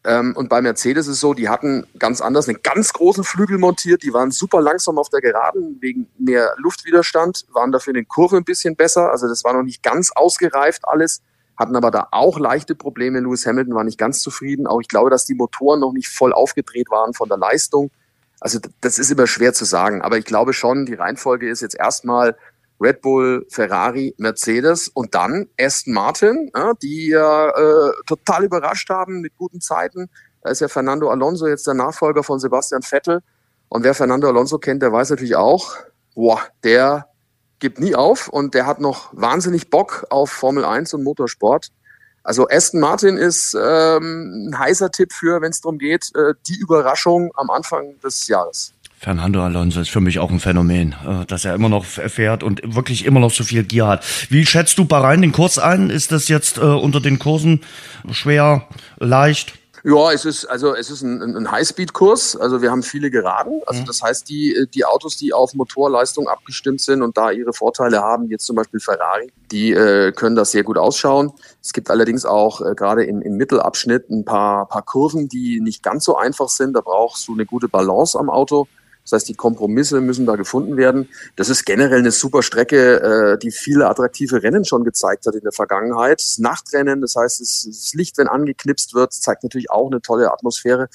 [0.08, 3.58] Ähm, und bei Mercedes ist es so, die hatten ganz anders einen ganz großen Flügel
[3.58, 8.08] montiert, die waren super langsam auf der Geraden wegen mehr Luftwiderstand, waren dafür in den
[8.08, 9.12] Kurven ein bisschen besser.
[9.12, 11.22] Also das war noch nicht ganz ausgereift alles,
[11.58, 13.20] hatten aber da auch leichte Probleme.
[13.20, 14.66] Lewis Hamilton war nicht ganz zufrieden.
[14.66, 17.92] Auch ich glaube, dass die Motoren noch nicht voll aufgedreht waren von der Leistung.
[18.40, 20.02] Also das ist immer schwer zu sagen.
[20.02, 22.38] Aber ich glaube schon, die Reihenfolge ist jetzt erstmal
[22.80, 29.22] Red Bull, Ferrari, Mercedes und dann Aston Martin, ja, die ja äh, total überrascht haben
[29.22, 30.10] mit guten Zeiten.
[30.44, 33.22] Da ist ja Fernando Alonso jetzt der Nachfolger von Sebastian Vettel.
[33.70, 35.76] Und wer Fernando Alonso kennt, der weiß natürlich auch,
[36.14, 37.08] boah, der
[37.60, 41.72] gibt nie auf und der hat noch wahnsinnig Bock auf Formel 1 und Motorsport.
[42.24, 46.58] Also Aston Martin ist ähm, ein heißer Tipp für, wenn es darum geht, äh, die
[46.60, 48.74] Überraschung am Anfang des Jahres.
[49.00, 52.62] Fernando Alonso ist für mich auch ein Phänomen, äh, dass er immer noch fährt und
[52.64, 54.04] wirklich immer noch so viel Gier hat.
[54.30, 55.92] Wie schätzt du Bahrain den Kurs ein?
[55.92, 57.62] Ist das jetzt äh, unter den Kursen
[58.12, 58.68] schwer,
[58.98, 59.54] leicht?
[59.84, 62.36] Ja, es ist also es ist ein, ein Highspeed-Kurs.
[62.36, 63.62] Also wir haben viele Geraden.
[63.68, 63.86] Also mhm.
[63.86, 68.28] das heißt, die die Autos, die auf Motorleistung abgestimmt sind und da ihre Vorteile haben,
[68.30, 71.32] jetzt zum Beispiel Ferrari, die äh, können das sehr gut ausschauen.
[71.62, 75.84] Es gibt allerdings auch äh, gerade im, im Mittelabschnitt ein paar paar Kurven, die nicht
[75.84, 76.74] ganz so einfach sind.
[76.74, 78.68] Da brauchst du eine gute Balance am Auto.
[79.08, 81.08] Das heißt, die Kompromisse müssen da gefunden werden.
[81.38, 85.42] Das ist generell eine super Strecke, äh, die viele attraktive Rennen schon gezeigt hat in
[85.42, 86.20] der Vergangenheit.
[86.20, 90.90] Das Nachtrennen, das heißt, das Licht, wenn angeknipst wird, zeigt natürlich auch eine tolle Atmosphäre.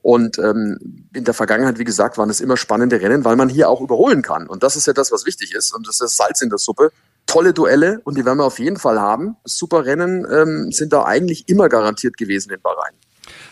[0.00, 3.68] Und ähm, in der Vergangenheit, wie gesagt, waren es immer spannende Rennen, weil man hier
[3.68, 4.46] auch überholen kann.
[4.46, 5.74] Und das ist ja das, was wichtig ist.
[5.74, 6.92] Und das ist Salz in der Suppe.
[7.26, 9.36] Tolle Duelle und die werden wir auf jeden Fall haben.
[9.44, 12.94] Super Rennen ähm, sind da eigentlich immer garantiert gewesen in Bahrain.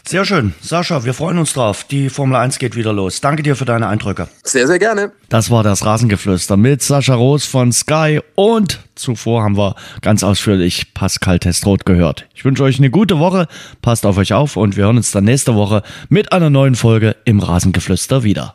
[0.06, 0.54] Sehr schön.
[0.60, 1.84] Sascha, wir freuen uns drauf.
[1.84, 3.20] Die Formel 1 geht wieder los.
[3.20, 4.28] Danke dir für deine Eindrücke.
[4.42, 5.12] Sehr, sehr gerne.
[5.28, 10.94] Das war das Rasengeflüster mit Sascha Roos von Sky und zuvor haben wir ganz ausführlich
[10.94, 12.26] Pascal Testroth gehört.
[12.34, 13.46] Ich wünsche euch eine gute Woche.
[13.82, 17.16] Passt auf euch auf und wir hören uns dann nächste Woche mit einer neuen Folge
[17.24, 18.54] im Rasengeflüster wieder.